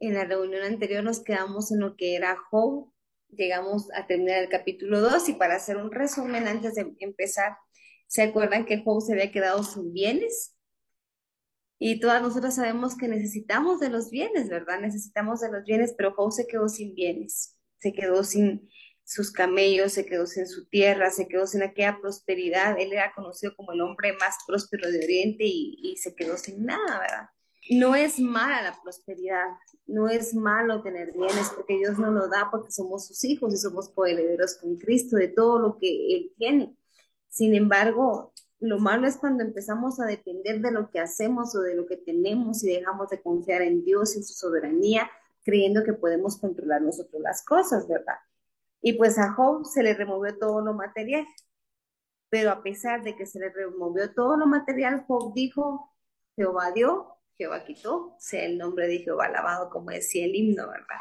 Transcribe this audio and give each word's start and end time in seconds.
en 0.00 0.14
la 0.14 0.24
reunión 0.24 0.62
anterior 0.62 1.04
nos 1.04 1.22
quedamos 1.22 1.70
en 1.70 1.80
lo 1.80 1.94
que 1.96 2.16
era 2.16 2.36
Job, 2.50 2.90
llegamos 3.28 3.88
a 3.94 4.06
terminar 4.06 4.42
el 4.42 4.48
capítulo 4.48 5.00
2 5.00 5.28
y 5.28 5.34
para 5.34 5.56
hacer 5.56 5.76
un 5.76 5.92
resumen 5.92 6.48
antes 6.48 6.74
de 6.74 6.94
empezar, 6.98 7.56
¿se 8.06 8.22
acuerdan 8.22 8.64
que 8.64 8.82
Job 8.82 9.02
se 9.02 9.12
había 9.12 9.30
quedado 9.30 9.62
sin 9.62 9.92
bienes? 9.92 10.56
Y 11.78 12.00
todas 12.00 12.22
nosotras 12.22 12.56
sabemos 12.56 12.96
que 12.96 13.08
necesitamos 13.08 13.78
de 13.78 13.90
los 13.90 14.10
bienes, 14.10 14.48
¿verdad? 14.48 14.80
Necesitamos 14.80 15.40
de 15.40 15.50
los 15.50 15.64
bienes, 15.64 15.94
pero 15.96 16.14
Job 16.14 16.32
se 16.32 16.46
quedó 16.46 16.68
sin 16.68 16.94
bienes, 16.94 17.58
se 17.78 17.92
quedó 17.92 18.24
sin 18.24 18.68
sus 19.04 19.32
camellos, 19.32 19.92
se 19.92 20.06
quedó 20.06 20.26
sin 20.26 20.46
su 20.46 20.66
tierra, 20.68 21.10
se 21.10 21.26
quedó 21.26 21.46
sin 21.46 21.62
aquella 21.62 21.98
prosperidad. 22.00 22.78
Él 22.78 22.92
era 22.92 23.12
conocido 23.14 23.54
como 23.56 23.72
el 23.72 23.80
hombre 23.80 24.14
más 24.14 24.36
próspero 24.46 24.90
de 24.90 24.98
Oriente 24.98 25.44
y, 25.44 25.78
y 25.82 25.96
se 25.96 26.14
quedó 26.14 26.36
sin 26.36 26.64
nada, 26.64 27.00
¿verdad? 27.00 27.28
No 27.70 27.94
es 27.94 28.18
mala 28.18 28.62
la 28.62 28.82
prosperidad, 28.82 29.46
no 29.86 30.08
es 30.08 30.34
malo 30.34 30.82
tener 30.82 31.12
bienes 31.12 31.52
porque 31.54 31.78
Dios 31.78 32.00
nos 32.00 32.12
lo 32.12 32.26
da 32.26 32.48
porque 32.50 32.72
somos 32.72 33.06
sus 33.06 33.22
hijos 33.22 33.54
y 33.54 33.58
somos 33.58 33.88
coherederos 33.90 34.56
con 34.56 34.76
Cristo 34.76 35.16
de 35.16 35.28
todo 35.28 35.60
lo 35.60 35.78
que 35.78 36.16
Él 36.16 36.32
tiene. 36.36 36.76
Sin 37.28 37.54
embargo, 37.54 38.32
lo 38.58 38.80
malo 38.80 39.06
es 39.06 39.16
cuando 39.18 39.44
empezamos 39.44 40.00
a 40.00 40.06
depender 40.06 40.60
de 40.60 40.72
lo 40.72 40.90
que 40.90 40.98
hacemos 40.98 41.54
o 41.54 41.60
de 41.60 41.76
lo 41.76 41.86
que 41.86 41.96
tenemos 41.96 42.64
y 42.64 42.74
dejamos 42.74 43.08
de 43.08 43.22
confiar 43.22 43.62
en 43.62 43.84
Dios 43.84 44.16
y 44.16 44.24
su 44.24 44.34
soberanía, 44.34 45.08
creyendo 45.44 45.84
que 45.84 45.92
podemos 45.92 46.38
controlar 46.38 46.82
nosotros 46.82 47.22
las 47.22 47.44
cosas, 47.44 47.86
¿verdad? 47.86 48.16
Y 48.82 48.94
pues 48.94 49.16
a 49.16 49.32
Job 49.34 49.64
se 49.64 49.84
le 49.84 49.94
removió 49.94 50.36
todo 50.36 50.60
lo 50.60 50.74
material. 50.74 51.24
Pero 52.30 52.50
a 52.50 52.64
pesar 52.64 53.04
de 53.04 53.14
que 53.14 53.26
se 53.26 53.38
le 53.38 53.50
removió 53.50 54.12
todo 54.12 54.36
lo 54.36 54.46
material, 54.46 55.04
Job 55.06 55.32
dijo, 55.34 55.92
Jehová 56.34 56.72
dio, 56.72 57.19
Jehová 57.40 57.64
quitó, 57.64 58.14
sea 58.18 58.44
el 58.44 58.58
nombre 58.58 58.86
de 58.86 58.98
Jehová 58.98 59.26
alabado, 59.26 59.70
como 59.70 59.90
decía 59.90 60.26
el 60.26 60.36
himno, 60.36 60.68
¿verdad? 60.68 61.00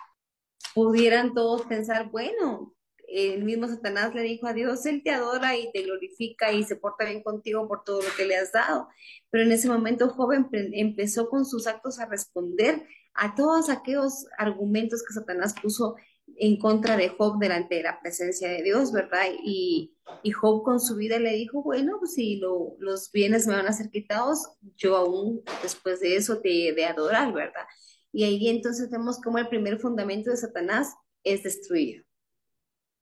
Pudieran 0.73 1.33
todos 1.33 1.63
pensar, 1.63 2.09
bueno, 2.11 2.73
el 3.09 3.43
mismo 3.43 3.67
Satanás 3.67 4.15
le 4.15 4.21
dijo 4.21 4.47
a 4.47 4.53
Dios, 4.53 4.85
Él 4.85 5.01
te 5.03 5.11
adora 5.11 5.57
y 5.57 5.69
te 5.73 5.81
glorifica 5.81 6.53
y 6.53 6.63
se 6.63 6.77
porta 6.77 7.03
bien 7.03 7.23
contigo 7.23 7.67
por 7.67 7.83
todo 7.83 8.01
lo 8.01 8.07
que 8.15 8.23
le 8.23 8.37
has 8.37 8.53
dado. 8.53 8.87
Pero 9.29 9.43
en 9.43 9.51
ese 9.51 9.67
momento 9.67 10.07
joven 10.07 10.47
empezó 10.51 11.27
con 11.27 11.45
sus 11.45 11.67
actos 11.67 11.99
a 11.99 12.05
responder 12.05 12.87
a 13.13 13.35
todos 13.35 13.69
aquellos 13.69 14.27
argumentos 14.37 15.03
que 15.03 15.13
Satanás 15.13 15.53
puso 15.61 15.97
en 16.39 16.57
contra 16.57 16.97
de 16.97 17.09
Job 17.09 17.37
delante 17.39 17.75
de 17.75 17.83
la 17.83 17.99
presencia 17.99 18.49
de 18.49 18.63
Dios, 18.63 18.91
¿verdad? 18.91 19.25
Y, 19.43 19.95
Job 20.33 20.63
con 20.63 20.79
su 20.79 20.95
vida 20.95 21.19
le 21.19 21.33
dijo, 21.33 21.61
bueno, 21.61 21.97
pues 21.99 22.13
si 22.13 22.37
lo, 22.37 22.75
los 22.79 23.11
bienes 23.11 23.45
me 23.45 23.55
van 23.55 23.67
a 23.67 23.73
ser 23.73 23.89
quitados, 23.89 24.47
yo 24.75 24.95
aún 24.97 25.43
después 25.61 25.99
de 25.99 26.15
eso 26.15 26.39
te 26.41 26.67
he 26.67 26.73
de 26.73 26.85
adorar, 26.85 27.31
¿verdad? 27.33 27.65
Y 28.11 28.23
ahí 28.23 28.49
entonces 28.49 28.89
vemos 28.89 29.19
como 29.21 29.37
el 29.37 29.49
primer 29.49 29.79
fundamento 29.79 30.31
de 30.31 30.37
Satanás 30.37 30.95
es 31.23 31.43
destruir 31.43 32.05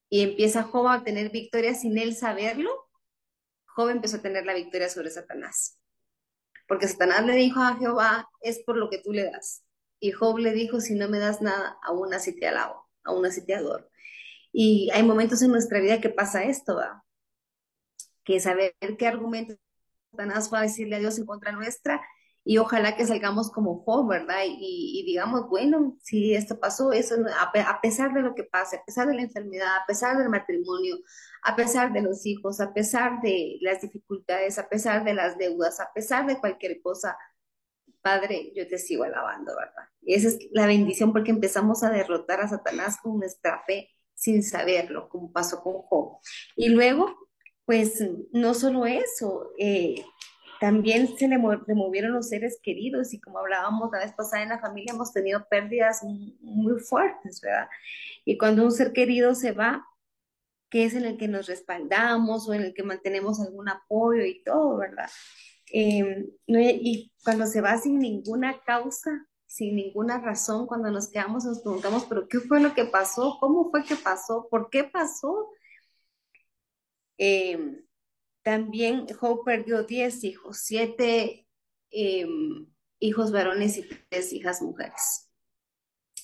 y 0.10 0.22
empieza 0.22 0.64
Job 0.64 0.88
a 0.88 1.04
tener 1.04 1.32
victoria 1.32 1.74
sin 1.74 1.98
él 1.98 2.16
saberlo, 2.16 2.90
Job 3.66 3.90
empezó 3.90 4.18
a 4.18 4.22
tener 4.22 4.46
la 4.46 4.54
victoria 4.54 4.90
sobre 4.90 5.10
Satanás. 5.10 5.80
Porque 6.68 6.88
Satanás 6.88 7.26
le 7.26 7.34
dijo 7.34 7.60
a 7.60 7.76
Jehová, 7.76 8.30
es 8.42 8.64
por 8.66 8.78
lo 8.78 8.90
que 8.90 9.00
tú 9.00 9.12
le 9.12 9.26
das. 9.26 9.64
Y 10.00 10.12
Job 10.12 10.38
le 10.38 10.52
dijo, 10.52 10.80
si 10.80 10.96
no 10.96 11.10
me 11.10 11.20
das 11.20 11.42
nada, 11.42 11.78
aún 11.84 12.14
así 12.14 12.38
te 12.38 12.48
alabo, 12.48 12.87
aún 13.08 13.26
así 13.26 13.46
te. 13.46 13.56
Y 14.52 14.90
hay 14.94 15.04
momentos 15.04 15.42
en 15.42 15.52
nuestra 15.52 15.80
vida 15.80 16.02
que 16.02 16.10
pasa 16.10 16.44
esto, 16.44 16.76
¿va? 16.76 17.04
que 18.28 18.42
saber 18.42 18.74
qué 19.00 19.08
argumento 19.08 19.56
Satanás 20.12 20.52
va 20.54 20.60
a 20.60 20.64
decirle 20.64 20.98
a 20.98 21.00
Dios 21.00 21.18
en 21.18 21.26
contra 21.26 21.54
nuestra 21.54 22.02
y 22.44 22.58
ojalá 22.58 22.96
que 22.96 23.06
salgamos 23.06 23.52
como 23.52 23.84
Job, 23.84 24.10
¿verdad? 24.10 24.44
Y, 24.46 25.04
digamos, 25.06 25.50
bueno, 25.50 25.98
si 26.02 26.34
esto 26.34 26.60
pasó, 26.60 26.94
eso, 26.94 27.16
a, 27.40 27.82
pesar 27.82 28.14
de 28.14 28.22
lo 28.22 28.36
que 28.36 28.46
pase, 28.46 28.78
a 28.78 28.86
pesar 28.86 29.08
de 29.08 29.16
la 29.16 29.24
enfermedad, 29.24 29.68
a 29.76 29.86
pesar 29.86 30.18
del 30.18 30.30
matrimonio, 30.30 30.98
a 31.44 31.58
pesar 31.58 31.92
de 31.92 32.02
los 32.02 32.26
hijos, 32.26 32.62
a 32.62 32.74
pesar 32.74 33.22
de 33.22 33.58
las 33.60 33.82
dificultades, 33.82 34.58
a 34.60 34.70
pesar 34.70 35.04
de 35.04 35.14
las 35.14 35.38
deudas, 35.38 35.82
a 35.82 35.92
pesar 35.94 36.26
de 36.26 36.40
cualquier 36.40 36.82
cosa, 36.82 37.18
Padre, 38.08 38.54
yo 38.56 38.66
te 38.70 38.78
sigo 38.78 39.04
alabando, 39.04 39.54
¿verdad? 39.54 39.90
Y 40.02 40.14
esa 40.14 40.30
es 40.30 40.40
la 40.52 40.66
bendición 40.66 41.12
porque 41.12 41.32
empezamos 41.32 41.84
a 41.84 41.90
derrotar 41.90 42.40
a 42.40 42.48
Satanás 42.48 42.96
con 43.04 43.18
nuestra 43.20 43.62
fe 43.68 43.90
sin 44.14 44.44
saberlo, 44.44 45.10
como 45.10 45.34
pasó 45.34 45.62
con 45.62 45.74
Job. 45.82 46.20
Y 46.56 46.70
luego, 46.70 47.14
pues 47.66 48.02
no 48.32 48.54
solo 48.54 48.86
eso, 48.86 49.52
eh, 49.60 50.06
también 50.62 51.18
se 51.18 51.28
le 51.28 51.38
removieron 51.68 52.14
los 52.14 52.30
seres 52.30 52.62
queridos 52.64 53.14
y 53.14 53.20
como 53.20 53.40
hablábamos 53.40 53.92
la 53.92 54.00
vez 54.00 54.14
pasada 54.14 54.42
en 54.42 54.50
la 54.50 54.60
familia 54.60 54.94
hemos 54.94 55.12
tenido 55.12 55.46
pérdidas 55.50 56.02
muy 56.40 56.80
fuertes, 56.80 57.42
¿verdad? 57.42 57.68
Y 58.24 58.38
cuando 58.38 58.64
un 58.64 58.72
ser 58.72 58.94
querido 58.94 59.36
se 59.36 59.52
va, 59.52 59.86
que 60.70 60.86
es 60.86 60.94
en 60.94 61.04
el 61.04 61.18
que 61.18 61.28
nos 61.28 61.48
respaldamos 61.48 62.48
o 62.48 62.54
en 62.54 62.62
el 62.62 62.74
que 62.74 62.84
mantenemos 62.84 63.42
algún 63.42 63.68
apoyo 63.68 64.24
y 64.24 64.42
todo, 64.46 64.78
¿verdad? 64.78 65.10
Em, 65.72 66.30
y 66.48 67.12
cuando 67.24 67.46
se 67.46 67.62
va 67.62 67.78
sin 67.78 68.00
ninguna 68.00 68.62
causa, 68.64 69.28
sin 69.46 69.76
ninguna 69.76 70.20
razón, 70.20 70.68
cuando 70.68 70.92
nos 70.92 71.10
quedamos 71.10 71.46
nos 71.46 71.62
preguntamos, 71.62 72.06
pero 72.06 72.28
¿qué 72.28 72.40
fue 72.40 72.60
lo 72.62 72.74
que 72.74 72.86
pasó? 72.86 73.38
¿Cómo 73.40 73.70
fue 73.72 73.84
que 73.84 73.96
pasó? 73.96 74.48
¿Por 74.50 74.70
qué 74.70 74.84
pasó? 74.86 75.52
Eh, 77.18 77.84
también 78.44 79.08
Job 79.20 79.44
perdió 79.44 79.84
10 79.84 80.24
hijos, 80.24 80.60
7 80.60 81.48
em, 81.92 82.68
hijos 83.00 83.32
varones 83.32 83.78
y 83.78 83.88
3 84.10 84.34
hijas 84.34 84.62
mujeres. 84.62 85.30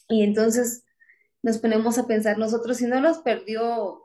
Y 0.10 0.24
entonces 0.24 0.86
nos 1.42 1.58
ponemos 1.58 1.98
a 1.98 2.08
pensar, 2.08 2.38
nosotros 2.38 2.78
si 2.78 2.86
no 2.88 3.02
los 3.02 3.20
perdió 3.20 4.04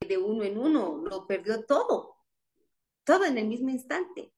de 0.00 0.18
uno 0.18 0.42
en 0.44 0.58
uno, 0.58 0.98
lo 0.98 1.26
perdió 1.26 1.64
todo, 1.64 2.16
todo 3.04 3.24
en 3.24 3.38
el 3.38 3.46
mismo 3.48 3.70
instante. 3.70 4.32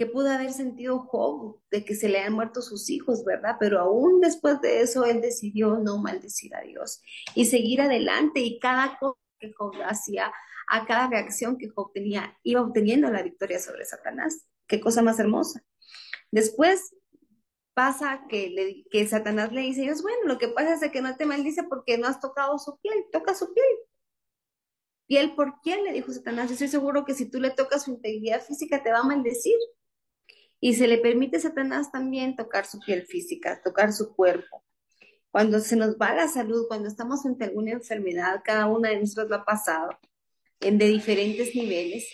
¿Qué 0.00 0.06
pudo 0.06 0.30
haber 0.30 0.50
sentido 0.54 0.98
Job 1.00 1.60
de 1.70 1.84
que 1.84 1.94
se 1.94 2.08
le 2.08 2.20
han 2.20 2.32
muerto 2.32 2.62
sus 2.62 2.88
hijos, 2.88 3.22
verdad? 3.22 3.56
Pero 3.60 3.78
aún 3.78 4.22
después 4.22 4.58
de 4.62 4.80
eso, 4.80 5.04
él 5.04 5.20
decidió 5.20 5.76
no 5.76 5.98
maldecir 5.98 6.54
a 6.54 6.62
Dios 6.62 7.02
y 7.34 7.44
seguir 7.44 7.82
adelante 7.82 8.40
y 8.40 8.58
cada 8.60 8.96
cosa 8.98 9.20
que 9.38 9.52
Job 9.52 9.74
hacía 9.84 10.32
a 10.70 10.86
cada 10.86 11.10
reacción 11.10 11.58
que 11.58 11.68
Job 11.68 11.92
tenía, 11.92 12.34
iba 12.42 12.62
obteniendo 12.62 13.10
la 13.10 13.22
victoria 13.22 13.58
sobre 13.58 13.84
Satanás. 13.84 14.46
Qué 14.66 14.80
cosa 14.80 15.02
más 15.02 15.18
hermosa. 15.18 15.62
Después 16.30 16.94
pasa 17.74 18.24
que, 18.26 18.48
le, 18.48 18.86
que 18.90 19.06
Satanás 19.06 19.52
le 19.52 19.60
dice, 19.60 19.82
Dios, 19.82 20.00
bueno, 20.00 20.20
lo 20.24 20.38
que 20.38 20.48
pasa 20.48 20.86
es 20.86 20.90
que 20.90 21.02
no 21.02 21.14
te 21.18 21.26
maldice 21.26 21.64
porque 21.64 21.98
no 21.98 22.08
has 22.08 22.20
tocado 22.20 22.58
su 22.58 22.78
piel, 22.78 23.04
toca 23.12 23.34
su 23.34 23.52
piel. 23.52 23.66
¿Piel 25.06 25.34
por 25.34 25.60
quién? 25.60 25.84
Le 25.84 25.92
dijo 25.92 26.10
Satanás. 26.10 26.48
Yo 26.48 26.54
estoy 26.54 26.68
seguro 26.68 27.04
que 27.04 27.12
si 27.12 27.30
tú 27.30 27.38
le 27.38 27.50
tocas 27.50 27.84
su 27.84 27.90
integridad 27.90 28.40
física 28.40 28.82
te 28.82 28.90
va 28.90 29.00
a 29.00 29.04
maldecir. 29.04 29.58
Y 30.60 30.74
se 30.74 30.86
le 30.86 30.98
permite 30.98 31.38
a 31.38 31.40
Satanás 31.40 31.90
también 31.90 32.36
tocar 32.36 32.66
su 32.66 32.78
piel 32.80 33.06
física, 33.06 33.62
tocar 33.62 33.92
su 33.92 34.14
cuerpo. 34.14 34.62
Cuando 35.30 35.60
se 35.60 35.76
nos 35.76 35.96
va 35.96 36.14
la 36.14 36.28
salud, 36.28 36.66
cuando 36.68 36.88
estamos 36.88 37.24
ante 37.24 37.44
alguna 37.44 37.72
enfermedad, 37.72 38.42
cada 38.44 38.66
una 38.66 38.90
de 38.90 39.00
nosotros 39.00 39.30
lo 39.30 39.36
ha 39.36 39.44
pasado 39.44 39.90
de 40.60 40.88
diferentes 40.88 41.54
niveles, 41.54 42.06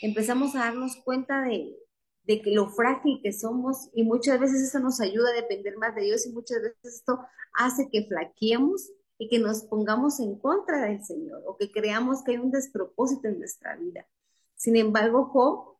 empezamos 0.00 0.56
a 0.56 0.60
darnos 0.60 0.96
cuenta 1.04 1.42
de, 1.42 1.76
de 2.24 2.42
que 2.42 2.50
lo 2.50 2.68
frágil 2.68 3.20
que 3.22 3.32
somos 3.32 3.90
y 3.94 4.02
muchas 4.02 4.40
veces 4.40 4.60
eso 4.62 4.80
nos 4.80 5.00
ayuda 5.00 5.30
a 5.30 5.40
depender 5.40 5.76
más 5.76 5.94
de 5.94 6.02
Dios 6.02 6.26
y 6.26 6.32
muchas 6.32 6.62
veces 6.62 6.96
esto 6.96 7.20
hace 7.54 7.88
que 7.90 8.06
flaqueemos 8.06 8.90
y 9.18 9.28
que 9.28 9.38
nos 9.38 9.62
pongamos 9.64 10.18
en 10.18 10.36
contra 10.36 10.86
del 10.86 11.04
Señor 11.04 11.42
o 11.46 11.56
que 11.56 11.70
creamos 11.70 12.24
que 12.24 12.32
hay 12.32 12.38
un 12.38 12.50
despropósito 12.50 13.28
en 13.28 13.38
nuestra 13.38 13.76
vida. 13.76 14.06
Sin 14.56 14.74
embargo, 14.76 15.26
Job, 15.26 15.71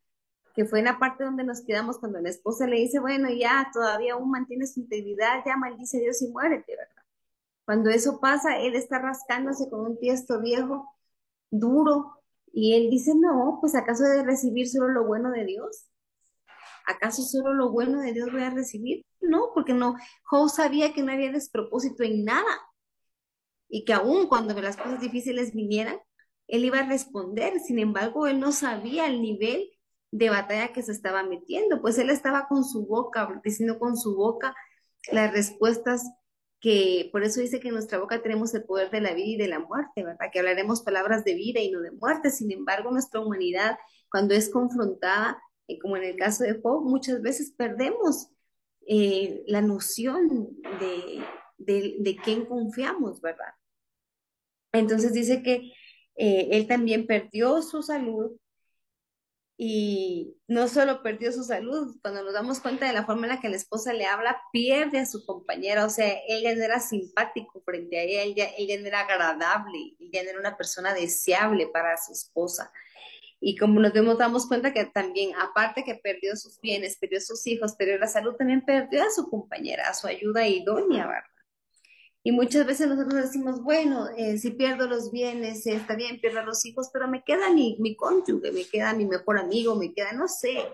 que 0.55 0.65
fue 0.65 0.81
en 0.81 0.87
la 0.87 0.99
parte 0.99 1.25
donde 1.25 1.45
nos 1.45 1.63
quedamos 1.63 1.99
cuando 1.99 2.21
la 2.21 2.29
esposa 2.29 2.67
le 2.67 2.77
dice, 2.77 3.01
bueno, 3.01 3.31
ya 3.31 3.71
todavía 3.73 4.15
aún 4.15 4.31
mantienes 4.31 4.75
su 4.75 4.81
integridad, 4.81 5.43
ya 5.47 5.57
maldice 5.57 5.99
a 5.99 6.01
Dios 6.01 6.23
y 6.23 6.29
muérete, 6.29 6.77
¿verdad? 6.77 7.03
Cuando 7.65 7.91
eso 7.91 8.21
pasa, 8.21 8.59
él 8.59 8.75
está 8.75 8.99
rascándose 8.99 9.71
con 9.71 9.81
un 9.81 9.99
tiesto 9.99 10.41
viejo 10.41 10.93
duro. 11.51 12.19
Y 12.53 12.75
él 12.75 12.91
dice, 12.91 13.15
no, 13.15 13.59
pues 13.61 13.75
acaso 13.75 14.05
de 14.05 14.23
recibir 14.25 14.69
solo 14.69 14.89
lo 14.89 15.07
bueno 15.07 15.31
de 15.31 15.45
Dios. 15.47 15.87
¿Acaso 16.87 17.23
solo 17.23 17.55
lo 17.55 17.71
bueno 17.71 18.01
de 18.01 18.13
Dios 18.13 18.31
voy 18.33 18.43
a 18.43 18.51
recibir? 18.51 19.07
No, 19.21 19.51
porque 19.55 19.73
no, 19.73 19.97
Job 20.25 20.51
sabía 20.51 20.93
que 20.93 21.03
no 21.03 21.13
había 21.13 21.33
despropósito 21.33 22.03
en 22.03 22.25
nada. 22.25 22.61
Y 23.69 23.85
que 23.85 23.95
aún 23.95 24.27
cuando 24.27 24.61
las 24.61 24.77
cosas 24.77 25.01
difíciles 25.01 25.55
vinieran, 25.55 25.99
él 26.49 26.65
iba 26.65 26.81
a 26.81 26.89
responder. 26.89 27.61
Sin 27.61 27.79
embargo, 27.79 28.27
él 28.27 28.41
no 28.41 28.53
sabía 28.53 29.07
el 29.07 29.23
nivel 29.23 29.71
de 30.13 30.31
batalla 30.31 30.73
que 30.73 30.83
se 30.83 30.93
estaba 30.93 31.25
metiendo, 31.25 31.81
pues 31.83 31.99
él 31.99 32.11
estaba 32.11 32.47
con 32.47 32.65
su 32.65 32.87
boca, 32.87 33.41
diciendo 33.45 33.79
con 33.81 33.97
su 33.97 34.15
boca 34.15 34.55
las 35.11 35.33
respuestas 35.33 36.05
que 36.61 37.09
por 37.11 37.25
eso 37.25 37.41
dice 37.41 37.59
que 37.59 37.69
en 37.69 37.75
nuestra 37.75 37.99
boca 37.99 38.23
tenemos 38.23 38.55
el 38.55 38.63
poder 38.65 38.91
de 38.91 39.01
la 39.01 39.15
vida 39.15 39.27
y 39.33 39.37
de 39.37 39.49
la 39.49 39.59
muerte, 39.59 40.05
¿verdad? 40.05 40.29
Que 40.33 40.39
hablaremos 40.39 40.83
palabras 40.83 41.25
de 41.25 41.35
vida 41.35 41.61
y 41.61 41.73
no 41.73 41.81
de 41.81 41.91
muerte. 41.91 42.31
Sin 42.31 42.53
embargo, 42.53 42.93
nuestra 42.93 43.21
humanidad, 43.21 43.79
cuando 44.11 44.35
es 44.35 44.49
confrontada, 44.49 45.43
eh, 45.67 45.81
como 45.81 45.97
en 45.97 46.05
el 46.05 46.17
caso 46.17 46.45
de 46.45 46.61
Job, 46.63 46.85
muchas 46.85 47.21
veces 47.21 47.53
perdemos 47.57 48.29
eh, 48.87 49.43
la 49.49 49.61
noción 49.61 50.51
de, 50.79 51.25
de, 51.59 51.97
de 51.99 52.17
quién 52.23 52.47
confiamos, 52.47 53.21
¿verdad? 53.21 53.55
Entonces 54.73 55.13
dice 55.13 55.43
que 55.43 55.73
eh, 56.17 56.49
él 56.53 56.67
también 56.67 57.07
perdió 57.07 57.63
su 57.63 57.83
salud 57.83 58.37
y 59.65 60.41
no 60.49 60.67
solo 60.67 61.05
perdió 61.05 61.31
su 61.31 61.45
salud, 61.45 61.97
cuando 62.03 62.25
nos 62.25 62.35
damos 62.35 62.59
cuenta 62.59 62.89
de 62.89 62.93
la 62.93 63.07
forma 63.07 63.27
en 63.27 63.35
la 63.35 63.41
que 63.41 63.49
la 63.49 63.55
esposa 63.55 63.93
le 63.93 64.07
habla, 64.07 64.43
pierde 64.53 64.99
a 64.99 65.07
su 65.07 65.25
compañera, 65.25 65.85
o 65.85 65.89
sea, 65.89 66.19
él 66.27 66.43
ya 66.43 66.53
no 66.57 66.65
era 66.65 66.81
simpático 66.81 67.63
frente 67.65 67.97
a 67.97 68.03
ella, 68.03 68.23
ella, 68.23 68.51
ella 68.59 68.81
no 68.81 68.89
era 68.89 69.03
agradable, 69.03 69.95
ella 70.01 70.25
no 70.25 70.31
era 70.31 70.41
una 70.41 70.57
persona 70.57 70.93
deseable 70.93 71.69
para 71.69 71.97
su 71.97 72.11
esposa. 72.11 72.73
Y 73.39 73.57
como 73.57 73.79
nos 73.79 73.93
damos 74.19 74.49
cuenta 74.49 74.73
que 74.73 74.85
también, 74.87 75.31
aparte 75.37 75.85
que 75.85 75.95
perdió 75.95 76.35
sus 76.35 76.61
bienes, 76.61 76.97
perdió 76.97 77.21
sus 77.21 77.47
hijos, 77.47 77.77
perdió 77.77 77.99
la 77.99 78.09
salud, 78.09 78.35
también 78.35 78.65
perdió 78.65 79.05
a 79.05 79.11
su 79.13 79.31
compañera, 79.31 79.89
a 79.89 79.95
su 79.95 80.09
ayuda 80.09 80.45
idónea, 80.45 81.07
¿verdad? 81.07 81.32
Y 82.25 82.31
muchas 82.31 82.67
veces 82.67 82.87
nosotros 82.89 83.15
decimos, 83.23 83.63
bueno, 83.63 84.09
eh, 84.17 84.39
si 84.39 84.51
pierdo 84.51 84.87
los 84.87 85.11
bienes, 85.11 85.67
eh, 85.67 85.75
está 85.75 85.97
bien, 85.97 86.21
pierdo 86.21 86.45
los 86.45 86.65
hijos, 86.65 86.91
pero 86.93 87.09
me 87.09 87.25
queda 87.25 87.51
mi, 87.51 87.77
mi 87.81 87.97
cónyuge, 87.97 88.53
me 88.53 88.65
queda 88.65 88.95
mi 88.95 89.07
mejor 89.07 89.39
amigo, 89.39 89.75
me 89.75 89.93
queda, 89.93 90.13
no 90.13 90.29
sé, 90.29 90.69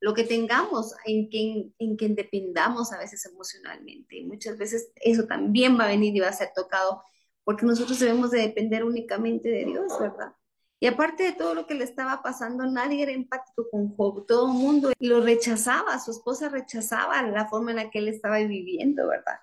lo 0.00 0.12
que 0.12 0.24
tengamos, 0.24 0.94
en 1.06 1.28
quien, 1.28 1.74
en 1.78 1.96
quien 1.96 2.16
dependamos 2.16 2.92
a 2.92 2.98
veces 2.98 3.24
emocionalmente. 3.26 4.16
Y 4.16 4.24
muchas 4.24 4.58
veces 4.58 4.90
eso 4.96 5.24
también 5.26 5.78
va 5.78 5.84
a 5.84 5.88
venir 5.88 6.16
y 6.16 6.20
va 6.20 6.28
a 6.28 6.32
ser 6.32 6.50
tocado, 6.54 7.02
porque 7.44 7.64
nosotros 7.64 7.98
debemos 8.00 8.32
de 8.32 8.40
depender 8.40 8.84
únicamente 8.84 9.48
de 9.48 9.64
Dios, 9.66 9.92
¿verdad? 10.00 10.34
Y 10.80 10.86
aparte 10.86 11.24
de 11.24 11.32
todo 11.32 11.54
lo 11.54 11.66
que 11.66 11.74
le 11.74 11.84
estaba 11.84 12.22
pasando, 12.22 12.64
nadie 12.66 13.02
era 13.02 13.12
empático 13.12 13.68
con 13.70 13.96
Job, 13.96 14.26
todo 14.26 14.46
el 14.46 14.58
mundo 14.58 14.92
lo 15.00 15.20
rechazaba, 15.20 15.98
su 15.98 16.12
esposa 16.12 16.48
rechazaba 16.48 17.22
la 17.22 17.48
forma 17.48 17.70
en 17.70 17.76
la 17.76 17.90
que 17.90 17.98
él 17.98 18.08
estaba 18.08 18.38
viviendo, 18.38 19.08
¿verdad? 19.08 19.40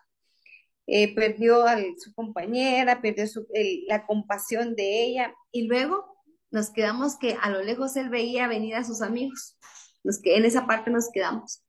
Eh, 0.88 1.16
perdió 1.16 1.66
a 1.66 1.78
su 1.98 2.14
compañera, 2.14 3.02
perdió 3.02 3.26
la 3.88 4.06
compasión 4.06 4.76
de 4.76 5.04
ella 5.06 5.34
y 5.52 5.68
luego 5.68 6.06
nos 6.52 6.70
quedamos 6.70 7.18
que 7.18 7.38
a 7.42 7.50
lo 7.50 7.64
lejos 7.64 7.96
él 7.96 8.10
veía 8.10 8.48
venir 8.48 8.76
a 8.76 8.84
sus 8.84 9.02
amigos, 9.02 9.58
nos 10.04 10.22
que 10.22 10.38
en 10.38 10.46
esa 10.46 10.68
parte 10.68 10.92
nos 10.92 11.10
quedamos. 11.12 11.64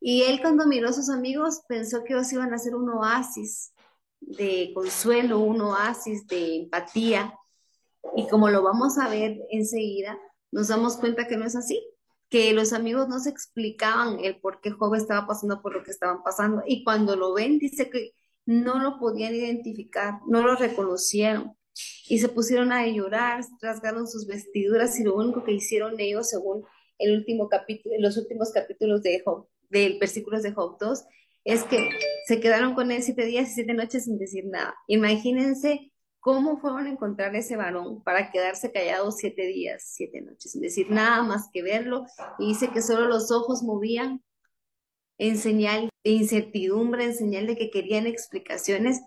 Y 0.00 0.22
él 0.22 0.40
cuando 0.40 0.66
miró 0.66 0.88
a 0.88 0.92
sus 0.92 1.10
amigos 1.10 1.62
pensó 1.68 2.02
que 2.04 2.14
ellos 2.14 2.32
iban 2.32 2.52
a 2.54 2.58
ser 2.58 2.74
un 2.74 2.88
oasis 2.90 3.72
de 4.20 4.72
consuelo, 4.74 5.40
un 5.40 5.60
oasis 5.60 6.26
de 6.26 6.56
empatía. 6.56 7.34
Y 8.14 8.26
como 8.28 8.48
lo 8.50 8.62
vamos 8.62 8.98
a 8.98 9.08
ver 9.08 9.38
enseguida, 9.50 10.18
nos 10.50 10.68
damos 10.68 10.96
cuenta 10.96 11.26
que 11.26 11.36
no 11.36 11.44
es 11.44 11.56
así, 11.56 11.84
que 12.28 12.52
los 12.52 12.72
amigos 12.72 13.08
no 13.08 13.18
se 13.20 13.30
explicaban 13.30 14.18
el 14.20 14.40
por 14.40 14.60
qué 14.60 14.70
Job 14.70 14.94
estaba 14.94 15.26
pasando 15.26 15.60
por 15.60 15.74
lo 15.74 15.82
que 15.82 15.90
estaban 15.90 16.22
pasando. 16.22 16.62
Y 16.66 16.84
cuando 16.84 17.16
lo 17.16 17.34
ven, 17.34 17.58
dice 17.58 17.90
que 17.90 18.12
no 18.46 18.78
lo 18.78 18.98
podían 18.98 19.34
identificar, 19.34 20.20
no 20.26 20.42
lo 20.42 20.56
reconocieron 20.56 21.56
y 22.08 22.18
se 22.20 22.28
pusieron 22.28 22.72
a 22.72 22.86
llorar, 22.86 23.44
rasgaron 23.60 24.06
sus 24.06 24.26
vestiduras 24.26 24.98
y 24.98 25.04
lo 25.04 25.16
único 25.16 25.44
que 25.44 25.52
hicieron 25.52 25.98
ellos, 26.00 26.30
según 26.30 26.64
el 26.98 27.16
último 27.16 27.48
capítulo, 27.48 27.94
los 27.98 28.16
últimos 28.16 28.52
capítulos 28.52 29.02
de 29.02 29.20
Job, 29.24 29.48
del 29.68 29.98
versículos 29.98 30.42
de 30.42 30.52
Job 30.52 30.78
2, 30.80 31.04
es 31.44 31.64
que 31.64 31.90
se 32.26 32.40
quedaron 32.40 32.74
con 32.74 32.90
él 32.90 33.02
siete 33.02 33.24
días 33.24 33.50
y 33.50 33.54
siete 33.54 33.74
noches 33.74 34.04
sin 34.04 34.18
decir 34.18 34.46
nada. 34.46 34.74
Imagínense 34.86 35.92
cómo 36.20 36.58
fueron 36.58 36.86
a 36.86 36.90
encontrar 36.90 37.36
ese 37.36 37.56
varón 37.56 38.02
para 38.02 38.32
quedarse 38.32 38.72
callados 38.72 39.16
siete 39.18 39.46
días, 39.46 39.84
siete 39.94 40.22
noches, 40.22 40.52
sin 40.52 40.62
decir 40.62 40.90
nada 40.90 41.22
más 41.22 41.48
que 41.52 41.62
verlo. 41.62 42.04
Y 42.38 42.48
dice 42.48 42.70
que 42.72 42.82
solo 42.82 43.06
los 43.06 43.30
ojos 43.30 43.62
movían 43.62 44.24
en 45.18 45.38
señal 45.38 45.88
de 46.04 46.10
incertidumbre, 46.10 47.04
en 47.04 47.14
señal 47.14 47.46
de 47.46 47.56
que 47.56 47.70
querían 47.70 48.06
explicaciones, 48.06 49.00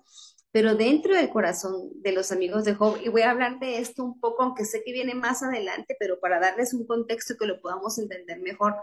pero 0.52 0.76
dentro 0.76 1.16
del 1.16 1.30
corazón 1.30 1.90
de 2.02 2.12
los 2.12 2.32
amigos 2.32 2.64
de 2.64 2.74
Job, 2.74 3.00
y 3.04 3.10
voy 3.10 3.22
a 3.22 3.32
hablar 3.32 3.60
de 3.60 3.78
esto 3.78 4.04
un 4.04 4.20
poco, 4.20 4.44
aunque 4.44 4.66
sé 4.66 4.82
que 4.84 4.94
viene 4.94 5.14
más 5.14 5.44
adelante, 5.44 5.96
pero 6.00 6.20
para 6.20 6.40
darles 6.40 6.74
un 6.74 6.88
contexto 6.88 7.36
que 7.40 7.46
lo 7.46 7.62
podamos 7.62 8.00
entender 8.00 8.40
mejor, 8.40 8.76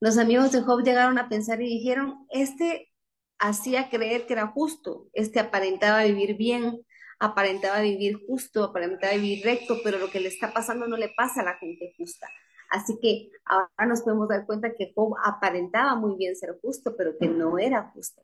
los 0.00 0.18
amigos 0.18 0.52
de 0.52 0.62
Job 0.62 0.82
llegaron 0.82 1.18
a 1.18 1.28
pensar 1.28 1.60
y 1.60 1.66
dijeron, 1.66 2.26
este 2.30 2.90
hacía 3.38 3.90
creer 3.90 4.26
que 4.26 4.32
era 4.34 4.46
justo, 4.48 5.08
este 5.12 5.40
aparentaba 5.40 6.04
vivir 6.04 6.36
bien, 6.36 6.80
aparentaba 7.18 7.80
vivir 7.80 8.18
justo, 8.26 8.64
aparentaba 8.64 9.14
vivir 9.14 9.44
recto, 9.44 9.78
pero 9.84 9.98
lo 9.98 10.10
que 10.10 10.20
le 10.20 10.28
está 10.28 10.52
pasando 10.52 10.86
no 10.86 10.96
le 10.96 11.10
pasa 11.16 11.42
a 11.42 11.44
la 11.44 11.58
gente 11.58 11.94
justa. 11.98 12.28
Así 12.70 12.98
que 13.00 13.30
ahora 13.44 13.86
nos 13.86 14.02
podemos 14.02 14.28
dar 14.28 14.46
cuenta 14.46 14.74
que 14.74 14.92
Job 14.94 15.14
aparentaba 15.24 15.94
muy 15.94 16.16
bien 16.16 16.36
ser 16.36 16.58
justo, 16.60 16.96
pero 16.96 17.16
que 17.18 17.28
no 17.28 17.58
era 17.58 17.90
justo. 17.94 18.22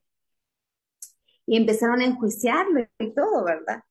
Y 1.47 1.57
empezaron 1.57 2.01
a 2.01 2.05
enjuiciarlo 2.05 2.87
y 2.99 3.15
todo, 3.15 3.45
¿verdad? 3.45 3.83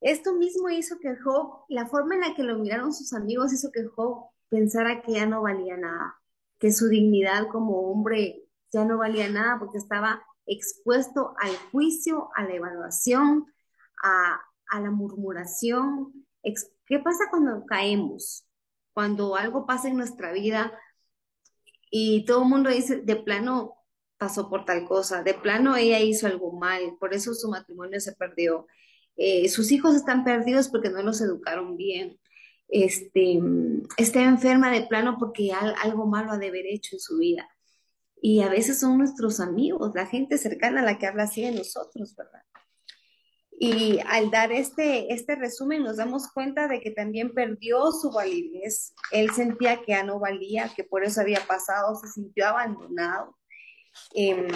Esto 0.00 0.34
mismo 0.34 0.70
hizo 0.70 0.98
que 0.98 1.16
Job, 1.16 1.64
la 1.68 1.86
forma 1.86 2.14
en 2.14 2.22
la 2.22 2.34
que 2.34 2.42
lo 2.42 2.58
miraron 2.58 2.92
sus 2.94 3.12
amigos, 3.12 3.52
hizo 3.52 3.70
que 3.70 3.84
Job 3.86 4.30
pensara 4.48 5.02
que 5.02 5.12
ya 5.12 5.26
no 5.26 5.42
valía 5.42 5.76
nada, 5.76 6.18
que 6.58 6.72
su 6.72 6.88
dignidad 6.88 7.48
como 7.48 7.90
hombre 7.90 8.44
ya 8.72 8.84
no 8.84 8.98
valía 8.98 9.28
nada 9.28 9.58
porque 9.58 9.78
estaba 9.78 10.22
expuesto 10.46 11.34
al 11.38 11.54
juicio, 11.70 12.30
a 12.34 12.44
la 12.44 12.54
evaluación, 12.54 13.46
a, 14.02 14.40
a 14.68 14.80
la 14.80 14.90
murmuración. 14.90 16.26
¿Qué 16.86 16.98
pasa 16.98 17.24
cuando 17.30 17.64
caemos? 17.66 18.46
Cuando 18.92 19.36
algo 19.36 19.66
pasa 19.66 19.88
en 19.88 19.96
nuestra 19.96 20.32
vida 20.32 20.72
y 21.90 22.24
todo 22.24 22.42
el 22.42 22.48
mundo 22.48 22.70
dice, 22.70 23.02
de 23.02 23.16
plano 23.16 23.76
pasó 24.18 24.48
por 24.50 24.64
tal 24.64 24.86
cosa, 24.86 25.22
de 25.22 25.34
plano 25.34 25.76
ella 25.76 26.00
hizo 26.00 26.26
algo 26.26 26.52
mal, 26.52 26.96
por 27.00 27.14
eso 27.14 27.34
su 27.34 27.48
matrimonio 27.48 28.00
se 28.00 28.12
perdió. 28.12 28.66
Eh, 29.16 29.48
sus 29.48 29.72
hijos 29.72 29.94
están 29.94 30.24
perdidos 30.24 30.68
porque 30.68 30.90
no 30.90 31.02
los 31.02 31.20
educaron 31.20 31.76
bien. 31.76 32.18
Este, 32.68 33.40
está 33.96 34.22
enferma 34.22 34.70
de 34.70 34.86
plano 34.86 35.16
porque 35.18 35.52
algo 35.52 36.06
malo 36.06 36.32
ha 36.32 36.38
de 36.38 36.48
haber 36.48 36.66
hecho 36.66 36.96
en 36.96 37.00
su 37.00 37.18
vida. 37.18 37.48
Y 38.22 38.42
a 38.42 38.48
veces 38.48 38.78
son 38.78 38.98
nuestros 38.98 39.40
amigos, 39.40 39.92
la 39.94 40.06
gente 40.06 40.38
cercana 40.38 40.82
a 40.82 40.84
la 40.84 40.98
que 40.98 41.06
habla 41.06 41.24
así 41.24 41.42
de 41.42 41.52
nosotros, 41.52 42.14
¿verdad? 42.16 42.42
Y 43.62 44.00
al 44.06 44.30
dar 44.30 44.52
este, 44.52 45.12
este 45.12 45.34
resumen 45.36 45.82
nos 45.82 45.98
damos 45.98 46.32
cuenta 46.32 46.66
de 46.66 46.80
que 46.80 46.92
también 46.92 47.34
perdió 47.34 47.92
su 47.92 48.10
validez. 48.10 48.94
Él 49.12 49.30
sentía 49.32 49.82
que 49.82 49.92
ya 49.92 50.02
no 50.02 50.18
valía, 50.18 50.72
que 50.74 50.82
por 50.82 51.04
eso 51.04 51.20
había 51.20 51.40
pasado, 51.46 51.94
se 51.96 52.08
sintió 52.08 52.46
abandonado. 52.46 53.36
Em, 54.14 54.48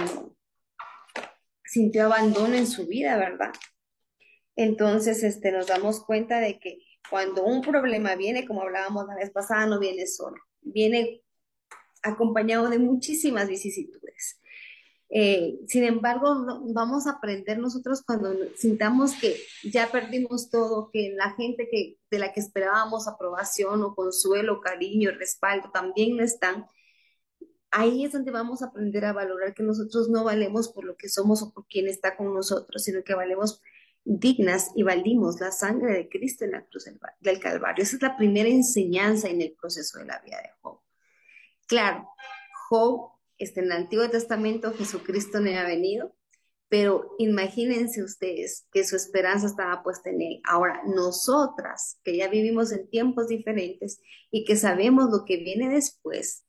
sintió 1.67 2.07
abandono 2.07 2.55
en 2.55 2.67
su 2.67 2.87
vida, 2.87 3.19
¿verdad? 3.19 3.53
Entonces, 4.57 5.23
este, 5.23 5.53
nos 5.53 5.67
damos 5.67 6.03
cuenta 6.03 6.41
de 6.41 6.59
que 6.59 6.79
cuando 7.11 7.45
un 7.45 7.61
problema 7.61 8.15
viene, 8.15 8.47
como 8.47 8.63
hablábamos 8.63 9.07
la 9.07 9.17
vez 9.17 9.31
pasada, 9.31 9.67
no 9.67 9.79
viene 9.79 10.07
solo, 10.07 10.41
viene 10.63 11.21
acompañado 12.03 12.71
de 12.71 12.79
muchísimas 12.79 13.49
vicisitudes. 13.49 14.41
Eh, 15.17 15.61
sin 15.69 15.85
embargo, 15.85 16.45
vamos 16.75 17.07
a 17.07 17.13
aprender 17.13 17.57
nosotros 17.61 18.03
cuando 18.05 18.35
sintamos 18.57 19.13
que 19.15 19.37
ya 19.63 19.89
perdimos 19.93 20.51
todo, 20.51 20.91
que 20.93 21.15
la 21.15 21.31
gente 21.35 21.69
que, 21.71 21.99
de 22.11 22.19
la 22.19 22.33
que 22.33 22.41
esperábamos 22.41 23.07
aprobación 23.07 23.85
o 23.85 23.95
consuelo, 23.95 24.61
cariño, 24.61 25.13
respaldo 25.13 25.71
también 25.71 26.17
no 26.17 26.25
están. 26.25 26.67
Ahí 27.71 28.05
es 28.05 28.11
donde 28.11 28.33
vamos 28.33 28.61
a 28.61 28.67
aprender 28.67 29.05
a 29.05 29.13
valorar 29.13 29.55
que 29.55 29.63
nosotros 29.63 30.09
no 30.09 30.25
valemos 30.25 30.69
por 30.69 30.85
lo 30.85 30.97
que 30.97 31.09
somos 31.09 31.43
o 31.43 31.53
por 31.53 31.69
quien 31.69 31.87
está 31.87 32.17
con 32.17 32.35
nosotros, 32.35 32.83
sino 32.83 33.05
que 33.05 33.15
valemos 33.15 33.63
dignas 34.03 34.73
y 34.75 34.83
valimos 34.83 35.39
la 35.39 35.53
sangre 35.53 35.93
de 35.93 36.09
Cristo 36.09 36.45
en 36.45 36.51
la 36.51 36.65
cruz 36.67 36.87
del 37.21 37.39
Calvario. 37.39 37.85
Esa 37.85 37.95
es 37.95 38.03
la 38.03 38.17
primera 38.17 38.49
enseñanza 38.49 39.29
en 39.29 39.41
el 39.41 39.53
proceso 39.53 40.01
de 40.01 40.07
la 40.07 40.19
vida 40.19 40.39
de 40.39 40.51
Job. 40.61 40.81
Claro, 41.69 42.09
Job 42.69 43.14
este, 43.45 43.61
en 43.61 43.67
el 43.67 43.73
Antiguo 43.73 44.09
Testamento 44.11 44.73
Jesucristo 44.73 45.41
no 45.41 45.51
ha 45.51 45.65
venido, 45.65 46.15
pero 46.69 47.15
imagínense 47.19 48.03
ustedes 48.03 48.67
que 48.73 48.85
su 48.85 48.97
esperanza 48.97 49.47
estaba 49.47 49.83
puesta 49.83 50.11
en 50.11 50.23
Él. 50.23 50.41
Ahora, 50.45 50.83
nosotras, 50.87 52.01
que 52.03 52.17
ya 52.17 52.29
vivimos 52.29 52.73
en 52.73 52.89
tiempos 52.89 53.29
diferentes 53.29 54.01
y 54.31 54.45
que 54.45 54.57
sabemos 54.57 55.11
lo 55.11 55.25
que 55.25 55.37
viene 55.37 55.69
después, 55.69 56.45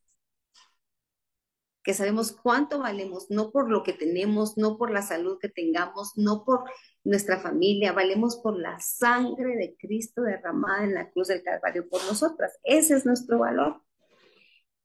que 1.84 1.94
sabemos 1.94 2.32
cuánto 2.32 2.80
valemos, 2.80 3.28
no 3.30 3.52
por 3.52 3.70
lo 3.70 3.84
que 3.84 3.94
tenemos, 3.94 4.58
no 4.58 4.78
por 4.78 4.90
la 4.90 5.04
salud 5.04 5.38
que 5.40 5.50
tengamos, 5.50 6.14
no 6.16 6.44
por 6.44 6.64
nuestra 7.04 7.40
familia, 7.40 7.94
valemos 7.94 8.38
por 8.38 8.58
la 8.58 8.80
sangre 8.80 9.56
de 9.56 9.78
Cristo 9.78 10.24
derramada 10.24 10.84
en 10.84 10.96
la 10.96 11.12
cruz 11.12 11.28
del 11.28 11.44
Calvario 11.44 11.88
por 11.88 12.04
nosotras. 12.06 12.58
Ese 12.64 12.96
es 12.96 13.06
nuestro 13.06 13.38
valor. 13.38 13.84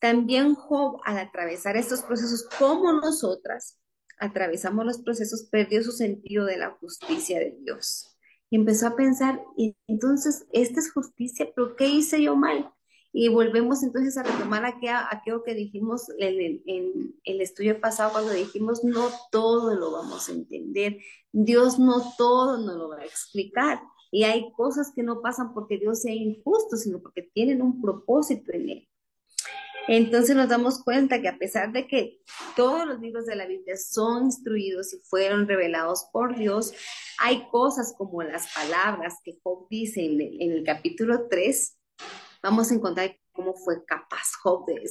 También 0.01 0.55
Job, 0.55 1.01
al 1.05 1.19
atravesar 1.19 1.77
estos 1.77 2.03
procesos 2.03 2.49
como 2.59 2.93
nosotras, 2.95 3.79
atravesamos 4.19 4.85
los 4.85 5.03
procesos, 5.03 5.49
perdió 5.51 5.83
su 5.83 5.93
sentido 5.93 6.47
de 6.47 6.57
la 6.57 6.71
justicia 6.71 7.39
de 7.39 7.57
Dios. 7.63 8.17
Y 8.49 8.57
empezó 8.57 8.89
a 8.89 8.97
pensar, 8.97 9.43
entonces, 9.87 10.47
esta 10.53 10.81
es 10.81 10.93
justicia, 10.93 11.51
pero 11.55 11.77
¿qué 11.77 11.89
hice 11.89 12.23
yo 12.23 12.35
mal? 12.35 12.73
Y 13.13 13.29
volvemos 13.29 13.83
entonces 13.83 14.17
a 14.17 14.23
retomar 14.23 14.65
aquello 14.65 15.43
que 15.43 15.55
dijimos 15.55 16.07
en, 16.19 16.63
en, 16.67 17.15
el 17.25 17.41
estudio 17.41 17.81
pasado, 17.81 18.13
cuando 18.13 18.33
dijimos, 18.33 18.83
no 18.85 19.09
todo 19.31 19.75
lo 19.75 19.93
vamos 19.93 20.29
a 20.29 20.33
entender, 20.33 20.99
Dios 21.33 21.79
no 21.79 22.03
todo 22.17 22.59
nos 22.59 22.77
lo 22.77 22.89
va 22.89 22.99
a 22.99 23.05
explicar. 23.05 23.81
Y 24.11 24.25
hay 24.25 24.51
cosas 24.53 24.93
que 24.95 25.03
no 25.03 25.23
pasan 25.23 25.55
porque 25.55 25.79
Dios 25.79 26.03
sea 26.03 26.15
injusto, 26.15 26.77
sino 26.77 27.01
porque 27.01 27.23
tienen 27.23 27.63
un 27.63 27.81
propósito 27.81 28.53
en 28.53 28.71
él. 28.71 28.90
Entonces 29.89 30.37
nos 30.37 30.49
damos 30.49 30.83
cuenta 30.83 31.21
que 31.21 31.29
a 31.29 31.39
pesar 31.39 31.73
de 31.73 31.87
que 31.87 32.21
todos 32.55 32.87
los 32.87 33.01
libros 33.01 33.27
de 33.27 33.37
la 33.37 33.47
Biblia 33.47 33.77
son 33.77 34.27
instruidos 34.27 34.93
y 34.93 34.99
fueron 34.99 35.49
revelados 35.49 36.09
por 36.13 36.37
Dios, 36.37 36.73
hay 37.19 37.49
cosas 37.51 37.95
como 37.97 38.23
las 38.23 38.53
palabras 38.55 39.17
que 39.25 39.39
Job 39.43 39.67
dice 39.69 40.05
en 40.05 40.53
el, 40.53 40.65
capítulo 40.65 41.29
3, 41.29 41.79
vamos 42.43 42.71
a 42.71 42.75
encontrar 42.75 43.17
cómo 43.33 43.55
fue 43.55 43.85
capaz 43.85 44.35
Job 44.43 44.67
de 44.67 44.83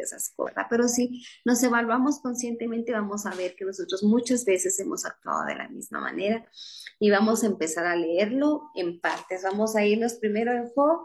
esas 0.00 0.30
cosas. 0.34 0.66
Pero 0.68 0.88
si 0.88 1.24
nos 1.44 1.62
evaluamos 1.62 2.20
conscientemente, 2.20 2.92
vamos 2.92 3.26
a 3.26 3.34
ver 3.34 3.54
que 3.54 3.64
nosotros 3.64 4.02
muchas 4.02 4.44
veces 4.44 4.78
hemos 4.80 5.04
actuado 5.04 5.44
de 5.46 5.54
la 5.54 5.68
misma 5.68 6.00
manera 6.00 6.46
y 6.98 7.10
vamos 7.10 7.42
a 7.42 7.46
empezar 7.46 7.86
a 7.86 7.96
leerlo 7.96 8.70
en 8.74 9.00
partes. 9.00 9.42
Vamos 9.42 9.76
a 9.76 9.84
irnos 9.84 10.14
primero 10.14 10.52
en 10.52 10.68
Job 10.74 11.04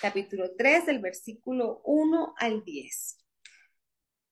capítulo 0.00 0.50
3, 0.56 0.86
del 0.86 1.00
versículo 1.00 1.80
1 1.84 2.34
al 2.38 2.64
10. 2.64 3.18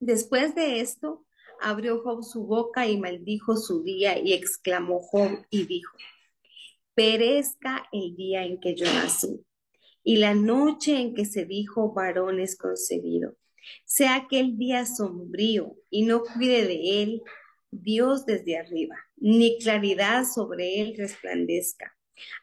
Después 0.01 0.55
de 0.55 0.81
esto, 0.81 1.27
abrió 1.61 2.03
Job 2.03 2.23
su 2.23 2.47
boca 2.47 2.87
y 2.87 2.99
maldijo 2.99 3.57
su 3.57 3.83
día 3.83 4.19
y 4.19 4.33
exclamó 4.33 5.01
Job 5.01 5.47
y 5.51 5.67
dijo, 5.67 5.97
perezca 6.95 7.87
el 7.93 8.15
día 8.17 8.45
en 8.45 8.61
que 8.61 8.75
yo 8.75 8.87
nací 8.87 9.45
y 10.05 10.17
la 10.17 10.35
noche 10.35 11.01
en 11.01 11.15
que 11.15 11.25
se 11.25 11.47
dijo 11.47 11.93
varón 11.93 12.39
es 12.39 12.57
concebido. 12.57 13.37
Sea 13.87 14.17
aquel 14.17 14.59
día 14.59 14.85
sombrío 14.85 15.77
y 15.89 16.05
no 16.05 16.23
cuide 16.23 16.67
de 16.67 17.03
él 17.03 17.23
Dios 17.71 18.27
desde 18.27 18.59
arriba, 18.59 18.97
ni 19.17 19.59
claridad 19.59 20.25
sobre 20.27 20.81
él 20.81 20.95
resplandezca. 20.97 21.94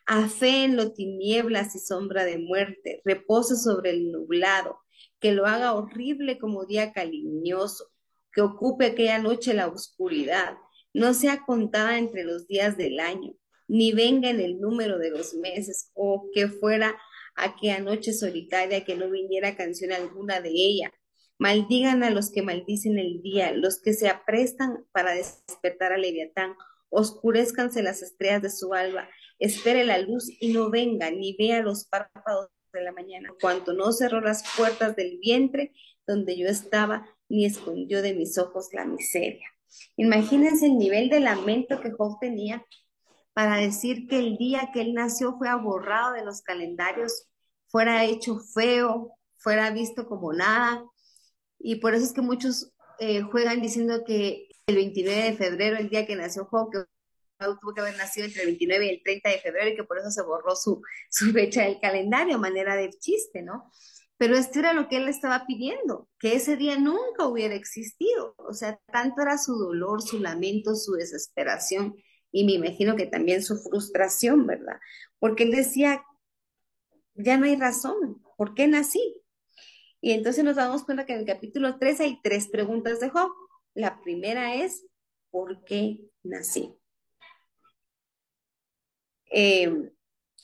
A 0.05 0.27
fe 0.27 0.63
en 0.63 0.75
lo 0.75 0.93
tinieblas 0.93 1.75
y 1.75 1.79
sombra 1.79 2.25
de 2.25 2.37
muerte, 2.37 3.01
reposa 3.05 3.55
sobre 3.55 3.91
el 3.91 4.11
nublado, 4.11 4.79
que 5.19 5.31
lo 5.31 5.45
haga 5.45 5.73
horrible 5.73 6.37
como 6.39 6.65
día 6.65 6.93
caliñoso, 6.93 7.85
que 8.33 8.41
ocupe 8.41 8.85
aquella 8.85 9.19
noche 9.19 9.53
la 9.53 9.67
oscuridad, 9.67 10.57
no 10.93 11.13
sea 11.13 11.43
contada 11.45 11.97
entre 11.97 12.23
los 12.23 12.47
días 12.47 12.77
del 12.77 12.99
año, 12.99 13.33
ni 13.67 13.93
venga 13.93 14.29
en 14.29 14.39
el 14.39 14.59
número 14.59 14.97
de 14.97 15.11
los 15.11 15.33
meses, 15.33 15.91
o 15.93 16.29
que 16.33 16.47
fuera 16.47 16.97
aquella 17.35 17.79
noche 17.79 18.13
solitaria 18.13 18.83
que 18.83 18.95
no 18.95 19.09
viniera 19.09 19.55
canción 19.55 19.93
alguna 19.93 20.41
de 20.41 20.49
ella. 20.49 20.91
Maldigan 21.37 22.03
a 22.03 22.09
los 22.09 22.31
que 22.31 22.41
maldicen 22.41 22.99
el 22.99 23.21
día, 23.21 23.51
los 23.53 23.81
que 23.81 23.93
se 23.93 24.09
aprestan 24.09 24.85
para 24.91 25.13
despertar 25.13 25.93
a 25.93 25.97
Leviatán, 25.97 26.55
oscurezcanse 26.89 27.81
las 27.81 28.01
estrellas 28.01 28.41
de 28.41 28.49
su 28.49 28.73
alba, 28.73 29.09
espere 29.41 29.83
la 29.83 29.98
luz 29.98 30.31
y 30.39 30.53
no 30.53 30.69
venga, 30.69 31.10
ni 31.12 31.36
vea 31.36 31.62
los 31.62 31.86
párpados 31.86 32.50
de 32.71 32.83
la 32.83 32.93
mañana, 32.93 33.33
cuanto 33.41 33.74
no 33.74 33.91
cerró 33.91 34.21
las 34.21 34.43
puertas 34.55 34.95
del 34.95 35.17
vientre 35.19 35.74
donde 36.07 36.38
yo 36.38 36.48
estaba, 36.48 37.05
ni 37.27 37.45
escondió 37.45 38.01
de 38.01 38.13
mis 38.13 38.38
ojos 38.38 38.69
la 38.71 38.86
miseria. 38.86 39.48
Imagínense 39.98 40.67
el 40.67 40.77
nivel 40.77 41.10
de 41.10 41.19
lamento 41.19 41.81
que 41.81 41.91
Job 41.91 42.17
tenía 42.19 42.65
para 43.33 43.57
decir 43.57 44.07
que 44.07 44.19
el 44.19 44.38
día 44.38 44.69
que 44.74 44.81
él 44.81 44.93
nació 44.93 45.38
fue 45.38 45.50
aborrado 45.50 46.13
de 46.13 46.24
los 46.24 46.41
calendarios, 46.41 47.27
fuera 47.67 48.05
hecho 48.05 48.39
feo, 48.53 49.17
fuera 49.38 49.71
visto 49.71 50.07
como 50.07 50.33
nada. 50.33 50.86
Y 51.57 51.77
por 51.77 51.95
eso 51.95 52.05
es 52.05 52.13
que 52.13 52.21
muchos 52.21 52.74
eh, 53.00 53.21
juegan 53.21 53.62
diciendo 53.62 54.03
que 54.05 54.50
el 54.67 54.75
29 54.75 55.24
de 55.24 55.33
febrero, 55.33 55.77
el 55.77 55.89
día 55.89 56.05
que 56.05 56.15
nació 56.15 56.45
Job, 56.45 56.71
que 56.71 56.90
tuvo 57.60 57.74
que 57.74 57.81
haber 57.81 57.98
nacido 57.98 58.25
entre 58.25 58.41
el 58.41 58.48
29 58.48 58.86
y 58.86 58.89
el 58.89 59.03
30 59.03 59.29
de 59.29 59.39
febrero 59.39 59.69
y 59.69 59.75
que 59.75 59.83
por 59.83 59.98
eso 59.98 60.10
se 60.12 60.21
borró 60.24 60.55
su, 60.55 60.81
fecha 61.33 61.63
del 61.63 61.79
calendario, 61.79 62.39
manera 62.39 62.75
de 62.75 62.89
chiste, 62.91 63.41
¿no? 63.41 63.71
Pero 64.17 64.38
esto 64.38 64.60
era 64.60 64.74
lo 64.74 64.88
que 64.88 64.98
él 64.98 65.07
estaba 65.07 65.45
pidiendo, 65.48 66.07
que 66.19 66.36
ese 66.36 66.55
día 66.55 66.77
nunca 66.77 67.25
hubiera 67.25 67.55
existido. 67.55 68.36
O 68.38 68.53
sea, 68.53 68.79
tanto 68.91 69.24
era 69.24 69.39
su 69.39 69.55
dolor, 69.55 70.03
su 70.03 70.19
lamento, 70.19 70.75
su 70.75 70.93
desesperación 70.93 71.95
y 72.31 72.45
me 72.45 72.53
imagino 72.53 72.95
que 72.95 73.05
también 73.05 73.43
su 73.43 73.57
frustración, 73.57 74.48
¿verdad? 74.48 74.79
Porque 75.19 75.43
él 75.43 75.51
decía, 75.51 76.03
ya 77.15 77.38
no 77.38 77.45
hay 77.45 77.55
razón, 77.55 78.21
¿por 78.38 78.53
qué 78.53 78.67
nací? 78.67 79.21
Y 80.00 80.12
entonces 80.12 80.43
nos 80.43 80.55
damos 80.55 80.83
cuenta 80.83 81.05
que 81.05 81.13
en 81.13 81.19
el 81.19 81.25
capítulo 81.25 81.77
3 81.77 82.00
hay 82.00 82.19
tres 82.24 82.48
preguntas 82.48 83.00
de 83.00 83.10
Job. 83.10 83.31
La 83.75 84.01
primera 84.01 84.55
es, 84.55 84.86
¿por 85.29 85.63
qué 85.63 86.00
nací? 86.24 86.74
Eh, 89.31 89.91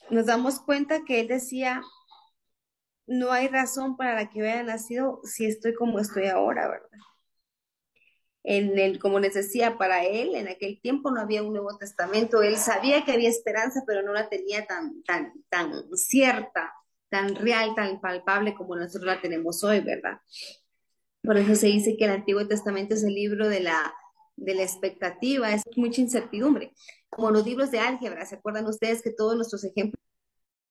nos 0.10 0.26
damos 0.26 0.60
cuenta 0.60 1.04
que 1.06 1.20
él 1.20 1.28
decía, 1.28 1.82
no 3.06 3.32
hay 3.32 3.48
razón 3.48 3.98
para 3.98 4.16
la 4.16 4.30
que 4.30 4.42
haya 4.42 4.64
nacido 4.64 5.22
si 5.24 5.46
estoy 5.46 5.74
como 5.74 6.00
estoy 6.00 6.28
ahora, 6.28 6.68
¿verdad? 6.68 6.90
En 8.44 8.80
el, 8.80 9.00
como 9.00 9.20
les 9.20 9.34
decía, 9.34 9.78
para 9.78 10.06
él 10.06 10.34
en 10.36 10.48
aquel 10.48 10.80
tiempo 10.82 11.12
no 11.12 11.20
había 11.20 11.44
un 11.44 11.52
Nuevo 11.52 11.78
Testamento, 11.78 12.42
él 12.42 12.56
sabía 12.56 13.04
que 13.04 13.12
había 13.12 13.30
esperanza, 13.30 13.84
pero 13.86 14.04
no 14.04 14.14
la 14.14 14.30
tenía 14.30 14.66
tan, 14.66 15.04
tan, 15.04 15.34
tan 15.50 15.74
cierta, 15.98 16.74
tan 17.10 17.36
real, 17.36 17.76
tan 17.76 18.00
palpable 18.00 18.56
como 18.56 18.78
nosotros 18.78 19.06
la 19.06 19.22
tenemos 19.22 19.64
hoy, 19.66 19.82
¿verdad? 19.82 20.22
Por 21.24 21.38
eso 21.38 21.56
se 21.56 21.68
dice 21.68 21.98
que 21.98 22.06
el 22.06 22.12
Antiguo 22.12 22.48
Testamento 22.48 22.96
es 22.96 23.04
el 23.04 23.14
libro 23.14 23.50
de 23.50 23.60
la, 23.60 23.94
de 24.38 24.56
la 24.56 24.64
expectativa, 24.64 25.52
es 25.52 25.64
mucha 25.76 26.00
incertidumbre 26.00 26.74
como 27.10 27.32
los 27.32 27.46
libros 27.46 27.72
de 27.72 27.80
álgebra, 27.80 28.26
¿se 28.26 28.36
acuerdan 28.36 28.68
ustedes 28.68 29.02
que 29.02 29.12
todos 29.12 29.36
nuestros 29.36 29.64
ejemplos 29.64 30.02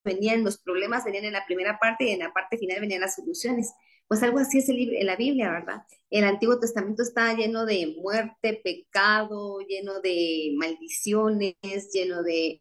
venían, 0.05 0.45
los 0.45 0.59
problemas 0.59 1.05
venían 1.05 1.25
en 1.25 1.33
la 1.33 1.45
primera 1.47 1.79
parte 1.79 2.05
y 2.05 2.11
en 2.11 2.21
la 2.21 2.33
parte 2.33 2.59
final 2.59 2.81
venían 2.81 3.01
las 3.01 3.17
soluciones? 3.17 3.73
Pues 4.07 4.23
algo 4.23 4.39
así 4.39 4.59
es 4.59 4.69
el, 4.69 4.95
en 4.95 5.07
la 5.07 5.17
Biblia, 5.17 5.51
¿verdad? 5.51 5.83
El 6.11 6.25
Antiguo 6.25 6.61
Testamento 6.61 7.03
está 7.03 7.35
lleno 7.35 7.67
de 7.67 7.97
muerte, 8.01 8.61
pecado, 8.63 9.59
lleno 9.61 10.01
de 10.01 10.53
maldiciones, 10.57 11.57
lleno 11.93 12.23
de 12.23 12.61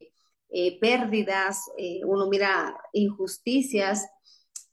eh, 0.50 0.80
pérdidas, 0.80 1.60
eh, 1.78 2.02
uno 2.06 2.28
mira 2.28 2.76
injusticias, 2.94 4.08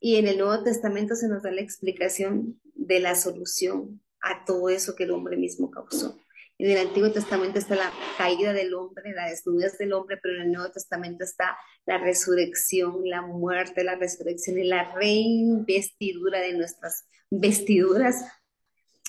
y 0.01 0.17
en 0.17 0.27
el 0.27 0.39
Nuevo 0.39 0.63
Testamento 0.65 1.15
se 1.15 1.29
nos 1.29 1.43
da 1.43 1.51
la 1.51 1.61
explicación 1.61 2.61
de 2.75 3.01
la 3.01 3.15
solución 3.15 4.01
a 4.23 4.45
todo 4.45 4.71
eso 4.71 4.95
que 4.97 5.05
el 5.05 5.11
hombre 5.11 5.37
mismo 5.37 5.71
causó. 5.71 6.19
En 6.59 6.71
el 6.71 6.87
Antiguo 6.87 7.11
Testamento 7.11 7.59
está 7.59 7.75
la 7.75 7.93
caída 8.17 8.53
del 8.53 8.75
hombre, 8.75 9.13
la 9.13 9.29
desnudez 9.29 9.79
del 9.79 9.93
hombre, 9.93 10.19
pero 10.23 10.37
en 10.37 10.43
el 10.43 10.53
Nuevo 10.53 10.71
Testamento 10.71 11.25
está 11.25 11.57
la 11.87 11.99
resurrección, 11.99 13.01
la 13.05 13.23
muerte, 13.23 13.83
la 13.83 13.97
resurrección 13.97 14.59
y 14.59 14.65
la 14.65 14.95
reinvestidura 14.95 16.41
de 16.41 16.53
nuestras 16.53 17.05
vestiduras 17.31 18.25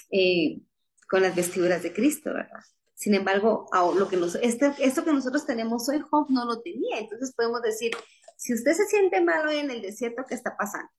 eh, 0.10 0.62
con 1.10 1.22
las 1.22 1.36
vestiduras 1.36 1.84
de 1.84 1.94
Cristo, 1.94 2.34
¿verdad? 2.34 2.62
Sin 2.96 3.14
embargo, 3.16 3.68
lo 3.98 4.08
que 4.08 4.18
este, 4.42 4.72
esto 4.80 5.04
que 5.04 5.12
nosotros 5.12 5.46
tenemos 5.46 5.90
hoy, 5.90 6.00
Job 6.00 6.28
no 6.30 6.46
lo 6.46 6.62
tenía. 6.62 7.00
Entonces 7.00 7.34
podemos 7.36 7.62
decir, 7.62 7.92
si 8.38 8.54
usted 8.54 8.74
se 8.74 8.86
siente 8.86 9.22
malo 9.22 9.50
hoy 9.50 9.58
en 9.58 9.72
el 9.72 9.82
desierto, 9.82 10.24
¿qué 10.28 10.36
está 10.36 10.56
pasando? 10.56 10.90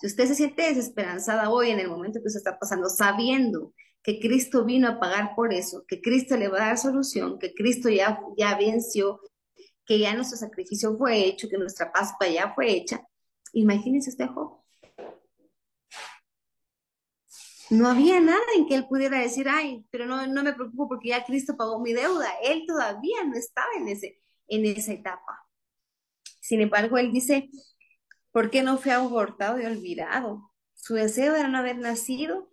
Si 0.00 0.06
usted 0.06 0.26
se 0.26 0.34
siente 0.34 0.62
desesperanzada 0.62 1.50
hoy 1.50 1.70
en 1.70 1.80
el 1.80 1.88
momento 1.88 2.20
que 2.22 2.30
se 2.30 2.38
está 2.38 2.58
pasando, 2.58 2.88
sabiendo 2.88 3.74
que 4.02 4.18
Cristo 4.18 4.64
vino 4.64 4.88
a 4.88 4.98
pagar 4.98 5.34
por 5.34 5.52
eso, 5.52 5.84
que 5.86 6.00
Cristo 6.00 6.36
le 6.36 6.48
va 6.48 6.64
a 6.64 6.66
dar 6.68 6.78
solución, 6.78 7.38
que 7.38 7.54
Cristo 7.54 7.88
ya, 7.88 8.20
ya 8.36 8.56
venció, 8.56 9.20
que 9.86 9.98
ya 9.98 10.14
nuestro 10.14 10.38
sacrificio 10.38 10.96
fue 10.96 11.24
hecho, 11.24 11.48
que 11.48 11.58
nuestra 11.58 11.92
Pascua 11.92 12.28
ya 12.28 12.52
fue 12.54 12.72
hecha. 12.72 13.06
Imagínense 13.52 14.10
este 14.10 14.26
Job. 14.26 14.60
No 17.70 17.88
había 17.88 18.20
nada 18.20 18.42
en 18.56 18.66
que 18.66 18.74
él 18.74 18.86
pudiera 18.86 19.18
decir, 19.18 19.48
ay, 19.48 19.86
pero 19.90 20.04
no, 20.04 20.26
no 20.26 20.42
me 20.42 20.52
preocupo 20.52 20.88
porque 20.88 21.08
ya 21.08 21.24
Cristo 21.24 21.56
pagó 21.56 21.80
mi 21.80 21.92
deuda. 21.92 22.28
Él 22.42 22.64
todavía 22.66 23.24
no 23.24 23.34
estaba 23.34 23.68
en, 23.78 23.88
ese, 23.88 24.20
en 24.48 24.66
esa 24.66 24.92
etapa. 24.92 25.46
Sin 26.40 26.60
embargo, 26.60 26.98
él 26.98 27.12
dice, 27.12 27.48
¿por 28.30 28.50
qué 28.50 28.62
no 28.62 28.76
fue 28.76 28.92
abortado 28.92 29.58
y 29.58 29.64
olvidado? 29.64 30.52
Su 30.74 30.94
deseo 30.94 31.34
era 31.34 31.48
no 31.48 31.58
haber 31.58 31.78
nacido 31.78 32.51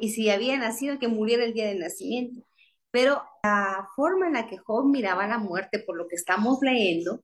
y 0.00 0.10
si 0.10 0.30
había 0.30 0.58
nacido, 0.58 0.98
que 0.98 1.08
muriera 1.08 1.44
el 1.44 1.54
día 1.54 1.68
del 1.68 1.80
nacimiento. 1.80 2.46
Pero 2.90 3.22
la 3.42 3.88
forma 3.94 4.26
en 4.26 4.34
la 4.34 4.46
que 4.46 4.58
Job 4.58 4.86
miraba 4.86 5.26
la 5.26 5.38
muerte, 5.38 5.80
por 5.80 5.96
lo 5.96 6.08
que 6.08 6.16
estamos 6.16 6.58
leyendo, 6.62 7.22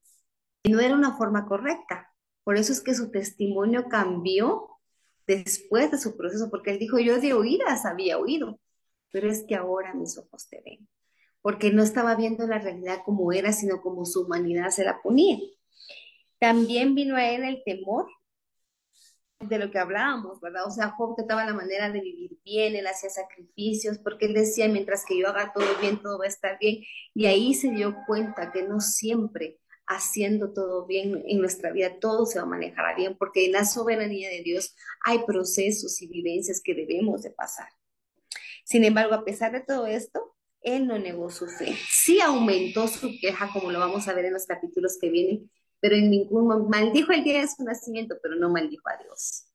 no 0.65 0.81
era 0.81 0.95
una 0.95 1.17
forma 1.17 1.47
correcta. 1.47 2.13
Por 2.45 2.57
eso 2.57 2.73
es 2.73 2.81
que 2.81 2.95
su 2.95 3.11
testimonio 3.11 3.89
cambió 3.89 4.69
después 5.27 5.91
de 5.91 5.99
su 5.99 6.17
proceso, 6.17 6.51
porque 6.51 6.73
él 6.73 6.79
dijo, 6.79 6.99
yo 6.99 7.21
de 7.21 7.33
oídas 7.33 7.87
había 7.87 8.19
oído, 8.19 8.59
pero 9.11 9.31
es 9.31 9.45
que 9.47 9.55
ahora 9.55 9.95
mis 9.95 10.19
ojos 10.19 10.49
te 10.49 10.61
ven, 10.65 10.89
porque 11.41 11.73
no 11.73 11.83
estaba 11.83 12.17
viendo 12.17 12.47
la 12.47 12.59
realidad 12.59 13.01
como 13.05 13.33
era, 13.33 13.53
sino 13.53 13.81
como 13.81 14.05
su 14.05 14.23
humanidad 14.23 14.71
se 14.71 14.85
la 14.85 15.01
ponía. 15.03 15.39
También 16.39 16.95
vino 16.95 17.17
a 17.17 17.29
él 17.31 17.45
el 17.45 17.63
temor 17.65 18.07
de 19.49 19.59
lo 19.59 19.71
que 19.71 19.79
hablábamos, 19.79 20.41
¿verdad? 20.41 20.67
O 20.67 20.71
sea, 20.71 20.91
Job 20.91 21.17
trataba 21.17 21.45
la 21.45 21.55
manera 21.55 21.91
de 21.91 22.01
vivir 22.01 22.39
bien, 22.45 22.77
él 22.77 22.87
hacía 22.87 23.11
sacrificios, 23.11 23.99
porque 23.99 24.27
él 24.27 24.35
decía, 24.35 24.69
mientras 24.69 25.05
que 25.05 25.19
yo 25.19 25.29
haga 25.29 25.53
todo 25.53 25.67
bien, 25.81 26.01
todo 26.01 26.19
va 26.19 26.25
a 26.25 26.29
estar 26.29 26.59
bien. 26.59 26.83
Y 27.15 27.27
ahí 27.27 27.55
se 27.55 27.71
dio 27.71 27.97
cuenta 28.07 28.53
que 28.53 28.63
no 28.63 28.81
siempre 28.81 29.59
haciendo 29.87 30.53
todo 30.53 30.87
bien 30.87 31.23
en 31.27 31.41
nuestra 31.41 31.73
vida, 31.73 31.99
todo 31.99 32.25
se 32.25 32.39
va 32.39 32.45
a 32.45 32.49
manejar 32.49 32.97
bien, 32.97 33.17
porque 33.17 33.47
en 33.47 33.53
la 33.53 33.65
soberanía 33.65 34.31
de 34.31 34.43
Dios 34.43 34.75
hay 35.05 35.21
procesos 35.25 36.01
y 36.03 36.07
vivencias 36.07 36.61
que 36.63 36.75
debemos 36.75 37.23
de 37.23 37.31
pasar. 37.31 37.69
Sin 38.65 38.85
embargo, 38.85 39.15
a 39.15 39.25
pesar 39.25 39.53
de 39.53 39.61
todo 39.61 39.87
esto, 39.87 40.37
él 40.61 40.87
no 40.87 40.99
negó 40.99 41.31
su 41.31 41.47
fe. 41.49 41.77
Sí 41.91 42.21
aumentó 42.21 42.87
su 42.87 43.11
queja, 43.21 43.51
como 43.53 43.73
lo 43.73 43.81
vamos 43.81 44.07
a 44.07 44.15
ver 44.15 44.27
en 44.27 44.33
los 44.33 44.47
capítulos 44.47 44.97
que 45.01 45.11
vienen, 45.11 45.51
pero 45.83 45.97
en 45.97 46.11
ningún 46.11 46.47
momento 46.47 46.71
maldijo 46.71 47.13
el 47.13 47.25
día 47.25 47.41
de 47.41 47.49
su 47.49 47.65
nacimiento, 47.65 48.15
pero 48.23 48.37
no 48.37 48.49
maldijo 48.49 48.89
a 48.89 49.03
Dios. 49.03 49.47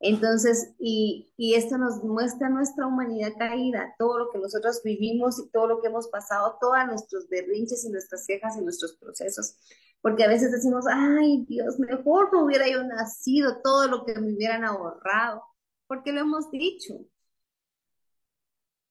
Entonces, 0.00 0.74
y, 0.80 1.32
esto 1.38 1.78
nos 1.78 2.02
muestra 2.02 2.50
nuestra 2.50 2.88
humanidad 2.88 3.32
caída, 3.38 3.94
todo 3.96 4.18
lo 4.18 4.30
que 4.30 4.38
nosotros 4.38 4.82
vivimos 4.84 5.38
y 5.38 5.48
todo 5.50 5.68
lo 5.68 5.80
que 5.80 5.86
hemos 5.88 6.08
pasado, 6.08 6.58
todos 6.60 6.84
nuestros 6.88 7.28
berrinches 7.28 7.84
y 7.84 7.90
nuestras 7.90 8.26
quejas 8.26 8.56
y 8.58 8.62
nuestros 8.62 8.96
procesos. 8.96 9.56
Porque 10.02 10.24
a 10.24 10.28
veces 10.28 10.50
decimos, 10.50 10.86
ay 10.90 11.46
Dios, 11.48 11.78
mejor 11.78 12.32
no 12.32 12.44
hubiera 12.44 12.68
yo 12.68 12.82
nacido 12.82 13.62
todo 13.62 13.86
lo 13.86 14.04
que 14.04 14.20
me 14.20 14.34
hubieran 14.34 14.64
ahorrado, 14.64 15.42
porque 15.86 16.12
lo 16.12 16.20
hemos 16.20 16.50
dicho. 16.50 16.94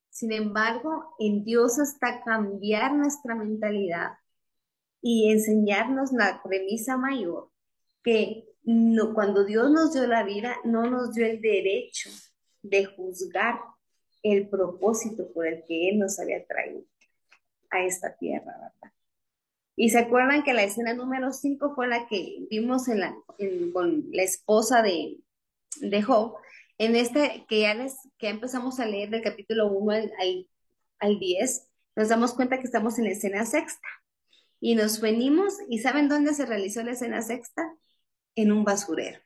Sin 0.09 0.31
embargo, 0.31 1.13
en 1.19 1.43
Dios 1.43 1.77
está 1.77 2.23
cambiar 2.23 2.93
nuestra 2.93 3.35
mentalidad 3.35 4.13
y 5.03 5.29
enseñarnos 5.29 6.13
la 6.13 6.41
premisa 6.41 6.95
mayor, 6.95 7.49
que 8.03 8.45
no, 8.63 9.13
cuando 9.13 9.43
Dios 9.43 9.69
nos 9.69 9.93
dio 9.93 10.07
la 10.07 10.23
vida, 10.23 10.55
no 10.63 10.89
nos 10.89 11.13
dio 11.13 11.25
el 11.25 11.41
derecho 11.41 12.09
de 12.61 12.85
juzgar 12.85 13.59
el 14.23 14.47
propósito 14.47 15.29
por 15.33 15.45
el 15.45 15.65
que 15.65 15.89
Él 15.89 15.99
nos 15.99 16.17
había 16.19 16.45
traído 16.45 16.85
a 17.69 17.83
esta 17.83 18.15
tierra, 18.15 18.53
¿verdad? 18.53 18.93
Y 19.75 19.89
se 19.89 19.99
acuerdan 19.99 20.43
que 20.43 20.53
la 20.53 20.63
escena 20.63 20.93
número 20.93 21.33
5 21.33 21.73
fue 21.75 21.87
la 21.87 22.07
que 22.07 22.45
vimos 22.49 22.87
en 22.87 23.01
la, 23.01 23.13
con 23.73 24.05
la 24.11 24.23
esposa 24.23 24.81
de, 24.81 25.17
de 25.81 26.01
Job, 26.01 26.35
en 26.77 26.95
este 26.95 27.45
que 27.49 27.61
ya, 27.61 27.73
les, 27.73 27.97
que 28.17 28.29
empezamos 28.29 28.79
a 28.79 28.85
leer 28.85 29.09
del 29.09 29.21
capítulo 29.21 29.67
1 29.67 29.91
al, 29.91 30.13
al, 30.19 30.49
al 30.99 31.19
10, 31.19 31.67
nos 31.97 32.07
damos 32.07 32.33
cuenta 32.33 32.57
que 32.59 32.65
estamos 32.65 32.97
en 32.99 33.05
la 33.05 33.11
escena 33.11 33.45
sexta. 33.45 33.87
Y 34.65 34.75
nos 34.75 35.01
venimos, 35.01 35.55
¿y 35.67 35.79
saben 35.79 36.07
dónde 36.07 36.33
se 36.33 36.45
realizó 36.45 36.81
la 36.83 36.93
escena 36.93 37.21
sexta? 37.21 37.75
En 38.33 38.49
un 38.49 38.63
basurero. 38.63 39.19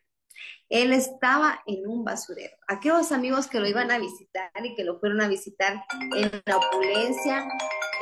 Él 0.67 0.91
estaba 0.91 1.61
en 1.67 1.87
un 1.87 2.03
basurero. 2.03 2.57
Aquellos 2.67 3.11
amigos 3.11 3.45
que 3.45 3.59
lo 3.59 3.67
iban 3.67 3.91
a 3.91 3.99
visitar 3.99 4.49
y 4.63 4.73
que 4.73 4.83
lo 4.83 4.99
fueron 4.99 5.21
a 5.21 5.27
visitar 5.27 5.83
en 6.15 6.31
la 6.43 6.57
opulencia, 6.57 7.47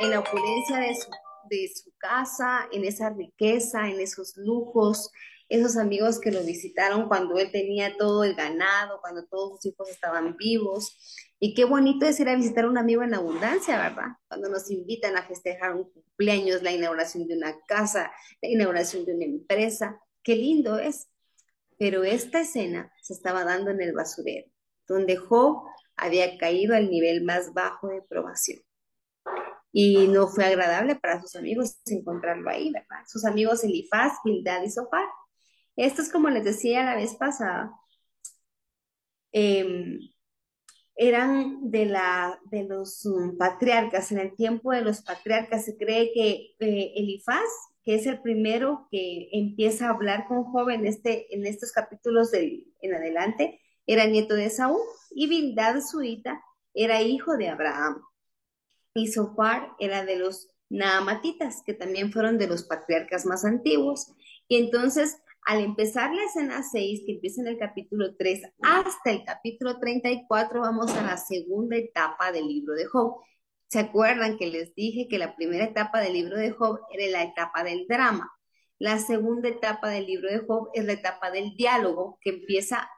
en 0.00 0.10
la 0.12 0.20
opulencia 0.20 0.78
de 0.78 0.94
su, 0.94 1.10
de 1.50 1.70
su 1.74 1.92
casa, 1.98 2.68
en 2.72 2.86
esa 2.86 3.10
riqueza, 3.10 3.86
en 3.86 4.00
esos 4.00 4.34
lujos, 4.38 5.12
esos 5.48 5.76
amigos 5.76 6.18
que 6.18 6.32
lo 6.32 6.42
visitaron 6.42 7.08
cuando 7.08 7.38
él 7.38 7.50
tenía 7.52 7.96
todo 7.96 8.24
el 8.24 8.34
ganado, 8.34 9.00
cuando 9.00 9.26
todos 9.26 9.56
sus 9.56 9.66
hijos 9.66 9.88
estaban 9.88 10.36
vivos. 10.36 11.24
Y 11.38 11.54
qué 11.54 11.64
bonito 11.64 12.06
es 12.06 12.18
ir 12.18 12.28
a 12.28 12.36
visitar 12.36 12.64
a 12.64 12.68
un 12.68 12.78
amigo 12.78 13.02
en 13.02 13.14
abundancia, 13.14 13.78
¿verdad? 13.78 14.16
Cuando 14.28 14.48
nos 14.48 14.70
invitan 14.70 15.16
a 15.16 15.26
festejar 15.26 15.74
un 15.74 15.90
cumpleaños, 15.90 16.62
la 16.62 16.72
inauguración 16.72 17.28
de 17.28 17.36
una 17.36 17.54
casa, 17.66 18.10
la 18.42 18.48
inauguración 18.48 19.04
de 19.04 19.14
una 19.14 19.24
empresa. 19.24 20.00
Qué 20.22 20.34
lindo 20.34 20.78
es. 20.78 21.08
Pero 21.78 22.04
esta 22.04 22.40
escena 22.40 22.90
se 23.02 23.12
estaba 23.12 23.44
dando 23.44 23.70
en 23.70 23.82
el 23.82 23.92
basurero, 23.92 24.50
donde 24.88 25.16
Job 25.16 25.62
había 25.94 26.38
caído 26.38 26.74
al 26.74 26.90
nivel 26.90 27.22
más 27.22 27.52
bajo 27.52 27.88
de 27.88 28.02
probación. 28.02 28.60
Y 29.72 30.08
no 30.08 30.26
fue 30.26 30.46
agradable 30.46 30.96
para 30.96 31.20
sus 31.20 31.36
amigos 31.36 31.76
encontrarlo 31.84 32.48
ahí, 32.48 32.72
¿verdad? 32.72 33.04
Sus 33.06 33.26
amigos 33.26 33.62
Elifaz, 33.62 34.14
Bildad 34.24 34.62
y 34.62 34.70
Sofar 34.70 35.06
esto 35.76 36.02
es 36.02 36.10
como 36.10 36.30
les 36.30 36.44
decía 36.44 36.84
la 36.84 36.96
vez 36.96 37.14
pasada, 37.16 37.72
em, 39.32 39.98
eran 40.96 41.70
de, 41.70 41.86
la, 41.86 42.40
de 42.50 42.64
los 42.64 43.04
um, 43.04 43.36
patriarcas. 43.36 44.12
En 44.12 44.18
el 44.18 44.34
tiempo 44.34 44.72
de 44.72 44.82
los 44.82 45.02
patriarcas 45.02 45.66
se 45.66 45.76
cree 45.76 46.12
que 46.14 46.54
eh, 46.60 46.92
Elifaz, 46.96 47.44
que 47.84 47.94
es 47.96 48.06
el 48.06 48.20
primero 48.22 48.88
que 48.90 49.28
empieza 49.32 49.86
a 49.86 49.90
hablar 49.90 50.26
con 50.26 50.44
joven 50.44 50.86
este, 50.86 51.34
en 51.34 51.46
estos 51.46 51.72
capítulos 51.72 52.32
en 52.32 52.94
adelante, 52.94 53.60
era 53.86 54.06
nieto 54.06 54.34
de 54.34 54.50
Saúl, 54.50 54.80
y 55.14 55.28
Bildad 55.28 55.80
suita 55.80 56.42
era 56.74 57.02
hijo 57.02 57.36
de 57.36 57.48
Abraham. 57.48 58.02
Y 58.94 59.08
Sofar 59.08 59.72
era 59.78 60.04
de 60.04 60.16
los 60.16 60.48
Naamatitas, 60.68 61.62
que 61.64 61.74
también 61.74 62.12
fueron 62.12 62.38
de 62.38 62.48
los 62.48 62.64
patriarcas 62.64 63.24
más 63.26 63.44
antiguos. 63.44 64.12
Y 64.48 64.56
entonces 64.56 65.18
al 65.46 65.62
empezar 65.62 66.12
la 66.12 66.24
escena 66.24 66.62
6, 66.64 67.02
que 67.06 67.12
empieza 67.12 67.40
en 67.40 67.46
el 67.46 67.56
capítulo 67.56 68.16
3 68.16 68.42
hasta 68.62 69.12
el 69.12 69.22
capítulo 69.24 69.78
34, 69.78 70.60
vamos 70.60 70.90
a 70.90 71.02
la 71.02 71.16
segunda 71.16 71.76
etapa 71.76 72.32
del 72.32 72.48
libro 72.48 72.74
de 72.74 72.86
Job. 72.86 73.20
¿Se 73.68 73.78
acuerdan 73.78 74.38
que 74.38 74.48
les 74.48 74.74
dije 74.74 75.06
que 75.08 75.18
la 75.18 75.36
primera 75.36 75.64
etapa 75.64 76.00
del 76.00 76.14
libro 76.14 76.36
de 76.36 76.50
Job 76.50 76.80
era 76.92 77.10
la 77.12 77.22
etapa 77.22 77.62
del 77.62 77.86
drama? 77.86 78.28
La 78.80 78.98
segunda 78.98 79.48
etapa 79.48 79.88
del 79.88 80.06
libro 80.06 80.28
de 80.28 80.40
Job 80.40 80.70
es 80.74 80.84
la 80.84 80.94
etapa 80.94 81.30
del 81.30 81.54
diálogo, 81.56 82.18
que 82.20 82.30
empieza 82.30 82.90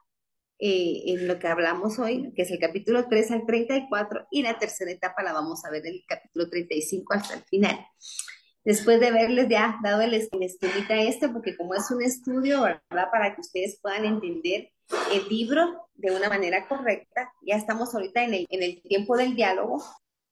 eh, 0.58 1.02
en 1.04 1.28
lo 1.28 1.38
que 1.38 1.48
hablamos 1.48 1.98
hoy, 1.98 2.32
que 2.34 2.42
es 2.42 2.50
el 2.50 2.58
capítulo 2.58 3.08
3 3.08 3.30
al 3.30 3.44
34, 3.44 4.26
y 4.30 4.40
la 4.40 4.58
tercera 4.58 4.90
etapa 4.90 5.22
la 5.22 5.34
vamos 5.34 5.66
a 5.66 5.70
ver 5.70 5.86
en 5.86 5.96
el 5.96 6.04
capítulo 6.08 6.48
35 6.48 7.12
hasta 7.12 7.34
el 7.34 7.42
final 7.42 7.78
después 8.64 9.00
de 9.00 9.08
haberles 9.08 9.48
ya 9.48 9.78
dado 9.82 10.02
el, 10.02 10.14
esquemita 10.14 11.00
este, 11.00 11.28
porque 11.28 11.56
como 11.56 11.74
es 11.74 11.90
un 11.90 12.02
estudio, 12.02 12.62
¿verdad? 12.62 13.10
Para 13.10 13.34
que 13.34 13.40
ustedes 13.40 13.78
puedan 13.80 14.04
entender 14.04 14.70
el 15.12 15.28
libro 15.28 15.88
de 15.94 16.12
una 16.12 16.28
manera 16.28 16.66
correcta, 16.68 17.32
ya 17.42 17.56
estamos 17.56 17.94
ahorita 17.94 18.24
en 18.24 18.34
el, 18.34 18.46
en 18.48 18.62
el 18.62 18.82
tiempo 18.82 19.16
del 19.16 19.34
diálogo 19.34 19.82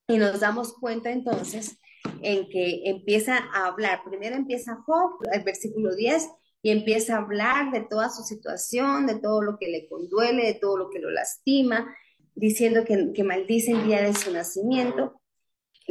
y 0.08 0.18
nos 0.18 0.40
damos 0.40 0.74
cuenta 0.74 1.10
entonces 1.10 1.78
en 2.22 2.48
que 2.48 2.82
empieza 2.84 3.38
a 3.52 3.66
hablar, 3.66 4.00
primero 4.04 4.36
empieza 4.36 4.82
Job, 4.86 5.18
el 5.32 5.42
versículo 5.42 5.94
10, 5.94 6.28
y 6.62 6.70
empieza 6.70 7.14
a 7.14 7.18
hablar 7.18 7.70
de 7.72 7.82
toda 7.82 8.08
su 8.10 8.22
situación, 8.22 9.06
de 9.06 9.20
todo 9.20 9.42
lo 9.42 9.58
que 9.58 9.68
le 9.68 9.88
conduele, 9.88 10.46
de 10.46 10.54
todo 10.54 10.76
lo 10.76 10.90
que 10.90 10.98
lo 10.98 11.10
lastima, 11.10 11.94
diciendo 12.34 12.84
que, 12.84 13.12
que 13.14 13.24
maldice 13.24 13.72
el 13.72 13.86
día 13.86 14.02
de 14.02 14.14
su 14.14 14.32
nacimiento, 14.32 15.20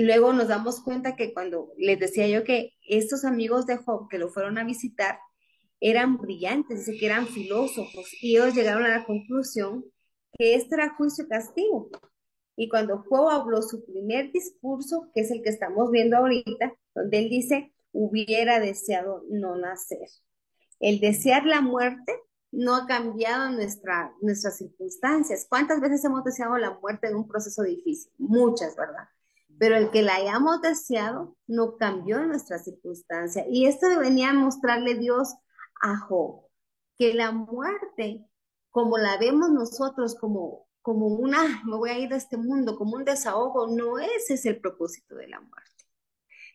luego 0.03 0.34
nos 0.34 0.47
damos 0.47 0.81
cuenta 0.81 1.15
que 1.15 1.34
cuando 1.34 1.71
les 1.77 1.99
decía 1.99 2.27
yo 2.27 2.43
que 2.43 2.73
estos 2.88 3.23
amigos 3.23 3.65
de 3.65 3.77
Job 3.77 4.10
que 4.10 4.17
lo 4.17 4.29
fueron 4.29 4.58
a 4.58 4.63
visitar 4.63 5.19
eran 5.79 6.17
brillantes, 6.17 6.89
que 6.99 7.05
eran 7.05 7.27
filósofos, 7.27 8.08
y 8.21 8.36
ellos 8.36 8.55
llegaron 8.55 8.84
a 8.86 8.97
la 8.97 9.05
conclusión 9.05 9.86
que 10.38 10.55
este 10.55 10.75
era 10.75 10.95
juicio 10.95 11.25
y 11.25 11.27
castigo. 11.27 11.89
Y 12.55 12.69
cuando 12.69 13.03
Job 13.10 13.29
habló 13.29 13.62
su 13.62 13.86
primer 13.86 14.31
discurso, 14.31 15.10
que 15.13 15.21
es 15.21 15.31
el 15.31 15.41
que 15.43 15.49
estamos 15.49 15.91
viendo 15.91 16.17
ahorita, 16.17 16.73
donde 16.93 17.19
él 17.19 17.29
dice, 17.29 17.73
hubiera 17.91 18.60
deseado 18.60 19.23
no 19.29 19.55
nacer. 19.58 20.08
El 20.79 20.99
desear 20.99 21.45
la 21.45 21.62
muerte 21.62 22.13
no 22.51 22.75
ha 22.75 22.88
cambiado 22.88 23.51
nuestra, 23.51 24.13
nuestras 24.21 24.58
circunstancias. 24.58 25.45
¿Cuántas 25.49 25.81
veces 25.81 26.03
hemos 26.05 26.23
deseado 26.23 26.58
la 26.58 26.77
muerte 26.79 27.08
en 27.08 27.15
un 27.15 27.27
proceso 27.27 27.63
difícil? 27.63 28.12
Muchas, 28.17 28.75
¿verdad? 28.75 29.10
Pero 29.59 29.77
el 29.77 29.91
que 29.91 30.01
la 30.01 30.15
hayamos 30.15 30.61
deseado 30.61 31.35
no 31.47 31.77
cambió 31.77 32.19
nuestra 32.25 32.59
circunstancia. 32.59 33.45
Y 33.49 33.65
esto 33.65 33.87
venía 33.99 34.31
a 34.31 34.33
mostrarle 34.33 34.95
Dios 34.95 35.35
a 35.81 35.97
Job, 35.97 36.41
que 36.97 37.13
la 37.13 37.31
muerte, 37.31 38.25
como 38.69 38.97
la 38.97 39.17
vemos 39.17 39.49
nosotros, 39.51 40.15
como, 40.15 40.67
como 40.81 41.07
una, 41.07 41.63
me 41.65 41.77
voy 41.77 41.89
a 41.89 41.99
ir 41.99 42.09
de 42.09 42.17
este 42.17 42.37
mundo, 42.37 42.77
como 42.77 42.97
un 42.97 43.05
desahogo, 43.05 43.67
no 43.67 43.99
ese 43.99 44.35
es 44.35 44.45
el 44.45 44.59
propósito 44.59 45.15
de 45.15 45.27
la 45.27 45.39
muerte. 45.39 45.71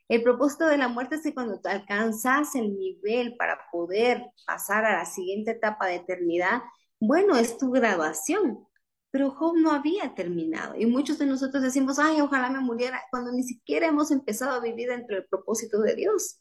El 0.08 0.24
propósito 0.24 0.66
de 0.66 0.76
la 0.76 0.88
muerte 0.88 1.16
es 1.16 1.22
que 1.22 1.32
cuando 1.32 1.60
alcanzas 1.64 2.56
el 2.56 2.76
nivel 2.76 3.36
para 3.36 3.60
poder 3.70 4.24
pasar 4.44 4.84
a 4.84 4.98
la 4.98 5.04
siguiente 5.04 5.52
etapa 5.52 5.86
de 5.86 5.96
eternidad, 5.96 6.62
bueno, 6.98 7.36
es 7.36 7.56
tu 7.56 7.70
graduación, 7.70 8.66
pero 9.11 9.31
Job 9.31 9.57
no 9.57 9.73
había 9.73 10.14
terminado. 10.14 10.77
Y 10.77 10.87
muchos 10.87 11.18
de 11.18 11.27
nosotros 11.27 11.62
decimos, 11.62 11.99
ay, 11.99 12.20
ojalá 12.20 12.51
me 12.51 12.61
muriera, 12.61 13.03
cuando 13.11 13.33
ni 13.33 13.42
siquiera 13.42 13.88
hemos 13.88 14.11
empezado 14.11 14.53
a 14.53 14.61
vivir 14.61 14.88
dentro 14.88 15.16
del 15.16 15.27
propósito 15.27 15.81
de 15.81 15.94
Dios. 15.96 16.40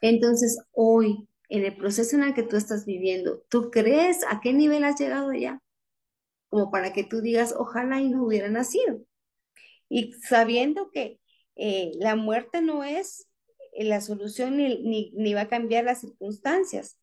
Entonces, 0.00 0.58
hoy, 0.72 1.28
en 1.48 1.64
el 1.64 1.76
proceso 1.76 2.16
en 2.16 2.24
el 2.24 2.34
que 2.34 2.42
tú 2.42 2.56
estás 2.56 2.84
viviendo, 2.84 3.42
¿tú 3.48 3.70
crees 3.70 4.24
a 4.28 4.40
qué 4.40 4.52
nivel 4.52 4.84
has 4.84 5.00
llegado 5.00 5.32
ya? 5.32 5.60
Como 6.48 6.70
para 6.70 6.92
que 6.92 7.04
tú 7.04 7.20
digas, 7.20 7.54
ojalá 7.56 8.00
y 8.00 8.10
no 8.10 8.24
hubiera 8.24 8.48
nacido. 8.48 9.00
Y 9.88 10.12
sabiendo 10.28 10.90
que 10.90 11.20
eh, 11.56 11.92
la 11.96 12.16
muerte 12.16 12.60
no 12.62 12.84
es 12.84 13.28
la 13.74 14.00
solución 14.00 14.56
ni, 14.56 15.12
ni 15.14 15.34
va 15.34 15.42
a 15.42 15.48
cambiar 15.48 15.84
las 15.84 16.00
circunstancias. 16.00 16.98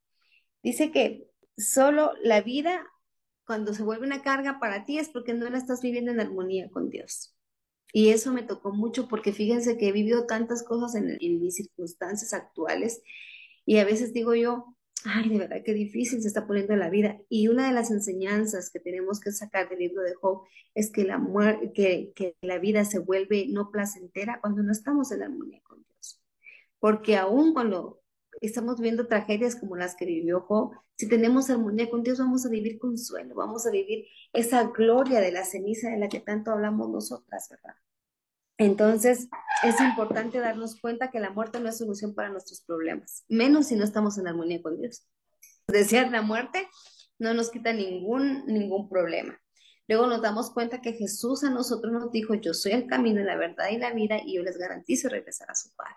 Dice 0.62 0.92
que 0.92 1.28
solo 1.58 2.14
la 2.22 2.42
vida, 2.42 2.86
cuando 3.50 3.74
se 3.74 3.82
vuelve 3.82 4.06
una 4.06 4.22
carga 4.22 4.60
para 4.60 4.86
ti, 4.86 5.00
es 5.00 5.10
porque 5.10 5.34
no 5.34 5.50
la 5.50 5.58
estás 5.58 5.82
viviendo 5.82 6.12
en 6.12 6.20
armonía 6.20 6.70
con 6.70 6.92
Dios. 6.92 7.36
Y 7.92 8.10
eso 8.10 8.32
me 8.32 8.44
tocó 8.44 8.72
mucho 8.72 9.08
porque 9.08 9.34
fíjense 9.34 9.76
que 9.76 9.88
he 9.88 9.92
vivido 9.92 10.28
tantas 10.28 10.62
cosas 10.62 10.94
en, 10.94 11.18
mis 11.42 11.56
circunstancias 11.56 12.32
actuales 12.34 13.02
y 13.66 13.80
a 13.80 13.86
veces 13.86 14.14
digo 14.14 14.36
yo, 14.36 14.78
ay, 15.04 15.30
de 15.30 15.40
verdad 15.40 15.64
qué 15.66 15.74
difícil 15.74 16.22
se 16.22 16.28
está 16.28 16.46
poniendo 16.46 16.76
la 16.76 16.92
vida. 16.92 17.18
Y 17.28 17.48
una 17.48 17.66
de 17.66 17.74
las 17.74 17.90
enseñanzas 17.90 18.70
que 18.70 18.80
tenemos 18.80 19.20
que 19.20 19.32
sacar 19.32 19.68
del 19.68 19.80
libro 19.80 20.04
de 20.04 20.14
Job 20.14 20.44
es 20.76 20.92
que 20.92 21.04
la, 21.04 21.20
que, 21.74 22.12
que 22.14 22.36
la 22.42 22.60
vida 22.60 22.86
se 22.86 23.00
vuelve 23.00 23.48
no 23.48 23.72
placentera 23.72 24.40
cuando 24.42 24.62
no 24.62 24.72
estamos 24.72 25.12
en 25.12 25.24
armonía 25.24 25.62
con 25.64 25.84
Dios. 25.84 26.22
Porque 26.78 27.18
aún 27.18 27.56
cuando 27.56 28.00
estamos 28.42 28.80
viendo 28.80 29.08
tragedias 29.08 29.56
como 29.56 29.76
las 29.76 29.96
que 29.96 30.06
vivió 30.06 30.42
Job, 30.42 30.72
si 30.96 31.08
tenemos 31.08 31.50
armonía 31.50 31.90
con 31.90 32.04
Dios, 32.04 32.20
vamos 32.20 32.46
a 32.46 32.50
vivir 32.50 32.80
consuelo, 32.80 33.36
vamos 33.36 33.66
a 33.66 33.72
vivir 33.72 34.06
esa 34.34 34.64
gloria 34.66 35.20
de 35.22 35.32
la 35.32 35.46
ceniza 35.46 35.90
de 35.90 35.98
la 35.98 36.10
que 36.10 36.20
tanto 36.20 36.52
hablamos 36.52 36.90
nosotras, 36.90 37.48
¿verdad? 37.50 37.76
Entonces, 38.58 39.30
es 39.64 39.80
importante 39.80 40.40
darnos 40.40 40.80
cuenta 40.80 41.10
que 41.12 41.22
la 41.22 41.30
muerte 41.30 41.62
no 41.62 41.70
es 41.70 41.78
solución 41.78 42.14
para 42.14 42.30
nuestros 42.30 42.62
problemas, 42.62 43.24
menos 43.30 43.68
si 43.68 43.76
no 43.76 43.86
estamos 43.86 44.18
en 44.18 44.28
armonía 44.28 44.62
con 44.62 44.78
Dios. 44.78 45.08
Desear 45.68 46.12
la 46.12 46.22
muerte 46.22 46.68
no 47.20 47.34
nos 47.34 47.52
quita 47.52 47.72
ningún, 47.72 48.46
ningún 48.48 48.90
problema. 48.90 49.40
Luego 49.88 50.08
nos 50.08 50.22
damos 50.22 50.52
cuenta 50.52 50.82
que 50.82 50.94
Jesús 50.94 51.44
a 51.44 51.50
nosotros 51.50 51.92
nos 51.92 52.12
dijo, 52.12 52.34
yo 52.36 52.54
soy 52.54 52.74
el 52.74 52.86
camino, 52.86 53.24
la 53.24 53.38
verdad 53.38 53.70
y 53.72 53.78
la 53.78 53.92
vida, 53.92 54.20
y 54.24 54.36
yo 54.36 54.44
les 54.44 54.58
garantizo 54.58 55.10
regresar 55.10 55.50
a 55.50 55.56
su 55.56 55.74
Padre, 55.76 55.96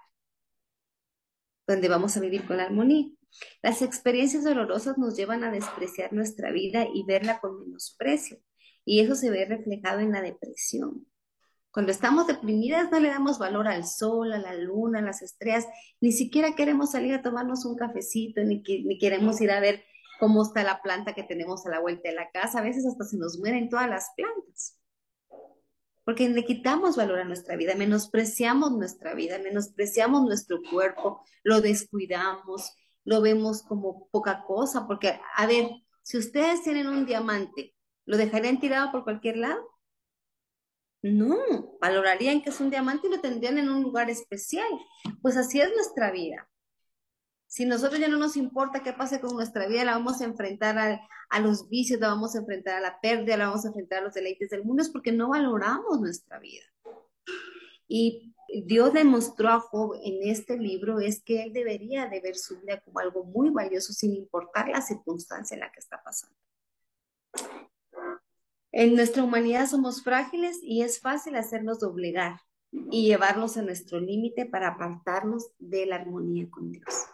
donde 1.73 1.89
vamos 1.89 2.17
a 2.17 2.21
vivir 2.21 2.47
con 2.47 2.61
armonía. 2.61 3.11
Las 3.63 3.83
experiencias 3.83 4.45
dolorosas 4.45 4.99
nos 4.99 5.17
llevan 5.17 5.43
a 5.43 5.51
despreciar 5.51 6.13
nuestra 6.13 6.53
vida 6.53 6.87
y 6.93 7.05
verla 7.05 7.41
con 7.41 7.61
menosprecio, 7.61 8.39
y 8.85 9.01
eso 9.01 9.15
se 9.15 9.31
ve 9.31 9.45
reflejado 9.45 10.01
en 10.01 10.13
la 10.13 10.21
depresión. 10.21 11.07
Cuando 11.71 11.91
estamos 11.91 12.27
deprimidas 12.27 12.91
no 12.91 13.01
le 13.01 13.09
damos 13.09 13.39
valor 13.39 13.67
al 13.67 13.87
sol, 13.87 14.33
a 14.35 14.39
la 14.39 14.55
luna, 14.55 14.99
a 14.99 15.03
las 15.03 15.23
estrellas, 15.23 15.67
ni 16.03 16.13
siquiera 16.13 16.55
queremos 16.55 16.93
salir 16.93 17.15
a 17.15 17.23
tomarnos 17.23 17.65
un 17.65 17.77
cafecito, 17.77 18.43
ni, 18.45 18.63
ni 18.85 18.99
queremos 18.99 19.41
ir 19.41 19.51
a 19.51 19.61
ver 19.61 19.83
cómo 20.21 20.43
está 20.43 20.63
la 20.65 20.83
planta 20.83 21.15
que 21.15 21.23
tenemos 21.23 21.65
a 21.65 21.71
la 21.71 21.81
vuelta 21.81 22.11
de 22.11 22.15
la 22.15 22.31
casa. 22.31 22.59
A 22.59 22.63
veces 22.63 22.85
hasta 22.85 23.05
se 23.05 23.17
nos 23.17 23.39
mueren 23.39 23.71
todas 23.71 23.89
las 23.89 24.11
plantas. 24.15 24.79
Porque 26.05 26.29
le 26.29 26.45
quitamos 26.45 26.97
valor 26.97 27.21
a 27.21 27.25
nuestra 27.25 27.57
vida, 27.57 27.75
menospreciamos 27.75 28.73
nuestra 28.73 29.15
vida, 29.15 29.39
menospreciamos 29.39 30.23
nuestro 30.23 30.61
cuerpo, 30.71 31.25
lo 31.45 31.61
descuidamos, 31.61 32.73
lo 33.05 33.21
vemos 33.21 33.63
como 33.63 34.09
poca 34.11 34.45
cosa. 34.45 34.87
Porque, 34.87 35.21
a 35.37 35.47
ver, 35.47 35.71
si 36.03 36.19
ustedes 36.19 36.63
tienen 36.63 36.89
un 36.89 37.07
diamante, 37.07 37.75
¿lo 38.05 38.17
dejarían 38.17 38.59
tirado 38.59 38.91
por 38.91 39.05
cualquier 39.05 39.37
lado? 39.37 39.69
No, 41.03 41.79
valorarían 41.81 42.43
que 42.43 42.51
es 42.51 42.61
un 42.61 42.71
diamante 42.71 43.09
y 43.09 43.11
lo 43.11 43.21
tendrían 43.21 43.59
en 43.59 43.69
un 43.69 43.83
lugar 43.83 44.09
especial. 44.11 44.69
Pues 45.21 45.37
así 45.37 45.61
es 45.61 45.71
nuestra 45.75 46.13
vida. 46.13 46.49
Si 47.53 47.67
nosotros 47.67 48.01
ya 48.01 48.09
no 48.09 48.17
nos 48.17 48.39
importa 48.39 48.83
qué 48.83 48.95
pase 48.95 49.21
con 49.21 49.35
nuestra 49.35 49.67
vida, 49.67 49.85
la 49.85 49.93
vamos 49.93 50.23
a 50.23 50.25
enfrentar 50.25 50.79
a, 51.29 51.41
los 51.41 51.69
vicios, 51.69 52.01
la 52.01 52.09
vamos 52.09 52.35
a 52.35 52.39
enfrentar 52.39 52.77
a 52.77 52.81
la 52.81 52.99
pérdida, 52.99 53.37
la 53.37 53.49
vamos 53.49 53.67
a 53.67 53.69
enfrentar 53.69 53.99
a 53.99 54.05
los 54.05 54.15
deleites 54.15 54.49
del 54.49 54.65
mundo, 54.65 54.81
es 54.81 54.89
porque 54.89 55.13
no 55.13 55.29
valoramos 55.29 56.01
nuestra 56.01 56.39
vida. 56.39 56.65
Y 57.87 58.35
Dios 58.65 58.95
demostró 58.95 59.51
a 59.51 59.61
Job 59.61 60.01
en 60.03 60.31
este 60.31 60.57
libro 60.57 60.99
es 60.99 61.23
que 61.23 61.43
él 61.43 61.53
debería 61.53 62.07
de 62.07 62.23
ver 62.23 62.37
su 62.37 62.59
vida 62.59 62.81
como 62.81 63.01
algo 63.01 63.23
muy 63.23 63.51
valioso 63.51 63.93
sin 63.93 64.15
importar 64.15 64.71
la 64.71 64.81
circunstancia 64.81 65.55
en 65.55 65.61
la 65.61 65.71
que 65.71 65.81
está 65.81 66.03
pasando. 66.03 66.39
En 68.71 68.95
nuestra 68.95 69.25
humanidad 69.25 69.69
somos 69.69 70.03
frágiles 70.03 70.59
y 70.63 70.81
es 70.81 71.01
fácil 71.01 71.37
hacernos 71.37 71.81
doblegar 71.81 72.41
y 72.71 73.09
llevarnos 73.09 73.59
a 73.59 73.63
nuestro 73.63 74.01
límite 74.01 74.47
para 74.47 74.69
apartarnos 74.69 75.51
de 75.59 75.85
la 75.85 75.97
armonía 75.97 76.49
con 76.49 76.73
Dios. 76.73 77.12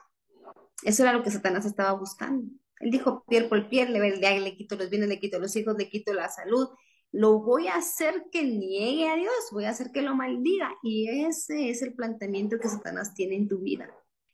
Eso 0.83 1.03
era 1.03 1.13
lo 1.13 1.23
que 1.23 1.31
Satanás 1.31 1.65
estaba 1.67 1.93
buscando. 1.93 2.49
Él 2.81 2.91
dijo, 2.91 3.25
piel 3.29 3.49
por 3.49 3.69
piel, 3.69 3.93
le, 3.93 4.17
le, 4.17 4.41
le 4.41 4.57
quito 4.57 4.77
los 4.77 4.91
bienes, 4.91 5.09
le 5.09 5.19
quito 5.19 5.39
los 5.39 5.55
hijos, 5.57 5.77
le 5.77 5.89
quito 5.89 6.13
la 6.13 6.29
salud. 6.29 6.69
Lo 7.11 7.41
voy 7.41 7.69
a 7.69 7.77
hacer 7.77 8.27
que 8.31 8.45
niegue 8.45 9.09
a 9.09 9.17
Dios, 9.17 9.35
voy 9.51 9.65
a 9.65 9.71
hacer 9.71 9.91
que 9.93 10.03
lo 10.03 10.15
maldiga. 10.15 10.71
Y 10.83 11.09
ese 11.25 11.71
es 11.71 11.83
el 11.83 11.95
planteamiento 11.95 12.59
que 12.61 12.69
Satanás 12.69 13.15
tiene 13.15 13.37
en 13.37 13.49
tu 13.49 13.61
vida. 13.61 13.91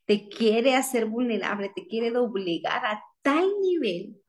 Te 0.07 0.28
quiere 0.28 0.74
hacer 0.74 1.07
vulnerable, 1.07 1.72
te 1.74 1.87
quiere 1.87 2.11
doblegar 2.11 2.85
a 2.85 3.02
tal 3.22 3.48
nivel 3.62 4.20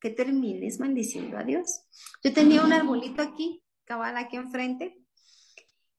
que 0.00 0.10
termines 0.10 0.78
maldiciendo 0.78 1.38
a 1.38 1.44
Dios. 1.44 1.82
Yo 2.22 2.32
tenía 2.32 2.64
un 2.64 2.72
arbolito 2.72 3.22
aquí, 3.22 3.62
cabal 3.84 4.16
aquí 4.16 4.36
enfrente, 4.36 4.96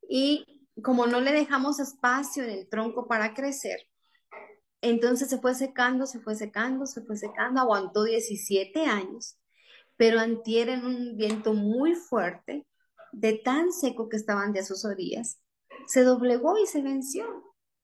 y 0.08 0.68
como 0.82 1.08
no 1.08 1.22
le 1.22 1.32
dejamos 1.32 1.80
espacio 1.80 2.44
en 2.44 2.50
el 2.50 2.70
tronco 2.70 3.08
para 3.08 3.34
crecer, 3.34 3.80
entonces 4.84 5.30
se 5.30 5.40
fue 5.40 5.56
secando, 5.56 6.06
se 6.06 6.20
fue 6.20 6.36
secando, 6.36 6.86
se 6.86 7.02
fue 7.02 7.16
secando, 7.16 7.62
aguantó 7.62 8.04
17 8.04 8.86
años, 8.86 9.40
pero 9.96 10.20
antier 10.20 10.68
en 10.68 10.86
un 10.86 11.16
viento 11.16 11.54
muy 11.54 11.96
fuerte, 11.96 12.68
de 13.14 13.34
tan 13.34 13.72
seco 13.72 14.10
que 14.10 14.18
estaban 14.18 14.52
de 14.52 14.64
sus 14.64 14.84
orillas, 14.84 15.40
se 15.88 16.04
doblegó 16.04 16.58
y 16.58 16.66
se 16.66 16.82
venció 16.82 17.26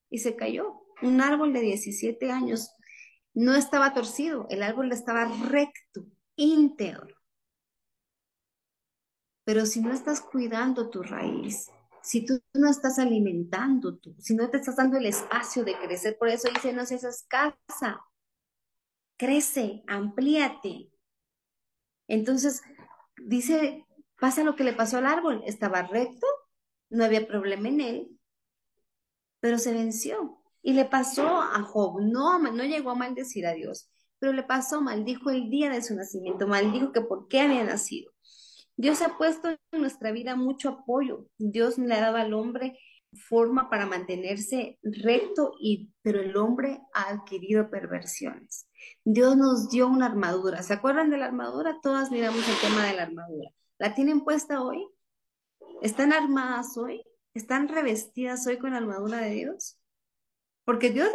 y 0.09 0.17
se 0.17 0.35
cayó. 0.35 0.81
Un 1.01 1.21
árbol 1.21 1.53
de 1.53 1.61
17 1.61 2.31
años 2.31 2.69
no 3.33 3.55
estaba 3.55 3.93
torcido, 3.93 4.45
el 4.49 4.61
árbol 4.61 4.91
estaba 4.91 5.25
recto, 5.47 6.05
íntegro. 6.35 7.15
Pero 9.45 9.65
si 9.65 9.79
no 9.79 9.93
estás 9.93 10.19
cuidando 10.19 10.89
tu 10.89 11.01
raíz, 11.01 11.71
si 12.01 12.25
tú 12.25 12.41
no 12.53 12.69
estás 12.69 12.99
alimentando 12.99 13.97
tú, 13.97 14.15
si 14.19 14.35
no 14.35 14.49
te 14.49 14.57
estás 14.57 14.75
dando 14.75 14.97
el 14.97 15.05
espacio 15.05 15.63
de 15.63 15.77
crecer, 15.77 16.17
por 16.17 16.29
eso 16.29 16.49
dice, 16.53 16.73
no 16.73 16.85
seas 16.85 17.03
escasa, 17.03 18.01
crece, 19.17 19.83
amplíate. 19.87 20.91
Entonces, 22.07 22.61
dice, 23.17 23.85
pasa 24.19 24.43
lo 24.43 24.55
que 24.55 24.63
le 24.63 24.73
pasó 24.73 24.97
al 24.97 25.05
árbol, 25.05 25.41
estaba 25.45 25.83
recto, 25.83 26.25
no 26.89 27.03
había 27.03 27.27
problema 27.27 27.69
en 27.69 27.81
él, 27.81 28.19
pero 29.39 29.57
se 29.57 29.73
venció. 29.73 30.41
Y 30.61 30.73
le 30.73 30.85
pasó 30.85 31.41
a 31.41 31.61
Job, 31.63 32.01
no, 32.01 32.39
no 32.39 32.63
llegó 32.63 32.91
a 32.91 32.95
maldecir 32.95 33.47
a 33.47 33.53
Dios, 33.53 33.89
pero 34.19 34.33
le 34.33 34.43
pasó, 34.43 34.81
maldijo 34.81 35.29
el 35.29 35.49
día 35.49 35.69
de 35.69 35.81
su 35.81 35.95
nacimiento, 35.95 36.47
maldijo 36.47 36.91
que 36.91 37.01
por 37.01 37.27
qué 37.27 37.41
había 37.41 37.63
nacido. 37.63 38.11
Dios 38.79 39.01
ha 39.01 39.17
puesto 39.17 39.49
en 39.49 39.81
nuestra 39.81 40.13
vida 40.13 40.37
mucho 40.37 40.69
apoyo. 40.69 41.25
Dios 41.37 41.77
le 41.77 41.93
ha 41.95 41.99
dado 41.99 42.15
al 42.15 42.33
hombre 42.33 42.79
forma 43.27 43.69
para 43.69 43.85
mantenerse 43.85 44.79
recto, 44.81 45.51
y, 45.59 45.91
pero 46.01 46.21
el 46.21 46.37
hombre 46.37 46.79
ha 46.93 47.09
adquirido 47.09 47.69
perversiones. 47.69 48.69
Dios 49.03 49.35
nos 49.35 49.69
dio 49.69 49.89
una 49.89 50.05
armadura. 50.05 50.63
¿Se 50.63 50.71
acuerdan 50.71 51.09
de 51.09 51.17
la 51.17 51.25
armadura? 51.25 51.81
Todas 51.81 52.09
miramos 52.09 52.47
el 52.47 52.55
tema 52.61 52.85
de 52.85 52.95
la 52.95 53.03
armadura. 53.03 53.49
¿La 53.79 53.93
tienen 53.95 54.23
puesta 54.23 54.61
hoy? 54.61 54.87
¿Están 55.81 56.13
armadas 56.13 56.77
hoy? 56.77 57.03
¿Están 57.33 57.67
revestidas 57.67 58.47
hoy 58.47 58.59
con 58.59 58.71
la 58.71 58.77
armadura 58.77 59.17
de 59.17 59.31
Dios? 59.31 59.77
Porque 60.63 60.89
Dios 60.89 61.09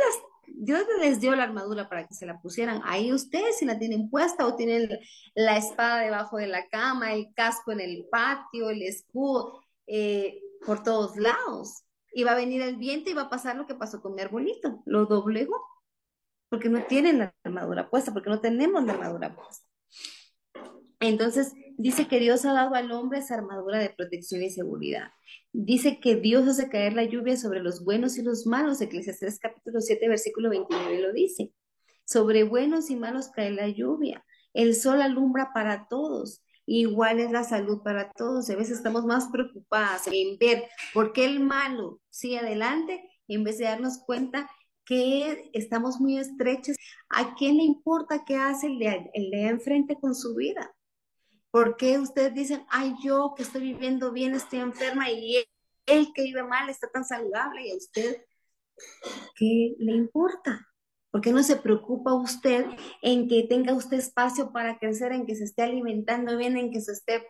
Dios 0.48 0.82
les 1.00 1.20
dio 1.20 1.34
la 1.34 1.44
armadura 1.44 1.88
para 1.88 2.06
que 2.06 2.14
se 2.14 2.26
la 2.26 2.40
pusieran. 2.40 2.80
Ahí 2.84 3.12
ustedes 3.12 3.58
si 3.58 3.64
la 3.64 3.78
tienen 3.78 4.10
puesta 4.10 4.46
o 4.46 4.56
tienen 4.56 4.88
la 5.34 5.56
espada 5.56 6.00
debajo 6.00 6.36
de 6.36 6.46
la 6.46 6.68
cama, 6.68 7.12
el 7.12 7.32
casco 7.34 7.72
en 7.72 7.80
el 7.80 8.06
patio, 8.10 8.70
el 8.70 8.82
escudo, 8.82 9.62
eh, 9.86 10.40
por 10.64 10.82
todos 10.82 11.16
lados. 11.16 11.84
Y 12.12 12.24
va 12.24 12.32
a 12.32 12.36
venir 12.36 12.62
el 12.62 12.76
viento 12.76 13.10
y 13.10 13.14
va 13.14 13.22
a 13.22 13.30
pasar 13.30 13.56
lo 13.56 13.66
que 13.66 13.74
pasó 13.74 14.00
con 14.00 14.14
mi 14.14 14.22
arbolito. 14.22 14.82
Lo 14.86 15.06
doblegó. 15.06 15.60
Porque 16.48 16.68
no 16.68 16.84
tienen 16.84 17.18
la 17.18 17.34
armadura 17.42 17.90
puesta, 17.90 18.12
porque 18.12 18.30
no 18.30 18.40
tenemos 18.40 18.84
la 18.84 18.92
armadura 18.92 19.34
puesta. 19.34 19.66
Entonces, 21.00 21.52
dice 21.76 22.08
que 22.08 22.20
Dios 22.20 22.44
ha 22.44 22.52
dado 22.52 22.74
al 22.74 22.90
hombre 22.92 23.18
esa 23.18 23.34
armadura 23.34 23.78
de 23.78 23.90
protección 23.90 24.42
y 24.42 24.50
seguridad. 24.50 25.08
Dice 25.52 26.00
que 26.00 26.16
Dios 26.16 26.46
hace 26.48 26.68
caer 26.68 26.94
la 26.94 27.04
lluvia 27.04 27.36
sobre 27.36 27.60
los 27.60 27.84
buenos 27.84 28.18
y 28.18 28.22
los 28.22 28.46
malos. 28.46 28.80
Eclesiastes 28.80 29.38
capítulo 29.38 29.80
7, 29.80 30.08
versículo 30.08 30.50
29 30.50 31.00
lo 31.00 31.12
dice. 31.12 31.52
Sobre 32.04 32.44
buenos 32.44 32.90
y 32.90 32.96
malos 32.96 33.28
cae 33.28 33.50
la 33.50 33.68
lluvia. 33.68 34.24
El 34.52 34.74
sol 34.74 35.02
alumbra 35.02 35.50
para 35.54 35.88
todos. 35.88 36.42
Igual 36.66 37.20
es 37.20 37.30
la 37.30 37.44
salud 37.44 37.82
para 37.82 38.10
todos. 38.12 38.48
A 38.50 38.56
veces 38.56 38.78
estamos 38.78 39.04
más 39.04 39.28
preocupadas 39.28 40.06
en 40.06 40.38
ver 40.38 40.64
por 40.92 41.12
qué 41.12 41.26
el 41.26 41.40
malo 41.40 42.00
sigue 42.10 42.38
adelante 42.38 43.02
en 43.28 43.44
vez 43.44 43.58
de 43.58 43.64
darnos 43.64 43.98
cuenta 44.04 44.48
que 44.86 45.50
estamos 45.52 46.00
muy 46.00 46.18
estrechos. 46.18 46.76
¿A 47.08 47.34
quién 47.34 47.56
le 47.56 47.64
importa 47.64 48.24
qué 48.26 48.36
hace 48.36 48.66
el 48.66 48.78
de, 48.78 49.10
el 49.14 49.30
de 49.30 49.48
enfrente 49.48 49.96
con 50.00 50.14
su 50.14 50.34
vida? 50.34 50.73
¿Por 51.54 51.76
qué 51.76 52.00
ustedes 52.00 52.34
dicen, 52.34 52.66
ay, 52.68 52.96
yo 53.00 53.32
que 53.36 53.44
estoy 53.44 53.60
viviendo 53.60 54.10
bien, 54.10 54.34
estoy 54.34 54.58
enferma 54.58 55.08
y 55.08 55.36
él, 55.86 56.08
que 56.12 56.24
vive 56.24 56.42
mal 56.42 56.68
está 56.68 56.88
tan 56.88 57.04
saludable 57.04 57.64
y 57.64 57.70
a 57.70 57.76
usted 57.76 58.24
qué 59.36 59.76
le 59.78 59.92
importa? 59.92 60.66
¿Por 61.12 61.20
qué 61.20 61.30
no 61.30 61.44
se 61.44 61.54
preocupa 61.54 62.12
usted 62.12 62.66
en 63.02 63.28
que 63.28 63.44
tenga 63.44 63.72
usted 63.72 63.98
espacio 63.98 64.50
para 64.50 64.80
crecer, 64.80 65.12
en 65.12 65.26
que 65.26 65.36
se 65.36 65.44
esté 65.44 65.62
alimentando 65.62 66.36
bien, 66.36 66.56
en 66.56 66.72
que 66.72 66.80
se 66.80 66.90
esté 66.90 67.24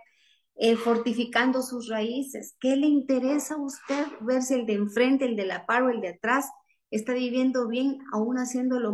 eh, 0.54 0.76
fortificando 0.76 1.60
sus 1.60 1.90
raíces? 1.90 2.56
¿Qué 2.60 2.76
le 2.76 2.86
interesa 2.86 3.56
a 3.56 3.62
usted 3.62 4.06
ver 4.22 4.40
si 4.40 4.54
el 4.54 4.64
de 4.64 4.72
enfrente, 4.72 5.26
el 5.26 5.36
de 5.36 5.44
la 5.44 5.66
par 5.66 5.82
o 5.82 5.90
el 5.90 6.00
de 6.00 6.08
atrás 6.08 6.48
está 6.90 7.12
viviendo 7.12 7.68
bien 7.68 7.98
aún 8.10 8.38
haciendo 8.38 8.80
lo 8.80 8.92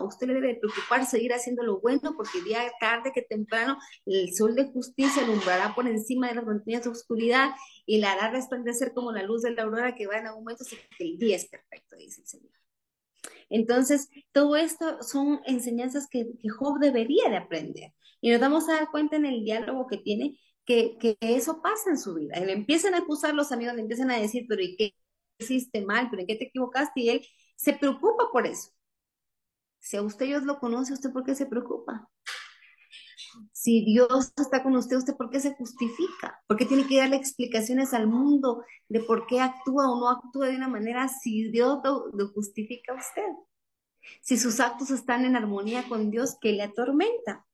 usted 0.00 0.26
le 0.26 0.34
debe 0.34 0.54
preocupar 0.54 1.04
seguir 1.06 1.32
haciendo 1.32 1.62
lo 1.62 1.80
bueno 1.80 2.14
porque 2.16 2.42
día 2.42 2.60
tarde 2.80 3.12
que 3.14 3.22
temprano 3.22 3.76
el 4.06 4.34
sol 4.34 4.54
de 4.54 4.64
justicia 4.64 5.22
alumbrará 5.22 5.74
por 5.74 5.86
encima 5.86 6.28
de 6.28 6.36
las 6.36 6.44
montañas 6.44 6.84
de 6.84 6.90
oscuridad 6.90 7.50
y 7.84 7.98
la 7.98 8.12
hará 8.12 8.30
resplandecer 8.30 8.92
como 8.94 9.12
la 9.12 9.22
luz 9.22 9.42
de 9.42 9.50
la 9.50 9.62
aurora 9.62 9.94
que 9.94 10.06
va 10.06 10.18
en 10.18 10.26
aumento 10.26 10.64
hasta 10.64 10.76
que 10.96 11.04
el 11.04 11.18
día 11.18 11.36
es 11.36 11.46
perfecto, 11.48 11.96
dice 11.96 12.22
el 12.22 12.26
Señor. 12.26 12.52
Entonces, 13.50 14.08
todo 14.32 14.56
esto 14.56 15.02
son 15.02 15.40
enseñanzas 15.44 16.08
que, 16.08 16.26
Job 16.58 16.78
debería 16.80 17.28
de 17.28 17.36
aprender. 17.36 17.92
Y 18.20 18.30
nos 18.30 18.40
vamos 18.40 18.68
a 18.68 18.74
dar 18.74 18.90
cuenta 18.90 19.16
en 19.16 19.26
el 19.26 19.44
diálogo 19.44 19.86
que 19.86 19.98
tiene 19.98 20.38
que, 20.64 20.96
eso 21.20 21.60
pasa 21.62 21.90
en 21.90 21.98
su 21.98 22.14
vida. 22.14 22.38
Le 22.40 22.52
empiezan 22.52 22.94
a 22.94 22.98
acusar 22.98 23.34
los 23.34 23.52
amigos, 23.52 23.74
le 23.74 23.82
empiezan 23.82 24.10
a 24.10 24.18
decir, 24.18 24.46
pero 24.48 24.62
¿y 24.62 24.76
qué 24.76 24.94
hiciste 25.38 25.84
mal? 25.84 26.08
¿Pero 26.10 26.22
en 26.22 26.26
qué 26.28 26.36
te 26.36 26.44
equivocaste? 26.46 27.00
Y 27.00 27.08
él 27.10 27.26
se 27.56 27.74
preocupa 27.74 28.30
por 28.32 28.46
eso. 28.46 28.70
Si 29.82 29.96
a 29.96 30.02
usted 30.02 30.26
Dios 30.26 30.44
lo 30.44 30.60
conoce, 30.60 30.92
¿usted 30.92 31.12
por 31.12 31.24
qué 31.24 31.34
se 31.34 31.44
preocupa? 31.44 32.08
Si 33.50 33.84
Dios 33.84 34.32
está 34.36 34.62
con 34.62 34.76
usted, 34.76 34.96
¿usted 34.96 35.16
por 35.16 35.28
qué 35.28 35.40
se 35.40 35.54
justifica? 35.56 36.40
¿Por 36.46 36.56
qué 36.56 36.66
tiene 36.66 36.86
que 36.86 36.98
darle 36.98 37.16
explicaciones 37.16 37.92
al 37.92 38.06
mundo 38.06 38.62
de 38.88 39.00
por 39.00 39.26
qué 39.26 39.40
actúa 39.40 39.90
o 39.90 39.98
no 39.98 40.08
actúa 40.08 40.46
de 40.46 40.56
una 40.56 40.68
manera 40.68 41.08
si 41.08 41.50
Dios 41.50 41.80
lo, 41.82 42.28
justifica 42.28 42.92
a 42.92 42.96
usted? 42.96 43.26
Si 44.20 44.38
sus 44.38 44.60
actos 44.60 44.90
están 44.90 45.24
en 45.24 45.34
armonía 45.34 45.88
con 45.88 46.10
Dios, 46.10 46.36
que 46.40 46.52
le 46.52 46.62
atormenta? 46.62 47.44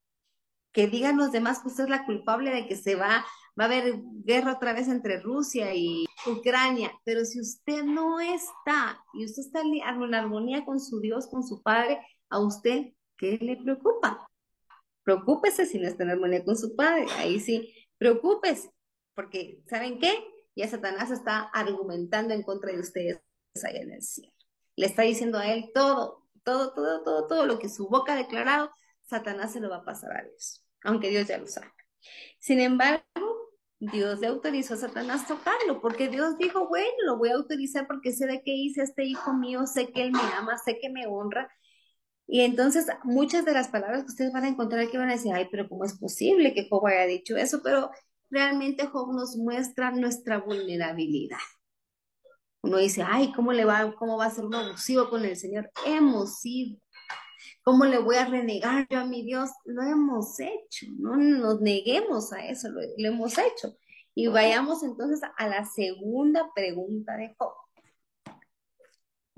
Que 0.72 0.86
digan 0.86 1.16
los 1.16 1.32
demás 1.32 1.60
que 1.60 1.68
usted 1.68 1.84
es 1.84 1.90
la 1.90 2.04
culpable 2.04 2.50
de 2.50 2.68
que 2.68 2.76
se 2.76 2.94
va, 2.94 3.24
va 3.58 3.64
a 3.64 3.66
haber 3.68 4.02
guerra 4.24 4.52
otra 4.52 4.74
vez 4.74 4.88
entre 4.88 5.18
Rusia 5.20 5.74
y 5.74 6.04
Ucrania. 6.26 6.92
Pero 7.04 7.24
si 7.24 7.40
usted 7.40 7.84
no 7.84 8.20
está 8.20 9.02
y 9.14 9.24
usted 9.24 9.44
está 9.44 9.62
en 9.62 10.14
armonía 10.14 10.66
con 10.66 10.78
su 10.78 11.00
Dios, 11.00 11.26
con 11.28 11.42
su 11.42 11.62
Padre, 11.62 12.00
a 12.30 12.38
usted, 12.40 12.92
¿qué 13.16 13.38
le 13.40 13.56
preocupa? 13.56 14.26
Preocúpese 15.02 15.66
si 15.66 15.78
no 15.78 15.88
está 15.88 16.04
en 16.04 16.10
armonía 16.10 16.44
con 16.44 16.56
su 16.56 16.76
padre. 16.76 17.06
Ahí 17.16 17.40
sí, 17.40 17.74
preocúpese, 17.96 18.70
porque 19.14 19.62
¿saben 19.66 19.98
qué? 19.98 20.12
Ya 20.54 20.68
Satanás 20.68 21.10
está 21.10 21.42
argumentando 21.52 22.34
en 22.34 22.42
contra 22.42 22.72
de 22.72 22.80
ustedes 22.80 23.20
allá 23.64 23.80
en 23.80 23.92
el 23.92 24.02
cielo. 24.02 24.32
Le 24.76 24.86
está 24.86 25.02
diciendo 25.02 25.38
a 25.38 25.52
él 25.52 25.70
todo, 25.74 26.28
todo, 26.44 26.72
todo, 26.72 27.02
todo, 27.02 27.26
todo 27.26 27.46
lo 27.46 27.58
que 27.58 27.68
su 27.68 27.88
boca 27.88 28.12
ha 28.12 28.16
declarado, 28.16 28.70
Satanás 29.02 29.52
se 29.52 29.60
lo 29.60 29.70
va 29.70 29.76
a 29.78 29.84
pasar 29.84 30.16
a 30.16 30.22
Dios, 30.22 30.64
aunque 30.84 31.10
Dios 31.10 31.26
ya 31.26 31.38
lo 31.38 31.46
sabe. 31.46 31.72
Sin 32.38 32.60
embargo, 32.60 33.04
Dios 33.80 34.20
le 34.20 34.26
autorizó 34.26 34.74
a 34.74 34.78
Satanás 34.78 35.26
tocarlo, 35.26 35.80
porque 35.80 36.08
Dios 36.08 36.36
dijo, 36.36 36.68
bueno, 36.68 36.96
lo 37.06 37.16
voy 37.16 37.30
a 37.30 37.34
autorizar 37.34 37.86
porque 37.86 38.12
sé 38.12 38.26
de 38.26 38.42
qué 38.42 38.52
hice 38.52 38.82
este 38.82 39.04
hijo 39.04 39.32
mío, 39.32 39.66
sé 39.66 39.92
que 39.92 40.02
él 40.02 40.12
me 40.12 40.20
ama, 40.36 40.58
sé 40.58 40.78
que 40.80 40.90
me 40.90 41.06
honra, 41.06 41.50
y 42.30 42.42
entonces 42.42 42.86
muchas 43.04 43.46
de 43.46 43.52
las 43.52 43.68
palabras 43.68 44.02
que 44.02 44.10
ustedes 44.10 44.32
van 44.32 44.44
a 44.44 44.48
encontrar 44.48 44.82
aquí 44.82 44.98
van 44.98 45.08
a 45.08 45.14
decir, 45.14 45.32
ay, 45.34 45.48
pero 45.50 45.66
¿cómo 45.66 45.84
es 45.84 45.98
posible 45.98 46.52
que 46.52 46.68
Job 46.68 46.86
haya 46.86 47.06
dicho 47.06 47.38
eso? 47.38 47.62
Pero 47.64 47.90
realmente 48.28 48.86
Job 48.86 49.14
nos 49.14 49.36
muestra 49.36 49.90
nuestra 49.92 50.36
vulnerabilidad. 50.36 51.38
Uno 52.62 52.76
dice, 52.76 53.02
ay, 53.02 53.32
¿cómo 53.32 53.54
le 53.54 53.64
va, 53.64 53.94
cómo 53.96 54.18
va 54.18 54.26
a 54.26 54.30
ser 54.30 54.44
un 54.44 54.54
abusivo 54.54 55.08
con 55.08 55.24
el 55.24 55.36
Señor? 55.36 55.70
Hemos 55.86 56.40
sido. 56.40 56.78
¿Cómo 57.62 57.86
le 57.86 57.96
voy 57.96 58.16
a 58.16 58.26
renegar 58.26 58.86
yo 58.90 58.98
a 58.98 59.06
mi 59.06 59.22
Dios? 59.24 59.48
Lo 59.64 59.82
hemos 59.82 60.38
hecho, 60.38 60.86
no 60.98 61.16
nos 61.16 61.62
neguemos 61.62 62.32
a 62.34 62.46
eso, 62.46 62.68
lo, 62.68 62.80
lo 62.80 63.08
hemos 63.08 63.38
hecho. 63.38 63.74
Y 64.14 64.26
vayamos 64.26 64.82
entonces 64.82 65.20
a 65.38 65.48
la 65.48 65.64
segunda 65.64 66.50
pregunta 66.54 67.16
de 67.16 67.34
Job. 67.38 67.52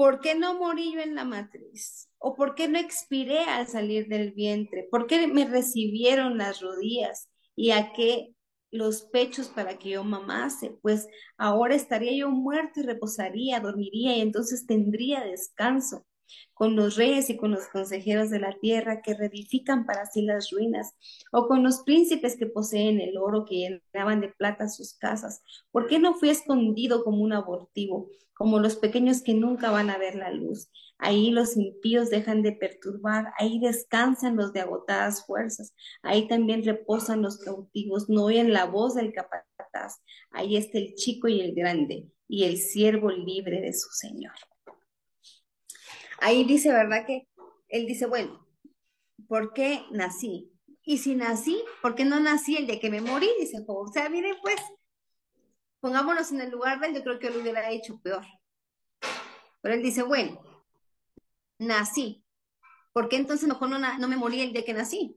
¿Por 0.01 0.21
qué 0.21 0.35
no 0.35 0.59
morí 0.59 0.95
yo 0.95 1.01
en 1.01 1.15
la 1.15 1.27
matriz? 1.27 2.09
¿O 2.17 2.35
por 2.35 2.55
qué 2.55 2.69
no 2.69 2.79
expiré 2.79 3.41
al 3.41 3.69
salir 3.69 4.09
del 4.09 4.33
vientre? 4.33 4.89
¿Por 4.91 5.07
qué 5.07 5.27
me 5.27 5.45
recibieron 5.45 6.39
las 6.39 6.63
rodillas? 6.63 7.29
¿Y 7.55 7.73
a 7.73 7.93
qué 7.93 8.35
los 8.71 9.03
pechos 9.03 9.49
para 9.49 9.79
que 9.79 9.91
yo 9.91 10.03
mamase? 10.03 10.71
Pues 10.81 11.07
ahora 11.37 11.75
estaría 11.75 12.17
yo 12.17 12.31
muerto 12.31 12.81
y 12.81 12.85
reposaría, 12.85 13.61
dormiría 13.61 14.17
y 14.17 14.23
entonces 14.23 14.65
tendría 14.65 15.23
descanso 15.23 16.07
con 16.55 16.77
los 16.77 16.97
reyes 16.97 17.31
y 17.31 17.37
con 17.37 17.53
los 17.53 17.67
consejeros 17.69 18.31
de 18.31 18.41
la 18.41 18.59
tierra 18.61 19.03
que 19.03 19.15
reedifican 19.15 19.87
para 19.87 20.07
sí 20.07 20.23
las 20.23 20.51
ruinas, 20.51 20.95
o 21.33 21.47
con 21.47 21.63
los 21.63 21.83
príncipes 21.83 22.37
que 22.37 22.47
poseen 22.47 23.01
el 23.01 23.17
oro 23.17 23.45
que 23.45 23.81
llenaban 23.95 24.21
de 24.21 24.29
plata 24.29 24.69
sus 24.69 24.95
casas. 24.95 25.43
¿Por 25.71 25.87
qué 25.87 25.99
no 25.99 26.15
fui 26.15 26.31
escondido 26.31 27.03
como 27.05 27.23
un 27.23 27.33
abortivo, 27.33 28.11
como 28.35 28.59
los 28.59 28.77
pequeños 28.77 29.23
que 29.23 29.35
nunca 29.35 29.71
van 29.71 29.91
a 29.91 29.99
ver 29.99 30.17
la 30.17 30.31
luz? 30.31 30.71
Ahí 31.03 31.31
los 31.31 31.57
impíos 31.57 32.11
dejan 32.11 32.43
de 32.43 32.53
perturbar, 32.53 33.33
ahí 33.39 33.59
descansan 33.59 34.37
los 34.37 34.53
de 34.53 34.61
agotadas 34.61 35.25
fuerzas, 35.25 35.75
ahí 36.03 36.29
también 36.29 36.63
reposan 36.63 37.23
los 37.23 37.39
cautivos, 37.39 38.11
no 38.11 38.25
oyen 38.25 38.53
la 38.53 38.67
voz 38.67 38.97
del 38.97 39.15
capataz, 39.15 40.03
ahí 40.31 40.59
está 40.59 40.77
el 40.77 40.95
chico 40.95 41.27
y 41.29 41.41
el 41.41 41.55
grande, 41.55 42.07
y 42.29 42.45
el 42.45 42.59
siervo 42.59 43.11
libre 43.11 43.63
de 43.63 43.73
su 43.73 43.89
Señor. 43.93 44.35
Ahí 46.21 46.45
dice, 46.45 46.71
¿verdad? 46.71 47.07
Que 47.07 47.27
él 47.69 47.87
dice, 47.87 48.07
bueno, 48.07 48.47
¿por 49.27 49.53
qué 49.53 49.85
nací? 49.91 50.53
Y 50.83 50.99
si 50.99 51.15
nací, 51.15 51.63
¿por 51.83 51.95
qué 51.95 52.05
no 52.05 52.21
nací 52.21 52.57
el 52.57 52.67
de 52.67 52.79
que 52.79 52.91
me 52.91 53.01
morí? 53.01 53.29
Dice 53.39 53.65
O 53.67 53.87
sea, 53.89 54.09
miren, 54.09 54.37
pues, 54.43 54.57
pongámonos 55.81 56.31
en 56.33 56.43
el 56.43 56.51
lugar 56.51 56.81
de 56.81 56.89
él, 56.89 56.95
yo 56.95 57.03
creo 57.03 57.19
que 57.19 57.31
lo 57.31 57.41
hubiera 57.41 57.71
hecho 57.71 58.01
peor. 58.03 58.25
Pero 59.63 59.75
él 59.75 59.83
dice, 59.83 60.03
bueno, 60.03 60.41
nací. 61.59 62.25
¿Por 62.93 63.09
qué 63.09 63.17
entonces 63.17 63.49
mejor 63.49 63.71
no, 63.71 63.79
no 63.79 64.09
me 64.09 64.17
morí 64.17 64.41
el 64.41 64.53
de 64.53 64.65
que 64.65 64.75
nací? 64.75 65.17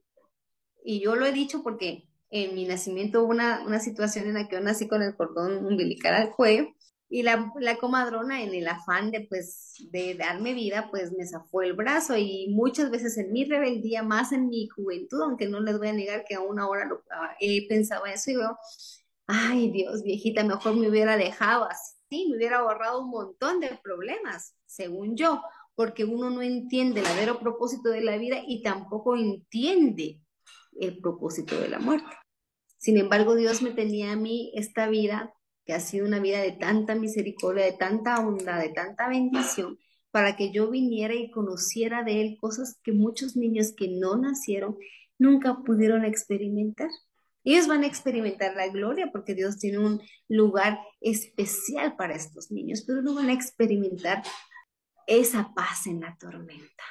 Y 0.85 1.01
yo 1.01 1.15
lo 1.15 1.25
he 1.25 1.31
dicho 1.31 1.63
porque 1.63 2.07
en 2.29 2.55
mi 2.55 2.65
nacimiento 2.65 3.23
hubo 3.23 3.31
una, 3.31 3.63
una 3.65 3.79
situación 3.79 4.27
en 4.27 4.35
la 4.35 4.47
que 4.47 4.55
yo 4.55 4.61
nací 4.61 4.87
con 4.87 5.01
el 5.01 5.15
cordón 5.15 5.65
umbilical 5.65 6.13
al 6.13 6.31
cuello 6.31 6.73
y 7.13 7.21
la, 7.21 7.77
comadrona 7.79 8.41
en 8.41 8.55
el 8.55 8.67
afán 8.67 9.11
de 9.11 9.27
pues 9.29 9.75
de 9.91 10.15
darme 10.15 10.55
vida 10.55 10.87
pues 10.89 11.11
me 11.11 11.27
zafó 11.27 11.61
el 11.61 11.73
brazo 11.73 12.17
y 12.17 12.47
muchas 12.49 12.89
veces 12.89 13.19
en 13.19 13.31
mi 13.31 13.45
rebeldía 13.45 14.01
más 14.01 14.31
en 14.31 14.47
mi 14.47 14.67
juventud 14.67 15.21
aunque 15.21 15.47
no 15.47 15.59
les 15.59 15.77
voy 15.77 15.89
a 15.89 15.93
negar 15.93 16.25
que 16.27 16.33
aún 16.33 16.59
ahora 16.59 16.85
lo, 16.85 17.03
ah, 17.11 17.35
he 17.39 17.67
pensado 17.67 18.07
eso 18.07 18.31
y 18.31 18.37
veo 18.37 18.57
ay 19.27 19.69
Dios 19.69 20.01
viejita 20.01 20.43
mejor 20.43 20.75
me 20.75 20.89
hubiera 20.89 21.15
dejado 21.15 21.65
así 21.65 22.29
me 22.29 22.37
hubiera 22.37 22.57
ahorrado 22.57 23.03
un 23.03 23.11
montón 23.11 23.59
de 23.59 23.79
problemas 23.83 24.55
según 24.65 25.15
yo 25.15 25.39
porque 25.75 26.05
uno 26.05 26.31
no 26.31 26.41
entiende 26.41 27.01
el 27.01 27.05
verdadero 27.05 27.39
propósito 27.39 27.89
de 27.89 28.01
la 28.01 28.17
vida 28.17 28.37
y 28.47 28.63
tampoco 28.63 29.15
entiende 29.15 30.19
el 30.79 30.99
propósito 30.99 31.59
de 31.59 31.67
la 31.67 31.79
muerte. 31.79 32.15
Sin 32.77 32.97
embargo 32.97 33.33
Dios 33.33 33.63
me 33.63 33.71
tenía 33.71 34.11
a 34.11 34.15
mí 34.15 34.51
esta 34.55 34.87
vida 34.87 35.33
que 35.65 35.73
ha 35.73 35.79
sido 35.79 36.05
una 36.05 36.19
vida 36.19 36.39
de 36.41 36.51
tanta 36.51 36.95
misericordia, 36.95 37.65
de 37.65 37.73
tanta 37.73 38.19
bondad, 38.19 38.59
de 38.59 38.69
tanta 38.69 39.07
bendición, 39.07 39.79
para 40.11 40.35
que 40.35 40.51
yo 40.51 40.69
viniera 40.69 41.15
y 41.15 41.31
conociera 41.31 42.03
de 42.03 42.21
Él 42.21 42.37
cosas 42.39 42.79
que 42.83 42.91
muchos 42.91 43.35
niños 43.35 43.73
que 43.75 43.87
no 43.87 44.15
nacieron 44.15 44.77
nunca 45.17 45.63
pudieron 45.65 46.05
experimentar. 46.05 46.89
Ellos 47.43 47.67
van 47.67 47.83
a 47.83 47.87
experimentar 47.87 48.55
la 48.55 48.67
gloria 48.69 49.09
porque 49.11 49.35
Dios 49.35 49.57
tiene 49.57 49.79
un 49.79 50.01
lugar 50.29 50.79
especial 51.01 51.95
para 51.95 52.15
estos 52.15 52.51
niños, 52.51 52.83
pero 52.85 53.01
no 53.01 53.15
van 53.15 53.29
a 53.29 53.33
experimentar 53.33 54.23
esa 55.07 55.53
paz 55.53 55.87
en 55.87 56.01
la 56.01 56.15
tormenta. 56.17 56.83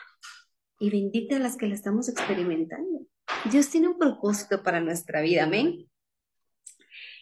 Y 0.78 0.90
bendita 0.90 1.38
las 1.38 1.56
que 1.56 1.68
la 1.68 1.74
estamos 1.74 2.08
experimentando. 2.08 3.06
Dios 3.50 3.70
tiene 3.70 3.88
un 3.88 3.98
propósito 3.98 4.62
para 4.62 4.80
nuestra 4.80 5.20
vida, 5.20 5.44
amén. 5.44 5.88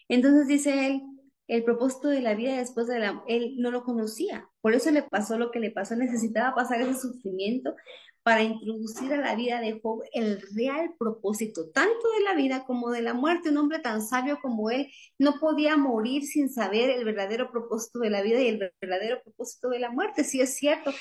Entonces 0.09 0.49
dice 0.49 0.87
él, 0.87 1.03
el 1.51 1.65
propósito 1.65 2.09
de 2.09 2.21
la 2.21 2.35
vida 2.35 2.57
después 2.57 2.87
de 2.87 3.01
la... 3.01 3.25
Él 3.27 3.57
no 3.59 3.73
lo 3.73 3.83
conocía, 3.83 4.49
por 4.61 4.73
eso 4.73 4.91
le 4.93 5.03
pasó 5.03 5.37
lo 5.37 5.51
que 5.51 5.59
le 5.59 5.73
pasó, 5.73 5.97
necesitaba 5.97 6.55
pasar 6.55 6.81
ese 6.81 6.95
sufrimiento 6.95 7.75
para 8.23 8.43
introducir 8.43 9.13
a 9.13 9.17
la 9.17 9.35
vida 9.35 9.61
de 9.61 9.81
Job 9.83 10.03
el 10.13 10.41
real 10.55 10.95
propósito, 10.97 11.71
tanto 11.71 12.09
de 12.19 12.25
la 12.25 12.35
vida 12.35 12.65
como 12.67 12.91
de 12.91 13.03
la 13.03 13.15
muerte. 13.15 13.49
Un 13.49 13.57
hombre 13.57 13.81
tan 13.81 14.01
sabio 14.03 14.39
como 14.41 14.71
él 14.71 14.93
no 15.19 15.41
podía 15.41 15.77
morir 15.77 16.23
sin 16.23 16.51
saber 16.51 16.91
el 16.91 17.05
verdadero 17.05 17.51
propósito 17.51 17.99
de 17.99 18.11
la 18.11 18.23
vida 18.23 18.41
y 18.41 18.47
el 18.47 18.71
verdadero 18.81 19.21
propósito 19.23 19.71
de 19.71 19.81
la 19.81 19.91
muerte. 19.91 20.23
Sí 20.23 20.41
es 20.41 20.55
cierto, 20.55 20.93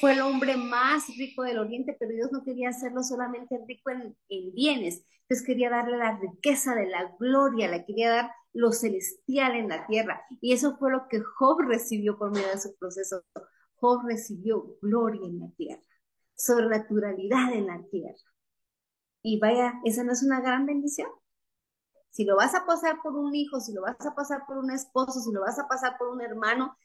fue 0.00 0.12
el 0.12 0.20
hombre 0.20 0.58
más 0.58 1.06
rico 1.16 1.44
del 1.44 1.58
oriente, 1.58 1.96
pero 1.98 2.12
Dios 2.12 2.30
no 2.30 2.42
quería 2.44 2.68
hacerlo 2.70 3.02
solamente 3.02 3.58
rico 3.66 3.90
en, 3.90 4.14
en 4.28 4.52
bienes, 4.52 5.02
Dios 5.30 5.42
quería 5.42 5.70
darle 5.70 5.96
la 5.96 6.18
riqueza 6.18 6.74
de 6.74 6.88
la 6.88 7.10
gloria, 7.18 7.70
le 7.70 7.86
quería 7.86 8.10
dar 8.10 8.30
lo 8.54 8.72
celestial 8.72 9.56
en 9.56 9.68
la 9.68 9.86
tierra. 9.86 10.24
Y 10.40 10.54
eso 10.54 10.76
fue 10.78 10.92
lo 10.92 11.08
que 11.08 11.20
Job 11.20 11.60
recibió 11.68 12.18
por 12.18 12.32
medio 12.32 12.48
de 12.48 12.60
su 12.60 12.74
proceso. 12.76 13.24
Job 13.76 14.02
recibió 14.06 14.76
gloria 14.82 15.26
en 15.26 15.40
la 15.40 15.50
tierra. 15.56 15.82
sobrenaturalidad 16.36 17.52
en 17.54 17.66
la 17.68 17.82
tierra. 17.90 18.18
Y 19.22 19.38
vaya, 19.40 19.74
esa 19.84 20.04
no 20.04 20.12
es 20.12 20.22
una 20.22 20.40
gran 20.40 20.66
bendición. 20.66 21.10
Si 22.10 22.24
lo 22.24 22.36
vas 22.36 22.54
a 22.54 22.64
pasar 22.66 23.00
por 23.02 23.16
un 23.16 23.34
hijo, 23.34 23.60
si 23.60 23.72
lo 23.72 23.82
vas 23.82 24.04
a 24.06 24.14
pasar 24.14 24.44
por 24.46 24.58
un 24.58 24.70
esposo, 24.70 25.20
si 25.20 25.32
lo 25.32 25.40
vas 25.40 25.58
a 25.58 25.66
pasar 25.68 25.96
por 25.98 26.08
un 26.08 26.20
hermano, 26.22 26.76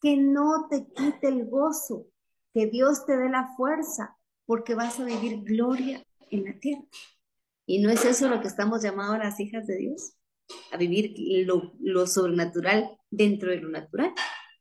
que 0.00 0.16
no 0.16 0.68
te 0.70 0.86
quite 0.92 1.28
el 1.28 1.46
gozo, 1.48 2.06
que 2.54 2.66
Dios 2.66 3.04
te 3.06 3.16
dé 3.16 3.28
la 3.28 3.54
fuerza, 3.56 4.16
porque 4.46 4.74
vas 4.74 5.00
a 5.00 5.04
vivir 5.04 5.42
gloria 5.44 6.04
en 6.30 6.44
la 6.44 6.58
tierra. 6.60 6.84
¿Y 7.66 7.80
no 7.82 7.90
es 7.90 8.04
eso 8.04 8.28
lo 8.28 8.40
que 8.40 8.48
estamos 8.48 8.82
llamados 8.82 9.18
las 9.18 9.40
hijas 9.40 9.66
de 9.66 9.76
Dios? 9.78 10.14
A 10.72 10.76
vivir 10.76 11.14
lo, 11.46 11.72
lo 11.80 12.06
sobrenatural 12.06 12.98
dentro 13.10 13.50
de 13.50 13.60
lo 13.60 13.68
natural. 13.68 14.12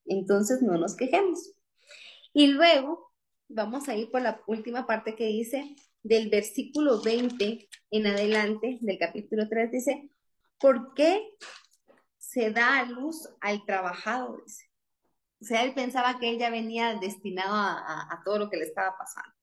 Entonces 0.05 0.61
no 0.61 0.77
nos 0.77 0.95
quejemos. 0.95 1.53
Y 2.33 2.47
luego 2.47 3.11
vamos 3.49 3.87
a 3.87 3.95
ir 3.95 4.11
por 4.11 4.21
la 4.21 4.41
última 4.47 4.85
parte 4.85 5.15
que 5.15 5.25
dice 5.25 5.75
del 6.03 6.29
versículo 6.29 7.01
20 7.01 7.67
en 7.91 8.07
adelante 8.07 8.77
del 8.81 8.97
capítulo 8.97 9.47
3, 9.49 9.71
dice, 9.71 10.09
¿por 10.59 10.93
qué 10.93 11.29
se 12.17 12.51
da 12.51 12.79
a 12.79 12.85
luz 12.85 13.29
al 13.41 13.65
trabajado? 13.65 14.37
O 15.39 15.45
sea, 15.45 15.63
él 15.63 15.73
pensaba 15.73 16.19
que 16.19 16.29
él 16.29 16.39
ya 16.39 16.49
venía 16.49 16.95
destinado 16.95 17.53
a 17.55 18.21
todo 18.23 18.39
lo 18.39 18.49
que 18.49 18.57
le 18.57 18.63
estaba 18.63 18.97
pasando. 18.97 19.36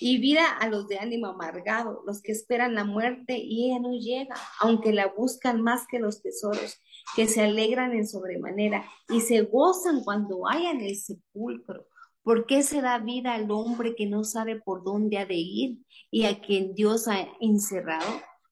Y 0.00 0.18
vida 0.18 0.48
a 0.58 0.68
los 0.68 0.88
de 0.88 0.98
ánimo 0.98 1.28
amargado, 1.28 2.02
los 2.06 2.22
que 2.22 2.32
esperan 2.32 2.74
la 2.74 2.84
muerte 2.84 3.38
y 3.38 3.66
ella 3.66 3.80
no 3.80 3.92
llega, 3.92 4.34
aunque 4.60 4.92
la 4.92 5.08
buscan 5.08 5.60
más 5.60 5.86
que 5.86 5.98
los 5.98 6.22
tesoros, 6.22 6.80
que 7.14 7.28
se 7.28 7.42
alegran 7.42 7.92
en 7.92 8.08
sobremanera 8.08 8.84
y 9.08 9.20
se 9.20 9.42
gozan 9.42 10.02
cuando 10.02 10.48
hayan 10.48 10.80
el 10.80 10.96
sepulcro 10.96 11.86
¿Por 12.22 12.46
qué 12.46 12.62
se 12.62 12.82
da 12.82 12.98
vida 12.98 13.34
al 13.34 13.50
hombre 13.50 13.94
que 13.94 14.06
no 14.06 14.24
sabe 14.24 14.60
por 14.60 14.84
dónde 14.84 15.18
ha 15.18 15.26
de 15.26 15.36
ir 15.36 15.78
y 16.10 16.26
a 16.26 16.40
quien 16.40 16.74
Dios 16.74 17.08
ha 17.08 17.26
encerrado? 17.40 18.06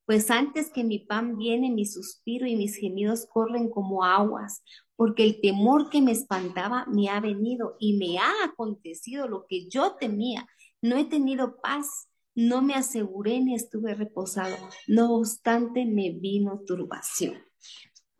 Pues 0.06 0.30
antes 0.30 0.70
que 0.72 0.84
mi 0.84 1.00
pan 1.00 1.36
viene, 1.36 1.70
mi 1.70 1.84
suspiro 1.84 2.46
y 2.46 2.56
mis 2.56 2.76
gemidos 2.76 3.26
corren 3.30 3.68
como 3.68 4.04
aguas, 4.04 4.62
porque 4.96 5.22
el 5.22 5.40
temor 5.42 5.90
que 5.90 6.00
me 6.00 6.12
espantaba 6.12 6.86
me 6.86 7.10
ha 7.10 7.20
venido 7.20 7.76
y 7.78 7.98
me 7.98 8.18
ha 8.18 8.32
acontecido 8.44 9.28
lo 9.28 9.44
que 9.46 9.68
yo 9.68 9.96
temía. 9.96 10.46
No 10.80 10.96
he 10.96 11.04
tenido 11.04 11.60
paz, 11.60 12.08
no 12.34 12.62
me 12.62 12.74
aseguré 12.74 13.40
ni 13.40 13.54
estuve 13.54 13.94
reposado, 13.94 14.56
no 14.86 15.16
obstante 15.16 15.84
me 15.84 16.10
vino 16.10 16.60
turbación. 16.66 17.42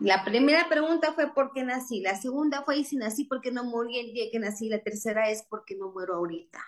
La 0.00 0.24
primera 0.24 0.68
pregunta 0.68 1.12
fue 1.12 1.32
¿por 1.34 1.52
qué 1.52 1.64
nací? 1.64 2.00
La 2.00 2.16
segunda 2.20 2.62
fue 2.64 2.78
¿y 2.78 2.84
si 2.84 2.96
nací 2.96 3.24
por 3.24 3.40
qué 3.40 3.50
no 3.50 3.64
morí 3.64 3.98
el 3.98 4.12
día 4.12 4.26
que 4.30 4.38
nací? 4.38 4.68
La 4.68 4.82
tercera 4.82 5.30
es 5.30 5.44
¿por 5.44 5.64
qué 5.64 5.76
no 5.76 5.92
muero 5.92 6.14
ahorita? 6.14 6.60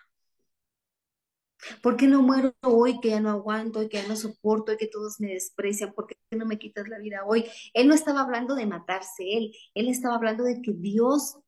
¿Por 1.83 1.97
qué 1.97 2.07
no 2.07 2.23
muero 2.23 2.55
hoy 2.63 3.01
que 3.01 3.11
ya 3.11 3.21
no 3.21 3.31
aguanto 3.31 3.89
que 3.89 4.03
ya 4.03 4.09
no 4.09 4.17
soporto 4.17 4.77
que 4.77 4.87
todos 4.87 5.21
me 5.21 5.33
desprecian? 5.33 5.93
¿Por 5.93 6.07
qué 6.07 6.17
no 6.31 6.47
me 6.47 6.59
quitas 6.59 6.89
la 6.89 6.99
vida 6.99 7.25
hoy? 7.27 7.45
Él 7.75 7.89
no 7.89 7.95
estaba 7.95 8.21
hablando 8.21 8.55
de 8.55 8.67
matarse 8.67 9.25
él, 9.37 9.53
él 9.75 9.89
estaba 9.89 10.15
hablando 10.15 10.45
de 10.45 10.61
que 10.63 10.73
Dios 10.73 11.39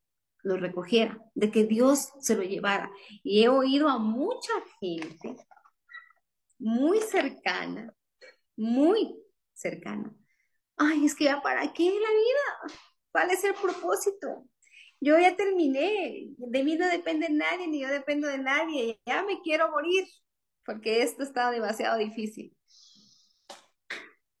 lo 0.43 0.57
recogiera, 0.57 1.17
de 1.33 1.51
que 1.51 1.63
Dios 1.65 2.11
se 2.19 2.35
lo 2.35 2.43
llevara. 2.43 2.91
Y 3.23 3.43
he 3.43 3.49
oído 3.49 3.89
a 3.89 3.97
mucha 3.97 4.53
gente 4.79 5.35
muy 6.59 6.99
cercana, 6.99 7.93
muy 8.55 9.15
cercana, 9.53 10.13
ay, 10.77 11.05
es 11.05 11.15
que 11.15 11.25
ya 11.25 11.41
para 11.41 11.71
qué 11.73 11.83
la 11.83 11.89
vida, 11.91 12.79
¿cuál 13.11 13.31
es 13.31 13.43
el 13.43 13.53
propósito? 13.55 14.45
Yo 14.99 15.19
ya 15.19 15.35
terminé, 15.35 16.27
de 16.37 16.63
mí 16.63 16.75
no 16.75 16.87
depende 16.87 17.29
nadie, 17.29 17.67
ni 17.67 17.81
yo 17.81 17.89
dependo 17.89 18.27
de 18.27 18.37
nadie, 18.37 18.99
ya 19.05 19.23
me 19.23 19.41
quiero 19.41 19.69
morir, 19.69 20.05
porque 20.65 21.03
esto 21.03 21.23
está 21.23 21.51
demasiado 21.51 21.97
difícil. 21.97 22.55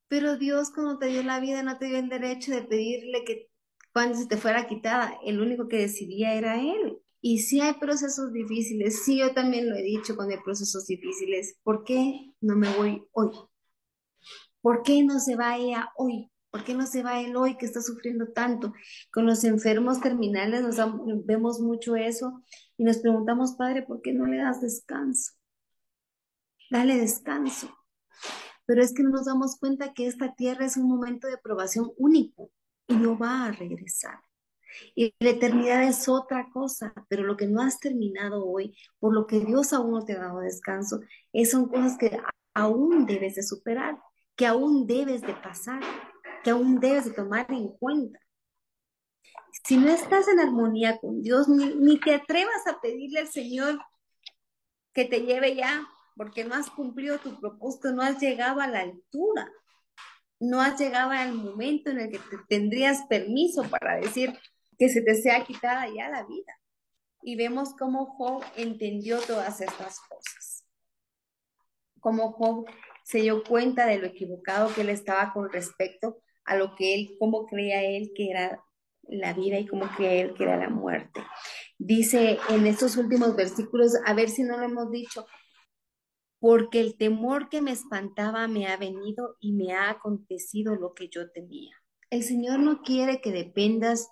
Pero 0.07 0.37
Dios 0.37 0.71
cuando 0.71 0.99
te 0.99 1.07
dio 1.07 1.23
la 1.23 1.39
vida 1.39 1.63
no 1.63 1.77
te 1.77 1.87
dio 1.87 1.97
el 1.97 2.07
derecho 2.07 2.51
de 2.51 2.61
pedirle 2.61 3.23
que 3.25 3.49
cuando 3.93 4.17
se 4.17 4.25
te 4.25 4.37
fuera 4.37 4.67
quitada, 4.67 5.13
el 5.23 5.39
único 5.39 5.67
que 5.67 5.77
decidía 5.77 6.33
era 6.33 6.59
Él. 6.59 6.97
Y 7.21 7.39
si 7.39 7.61
hay 7.61 7.73
procesos 7.75 8.33
difíciles, 8.33 9.03
sí, 9.05 9.19
yo 9.19 9.33
también 9.33 9.69
lo 9.69 9.75
he 9.75 9.83
dicho 9.83 10.15
cuando 10.15 10.35
hay 10.35 10.41
procesos 10.41 10.87
difíciles, 10.87 11.57
¿por 11.63 11.83
qué 11.85 12.33
no 12.41 12.55
me 12.57 12.75
voy 12.75 13.07
hoy? 13.11 13.29
¿Por 14.61 14.81
qué 14.83 15.03
no 15.03 15.19
se 15.19 15.35
va 15.35 15.57
ella 15.57 15.91
hoy? 15.95 16.29
¿Por 16.49 16.63
qué 16.63 16.73
no 16.73 16.85
se 16.85 17.01
va 17.01 17.21
él 17.21 17.35
hoy 17.35 17.55
que 17.55 17.65
está 17.65 17.81
sufriendo 17.81 18.27
tanto? 18.33 18.73
Con 19.11 19.25
los 19.25 19.43
enfermos 19.43 20.01
terminales 20.01 20.63
nos 20.63 21.25
vemos 21.25 21.59
mucho 21.59 21.95
eso 21.95 22.43
y 22.77 22.83
nos 22.83 22.97
preguntamos, 22.97 23.53
Padre, 23.53 23.83
¿por 23.83 24.01
qué 24.01 24.13
no 24.13 24.25
le 24.25 24.37
das 24.37 24.61
descanso? 24.61 25.33
Dale 26.69 26.97
descanso. 26.97 27.73
Pero 28.65 28.81
es 28.81 28.93
que 28.93 29.03
no 29.03 29.11
nos 29.11 29.25
damos 29.25 29.57
cuenta 29.57 29.93
que 29.93 30.07
esta 30.07 30.33
tierra 30.35 30.65
es 30.65 30.77
un 30.77 30.87
momento 30.87 31.27
de 31.27 31.37
probación 31.37 31.91
único 31.97 32.51
y 32.87 32.95
no 32.95 33.17
va 33.17 33.45
a 33.45 33.51
regresar. 33.51 34.19
Y 34.95 35.13
la 35.19 35.31
eternidad 35.31 35.83
es 35.83 36.09
otra 36.09 36.47
cosa, 36.51 36.93
pero 37.07 37.23
lo 37.23 37.37
que 37.37 37.47
no 37.47 37.61
has 37.61 37.79
terminado 37.79 38.45
hoy, 38.45 38.75
por 38.99 39.13
lo 39.13 39.27
que 39.27 39.39
Dios 39.39 39.71
aún 39.73 39.91
no 39.91 40.05
te 40.05 40.13
ha 40.13 40.19
dado 40.19 40.39
descanso, 40.39 41.01
son 41.49 41.69
cosas 41.69 41.97
que 41.97 42.19
aún 42.53 43.05
debes 43.05 43.35
de 43.35 43.43
superar 43.43 43.97
que 44.35 44.45
aún 44.45 44.87
debes 44.87 45.21
de 45.21 45.33
pasar, 45.33 45.81
que 46.43 46.49
aún 46.49 46.79
debes 46.79 47.05
de 47.05 47.11
tomar 47.11 47.45
en 47.51 47.69
cuenta. 47.69 48.19
Si 49.65 49.77
no 49.77 49.89
estás 49.89 50.27
en 50.27 50.39
armonía 50.39 50.97
con 50.97 51.21
Dios, 51.21 51.47
ni, 51.47 51.99
te 51.99 52.15
atrevas 52.15 52.67
a 52.67 52.81
pedirle 52.81 53.19
al 53.19 53.27
Señor 53.27 53.79
que 54.93 55.05
te 55.05 55.21
lleve 55.21 55.55
ya, 55.55 55.87
porque 56.15 56.43
no 56.43 56.55
has 56.55 56.69
cumplido 56.69 57.19
tu 57.19 57.39
propósito, 57.39 57.91
no 57.91 58.01
has 58.01 58.19
llegado 58.19 58.59
a 58.61 58.67
la 58.67 58.81
altura, 58.81 59.51
no 60.43 60.61
has 60.61 60.77
llegado 60.77 61.11
al 61.11 61.33
momento 61.33 61.89
en 61.89 62.01
el 62.01 62.11
que 62.11 62.19
tendrías 62.49 63.05
permiso 63.07 63.63
para 63.63 63.95
decir 63.95 64.37
que 64.77 64.89
se 64.89 65.01
te 65.01 65.15
sea 65.15 65.45
quitada 65.45 65.87
ya 65.87 66.09
la 66.09 66.23
vida. 66.23 66.59
Y 67.21 67.37
vemos 67.37 67.73
cómo 67.79 68.05
Job 68.17 68.43
entendió 68.57 69.21
todas 69.21 69.61
estas 69.61 70.01
cosas. 70.01 70.65
Cómo 72.01 72.33
Job 72.33 72.65
se 73.05 73.19
dio 73.19 73.41
cuenta 73.43 73.85
de 73.85 73.99
lo 73.99 74.07
equivocado 74.07 74.73
que 74.73 74.81
él 74.81 74.89
estaba 74.89 75.31
con 75.31 75.49
respecto 75.49 76.17
a 76.43 76.57
lo 76.57 76.75
que 76.75 76.93
él, 76.93 77.15
cómo 77.19 77.45
creía 77.45 77.81
él 77.81 78.11
que 78.13 78.29
era 78.29 78.61
la 79.03 79.33
vida 79.33 79.59
y 79.59 79.65
cómo 79.65 79.89
creía 79.95 80.23
él 80.23 80.33
que 80.33 80.43
era 80.43 80.57
la 80.57 80.69
muerte. 80.69 81.21
Dice 81.77 82.37
en 82.49 82.67
estos 82.67 82.97
últimos 82.97 83.33
versículos, 83.37 83.93
a 84.05 84.13
ver 84.13 84.29
si 84.29 84.43
no 84.43 84.57
lo 84.57 84.65
hemos 84.65 84.91
dicho, 84.91 85.25
porque 86.43 86.81
el 86.81 86.97
temor 86.97 87.47
que 87.47 87.61
me 87.61 87.71
espantaba 87.71 88.49
me 88.49 88.67
ha 88.67 88.75
venido 88.75 89.37
y 89.39 89.53
me 89.53 89.71
ha 89.71 89.89
acontecido 89.89 90.75
lo 90.75 90.93
que 90.93 91.07
yo 91.07 91.31
temía. 91.31 91.71
El 92.09 92.21
Señor 92.21 92.59
no 92.59 92.81
quiere 92.81 93.21
que 93.21 93.31
dependas 93.31 94.09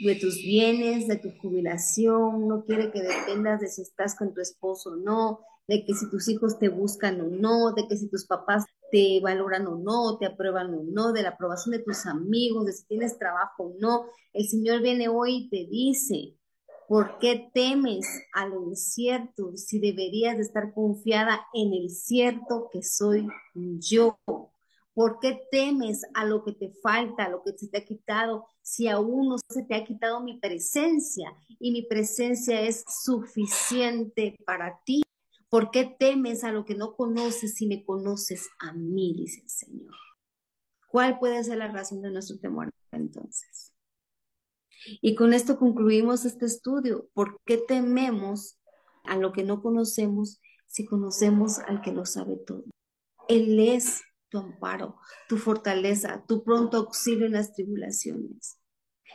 de 0.00 0.14
tus 0.14 0.34
bienes, 0.36 1.08
de 1.08 1.16
tu 1.16 1.30
jubilación, 1.40 2.48
no 2.48 2.66
quiere 2.66 2.92
que 2.92 3.00
dependas 3.00 3.60
de 3.62 3.68
si 3.68 3.80
estás 3.80 4.14
con 4.14 4.34
tu 4.34 4.42
esposo 4.42 4.90
o 4.90 4.96
no, 4.96 5.40
de 5.66 5.86
que 5.86 5.94
si 5.94 6.10
tus 6.10 6.28
hijos 6.28 6.58
te 6.58 6.68
buscan 6.68 7.18
o 7.22 7.30
no, 7.30 7.72
de 7.72 7.88
que 7.88 7.96
si 7.96 8.10
tus 8.10 8.26
papás 8.26 8.66
te 8.92 9.20
valoran 9.22 9.66
o 9.66 9.78
no, 9.78 10.18
te 10.18 10.26
aprueban 10.26 10.74
o 10.74 10.82
no, 10.82 11.14
de 11.14 11.22
la 11.22 11.30
aprobación 11.30 11.72
de 11.72 11.82
tus 11.82 12.04
amigos, 12.04 12.66
de 12.66 12.72
si 12.74 12.86
tienes 12.88 13.18
trabajo 13.18 13.68
o 13.68 13.74
no. 13.80 14.04
El 14.34 14.46
Señor 14.46 14.82
viene 14.82 15.08
hoy 15.08 15.36
y 15.36 15.48
te 15.48 15.66
dice, 15.70 16.36
¿por 16.88 17.18
qué 17.18 17.50
temes 17.52 18.06
a 18.32 18.46
lo 18.46 18.62
incierto 18.68 19.56
si 19.56 19.78
deberías 19.78 20.36
de 20.36 20.42
estar 20.42 20.72
confiada 20.72 21.46
en 21.52 21.72
el 21.72 21.90
cierto 21.90 22.68
que 22.72 22.82
soy 22.82 23.26
yo? 23.54 24.18
¿Por 24.94 25.18
qué 25.18 25.40
temes 25.50 26.02
a 26.14 26.24
lo 26.24 26.44
que 26.44 26.52
te 26.52 26.70
falta, 26.82 27.24
a 27.24 27.28
lo 27.28 27.42
que 27.42 27.52
se 27.56 27.68
te 27.68 27.78
ha 27.78 27.84
quitado, 27.84 28.46
si 28.62 28.88
aún 28.88 29.28
no 29.28 29.36
se 29.48 29.64
te 29.64 29.74
ha 29.74 29.84
quitado 29.84 30.20
mi 30.20 30.38
presencia 30.38 31.32
y 31.58 31.72
mi 31.72 31.82
presencia 31.82 32.60
es 32.60 32.84
suficiente 33.02 34.36
para 34.46 34.80
ti? 34.84 35.02
¿Por 35.48 35.70
qué 35.70 35.96
temes 35.98 36.44
a 36.44 36.52
lo 36.52 36.64
que 36.64 36.74
no 36.74 36.94
conoces 36.94 37.54
si 37.54 37.66
me 37.66 37.84
conoces 37.84 38.48
a 38.58 38.72
mí? 38.72 39.14
Dice 39.16 39.40
el 39.42 39.50
Señor. 39.50 39.94
¿Cuál 40.88 41.18
puede 41.18 41.42
ser 41.42 41.58
la 41.58 41.68
razón 41.68 42.02
de 42.02 42.10
nuestro 42.12 42.38
temor 42.38 42.70
entonces? 42.92 43.53
Y 45.00 45.14
con 45.14 45.32
esto 45.32 45.58
concluimos 45.58 46.24
este 46.24 46.46
estudio. 46.46 47.08
¿Por 47.14 47.40
qué 47.44 47.58
tememos 47.58 48.58
a 49.04 49.16
lo 49.16 49.32
que 49.32 49.44
no 49.44 49.62
conocemos 49.62 50.40
si 50.66 50.84
conocemos 50.84 51.58
al 51.58 51.80
que 51.82 51.92
lo 51.92 52.04
sabe 52.04 52.36
todo? 52.36 52.64
Él 53.28 53.58
es 53.60 54.02
tu 54.28 54.38
amparo, 54.38 54.96
tu 55.28 55.36
fortaleza, 55.36 56.24
tu 56.26 56.42
pronto 56.44 56.78
auxilio 56.78 57.26
en 57.26 57.32
las 57.32 57.52
tribulaciones. 57.52 58.58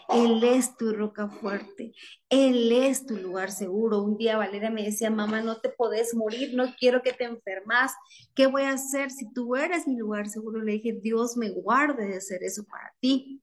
Él 0.09 0.43
es 0.43 0.75
tu 0.75 0.91
roca 0.91 1.29
fuerte, 1.29 1.93
Él 2.29 2.71
es 2.71 3.05
tu 3.05 3.15
lugar 3.15 3.51
seguro. 3.51 4.01
Un 4.01 4.17
día 4.17 4.37
Valeria 4.37 4.71
me 4.71 4.83
decía, 4.83 5.11
mamá, 5.11 5.41
no 5.41 5.61
te 5.61 5.69
podés 5.69 6.15
morir, 6.15 6.55
no 6.55 6.73
quiero 6.79 7.03
que 7.03 7.13
te 7.13 7.25
enfermas. 7.25 7.93
¿Qué 8.33 8.47
voy 8.47 8.63
a 8.63 8.71
hacer 8.71 9.11
si 9.11 9.31
tú 9.33 9.55
eres 9.55 9.87
mi 9.87 9.97
lugar 9.97 10.27
seguro? 10.27 10.61
Le 10.63 10.73
dije, 10.73 10.99
Dios 10.99 11.37
me 11.37 11.51
guarde 11.51 12.07
de 12.07 12.17
hacer 12.17 12.43
eso 12.43 12.63
para 12.65 12.91
ti. 12.99 13.41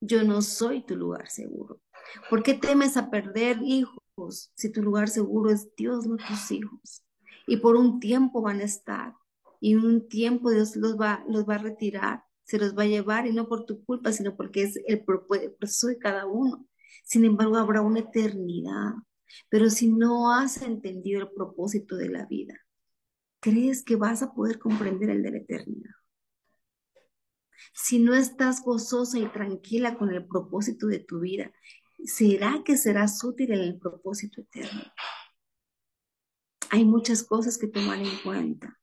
Yo 0.00 0.22
no 0.24 0.42
soy 0.42 0.84
tu 0.84 0.96
lugar 0.96 1.28
seguro. 1.28 1.80
¿Por 2.30 2.42
qué 2.42 2.54
temes 2.54 2.96
a 2.96 3.10
perder 3.10 3.58
hijos? 3.62 4.02
si 4.54 4.70
tu 4.70 4.82
lugar 4.82 5.08
seguro 5.08 5.50
es 5.50 5.74
Dios, 5.76 6.06
no 6.06 6.16
tus 6.16 6.50
hijos. 6.50 7.04
Y 7.46 7.58
por 7.58 7.76
un 7.76 8.00
tiempo 8.00 8.42
van 8.42 8.60
a 8.60 8.64
estar, 8.64 9.14
y 9.60 9.74
un 9.74 10.08
tiempo 10.08 10.50
Dios 10.50 10.76
los 10.76 10.96
va, 10.96 11.24
los 11.28 11.48
va 11.48 11.56
a 11.56 11.58
retirar, 11.58 12.24
se 12.44 12.58
los 12.58 12.76
va 12.76 12.82
a 12.82 12.86
llevar, 12.86 13.26
y 13.26 13.32
no 13.32 13.48
por 13.48 13.64
tu 13.64 13.84
culpa, 13.84 14.12
sino 14.12 14.36
porque 14.36 14.62
es 14.62 14.80
el 14.86 15.04
proceso 15.04 15.86
de 15.86 15.98
cada 15.98 16.26
uno. 16.26 16.66
Sin 17.04 17.24
embargo, 17.24 17.56
habrá 17.56 17.80
una 17.80 18.00
eternidad. 18.00 18.92
Pero 19.48 19.70
si 19.70 19.88
no 19.88 20.32
has 20.32 20.62
entendido 20.62 21.20
el 21.20 21.30
propósito 21.30 21.96
de 21.96 22.08
la 22.08 22.26
vida, 22.26 22.54
¿crees 23.40 23.82
que 23.82 23.96
vas 23.96 24.22
a 24.22 24.32
poder 24.32 24.58
comprender 24.58 25.10
el 25.10 25.22
de 25.22 25.30
la 25.30 25.38
eternidad? 25.38 25.97
Si 27.72 27.98
no 27.98 28.14
estás 28.14 28.62
gozosa 28.62 29.18
y 29.18 29.26
tranquila 29.26 29.96
con 29.96 30.10
el 30.10 30.26
propósito 30.26 30.86
de 30.86 30.98
tu 31.00 31.20
vida, 31.20 31.52
¿será 32.04 32.62
que 32.64 32.76
serás 32.76 33.22
útil 33.24 33.52
en 33.52 33.60
el 33.60 33.78
propósito 33.78 34.40
eterno? 34.40 34.82
Hay 36.70 36.84
muchas 36.84 37.22
cosas 37.22 37.58
que 37.58 37.66
tomar 37.66 37.98
en 37.98 38.16
cuenta. 38.22 38.78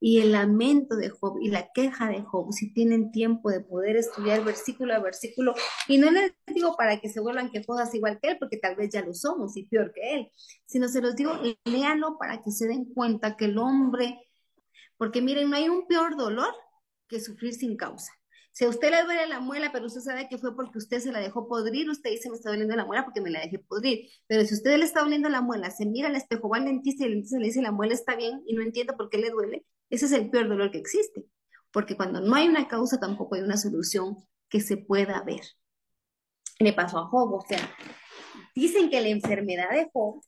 Y 0.00 0.20
el 0.20 0.32
lamento 0.32 0.96
de 0.96 1.08
Job 1.08 1.38
y 1.40 1.48
la 1.48 1.70
queja 1.72 2.08
de 2.08 2.22
Job, 2.22 2.52
si 2.52 2.74
tienen 2.74 3.10
tiempo 3.10 3.50
de 3.50 3.60
poder 3.60 3.96
estudiar 3.96 4.44
versículo 4.44 4.92
a 4.92 4.98
versículo, 4.98 5.54
y 5.88 5.96
no 5.96 6.10
les 6.10 6.34
digo 6.46 6.76
para 6.76 7.00
que 7.00 7.08
se 7.08 7.20
vuelvan 7.20 7.50
quejosas 7.50 7.94
igual 7.94 8.18
que 8.20 8.32
él, 8.32 8.36
porque 8.38 8.58
tal 8.58 8.76
vez 8.76 8.90
ya 8.90 9.02
lo 9.02 9.14
somos 9.14 9.56
y 9.56 9.64
peor 9.64 9.92
que 9.94 10.14
él, 10.14 10.30
sino 10.66 10.88
se 10.88 11.00
los 11.00 11.16
digo, 11.16 11.32
léanlo 11.64 12.18
para 12.18 12.42
que 12.42 12.50
se 12.50 12.66
den 12.66 12.84
cuenta 12.92 13.36
que 13.36 13.46
el 13.46 13.56
hombre, 13.56 14.18
porque 14.98 15.22
miren, 15.22 15.48
no 15.48 15.56
hay 15.56 15.68
un 15.70 15.86
peor 15.86 16.16
dolor 16.16 16.52
que 17.08 17.20
sufrir 17.20 17.54
sin 17.54 17.76
causa. 17.76 18.12
Si 18.52 18.64
a 18.64 18.68
usted 18.68 18.90
le 18.92 19.02
duele 19.02 19.26
la 19.26 19.40
muela, 19.40 19.70
pero 19.72 19.86
usted 19.86 20.00
sabe 20.00 20.28
que 20.28 20.38
fue 20.38 20.54
porque 20.54 20.78
usted 20.78 21.00
se 21.00 21.10
la 21.10 21.18
dejó 21.18 21.48
podrir, 21.48 21.90
usted 21.90 22.10
dice, 22.10 22.30
me 22.30 22.36
está 22.36 22.50
doliendo 22.50 22.76
la 22.76 22.84
muela 22.84 23.04
porque 23.04 23.20
me 23.20 23.30
la 23.30 23.40
dejé 23.40 23.58
podrir. 23.58 24.08
Pero 24.28 24.44
si 24.44 24.54
usted 24.54 24.78
le 24.78 24.84
está 24.84 25.00
doliendo 25.02 25.28
la 25.28 25.40
muela, 25.40 25.72
se 25.72 25.86
mira 25.86 26.06
al 26.06 26.14
espejo, 26.14 26.48
va 26.48 26.58
al 26.58 26.66
dentista 26.66 27.04
y 27.04 27.08
le 27.08 27.16
dice, 27.16 27.62
la 27.62 27.72
muela 27.72 27.94
está 27.94 28.14
bien 28.14 28.42
y 28.46 28.54
no 28.54 28.62
entiendo 28.62 28.96
por 28.96 29.10
qué 29.10 29.18
le 29.18 29.30
duele, 29.30 29.66
ese 29.90 30.06
es 30.06 30.12
el 30.12 30.30
peor 30.30 30.48
dolor 30.48 30.70
que 30.70 30.78
existe. 30.78 31.26
Porque 31.72 31.96
cuando 31.96 32.20
no 32.20 32.36
hay 32.36 32.46
una 32.48 32.68
causa, 32.68 33.00
tampoco 33.00 33.34
hay 33.34 33.42
una 33.42 33.56
solución 33.56 34.18
que 34.48 34.60
se 34.60 34.76
pueda 34.76 35.20
ver. 35.24 35.42
Le 36.60 36.72
pasó 36.72 36.98
a 36.98 37.06
Job, 37.06 37.34
o 37.34 37.44
sea, 37.48 37.58
dicen 38.54 38.88
que 38.88 39.00
la 39.00 39.08
enfermedad 39.08 39.70
de 39.70 39.90
Job 39.92 40.22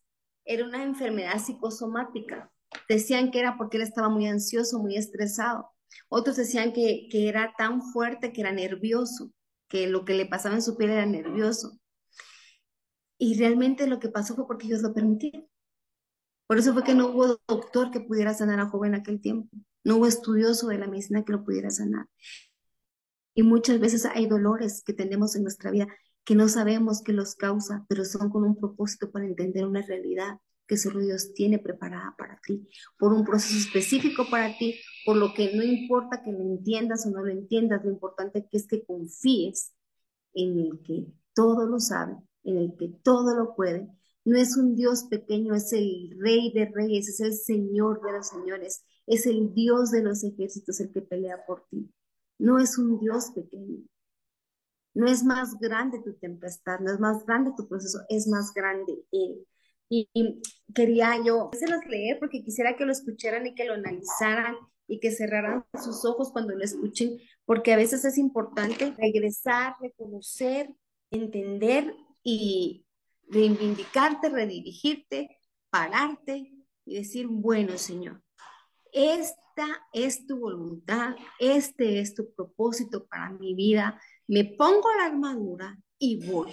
era 0.44 0.64
una 0.64 0.82
enfermedad 0.82 1.38
psicosomática. 1.38 2.50
Decían 2.88 3.30
que 3.30 3.38
era 3.38 3.56
porque 3.56 3.76
él 3.76 3.84
estaba 3.84 4.08
muy 4.08 4.26
ansioso, 4.26 4.80
muy 4.80 4.96
estresado. 4.96 5.70
Otros 6.08 6.36
decían 6.36 6.72
que, 6.72 7.08
era 7.10 7.54
tan 7.56 7.82
fuerte 7.82 8.32
que 8.32 8.40
era 8.40 8.52
nervioso, 8.52 9.32
que 9.68 9.86
lo 9.86 10.04
que 10.04 10.14
le 10.14 10.26
pasaba 10.26 10.54
en 10.54 10.62
su 10.62 10.76
piel 10.76 10.90
era 10.90 11.06
nervioso. 11.06 11.78
Y 13.18 13.38
realmente 13.38 13.86
lo 13.86 13.98
que 13.98 14.08
pasó 14.08 14.34
fue 14.34 14.46
porque 14.46 14.66
Dios 14.66 14.82
lo 14.82 14.92
permitía. 14.92 15.44
Por 16.46 16.58
eso 16.58 16.72
fue 16.72 16.84
que 16.84 16.94
no 16.94 17.08
hubo 17.08 17.40
doctor 17.48 17.90
que 17.90 18.00
pudiera 18.00 18.34
sanar 18.34 18.60
a 18.60 18.68
joven 18.68 18.94
en 18.94 19.00
aquel 19.00 19.20
tiempo. 19.20 19.48
No 19.84 19.96
hubo 19.96 20.06
estudioso 20.06 20.68
de 20.68 20.78
la 20.78 20.86
medicina 20.86 21.24
que 21.24 21.32
lo 21.32 21.44
pudiera 21.44 21.70
sanar. 21.70 22.06
Y 23.34 23.42
muchas 23.42 23.80
veces 23.80 24.06
hay 24.06 24.26
dolores 24.26 24.82
que 24.84 24.92
tenemos 24.92 25.36
en 25.36 25.42
nuestra 25.42 25.70
vida 25.70 25.88
que 26.24 26.34
no 26.34 26.48
sabemos 26.48 27.02
qué 27.02 27.12
los 27.12 27.36
causa, 27.36 27.86
pero 27.88 28.04
son 28.04 28.30
con 28.30 28.44
un 28.44 28.56
propósito 28.56 29.10
para 29.10 29.26
entender 29.26 29.64
una 29.64 29.82
realidad 29.82 30.38
que 30.66 30.76
solo 30.76 31.00
Dios 31.00 31.32
tiene 31.34 31.58
preparada 31.58 32.14
para 32.18 32.40
ti, 32.44 32.68
por 32.98 33.12
un 33.12 33.24
proceso 33.24 33.56
específico 33.56 34.28
para 34.28 34.56
ti, 34.58 34.74
por 35.06 35.16
lo 35.16 35.32
que 35.32 35.54
no 35.54 35.62
importa 35.62 36.20
que 36.20 36.32
lo 36.32 36.40
entiendas 36.40 37.06
o 37.06 37.10
no 37.10 37.22
lo 37.24 37.30
entiendas, 37.30 37.84
lo 37.84 37.92
importante 37.92 38.44
es 38.50 38.66
que 38.66 38.84
confíes 38.84 39.72
en 40.34 40.58
el 40.58 40.82
que 40.82 41.06
todo 41.32 41.64
lo 41.66 41.78
sabe, 41.78 42.16
en 42.42 42.58
el 42.58 42.76
que 42.76 42.88
todo 43.04 43.36
lo 43.36 43.54
puede. 43.54 43.88
No 44.24 44.36
es 44.36 44.56
un 44.56 44.74
Dios 44.74 45.04
pequeño, 45.04 45.54
es 45.54 45.72
el 45.72 46.16
Rey 46.18 46.52
de 46.52 46.66
Reyes, 46.66 47.08
es 47.08 47.20
el 47.20 47.34
Señor 47.34 48.02
de 48.02 48.12
los 48.12 48.26
Señores, 48.26 48.84
es 49.06 49.26
el 49.26 49.54
Dios 49.54 49.92
de 49.92 50.02
los 50.02 50.24
ejércitos 50.24 50.80
el 50.80 50.90
que 50.90 51.02
pelea 51.02 51.46
por 51.46 51.64
ti. 51.70 51.88
No 52.38 52.58
es 52.58 52.76
un 52.76 52.98
Dios 52.98 53.30
pequeño. 53.32 53.84
No 54.94 55.06
es 55.06 55.22
más 55.22 55.56
grande 55.60 56.00
tu 56.02 56.14
tempestad, 56.14 56.80
no 56.80 56.92
es 56.92 56.98
más 56.98 57.24
grande 57.24 57.52
tu 57.56 57.68
proceso, 57.68 58.00
es 58.08 58.26
más 58.26 58.52
grande 58.52 59.04
Él. 59.12 59.46
Y, 59.88 60.08
quería 60.74 61.22
yo 61.24 61.50
hacerlos 61.52 61.86
leer 61.86 62.18
porque 62.18 62.42
quisiera 62.42 62.76
que 62.76 62.84
lo 62.84 62.90
escucharan 62.90 63.46
y 63.46 63.54
que 63.54 63.66
lo 63.66 63.74
analizaran 63.74 64.56
y 64.88 65.00
que 65.00 65.10
cerraran 65.10 65.64
sus 65.82 66.04
ojos 66.04 66.30
cuando 66.32 66.54
lo 66.54 66.64
escuchen, 66.64 67.18
porque 67.44 67.72
a 67.72 67.76
veces 67.76 68.04
es 68.04 68.18
importante 68.18 68.94
regresar, 68.96 69.74
reconocer, 69.80 70.70
entender 71.10 71.94
y 72.22 72.84
reivindicarte, 73.28 74.28
redirigirte, 74.28 75.38
pararte 75.70 76.52
y 76.84 76.94
decir, 76.94 77.26
bueno, 77.28 77.76
Señor, 77.78 78.22
esta 78.92 79.86
es 79.92 80.26
tu 80.26 80.38
voluntad, 80.38 81.16
este 81.38 82.00
es 82.00 82.14
tu 82.14 82.32
propósito 82.32 83.06
para 83.06 83.30
mi 83.30 83.54
vida, 83.54 84.00
me 84.28 84.44
pongo 84.44 84.88
la 84.96 85.06
armadura 85.06 85.78
y 85.98 86.26
voy, 86.26 86.52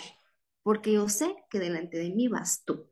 porque 0.64 0.94
yo 0.94 1.10
sé 1.10 1.36
que 1.50 1.60
delante 1.60 1.98
de 1.98 2.10
mí 2.12 2.28
vas 2.28 2.64
tú. 2.66 2.90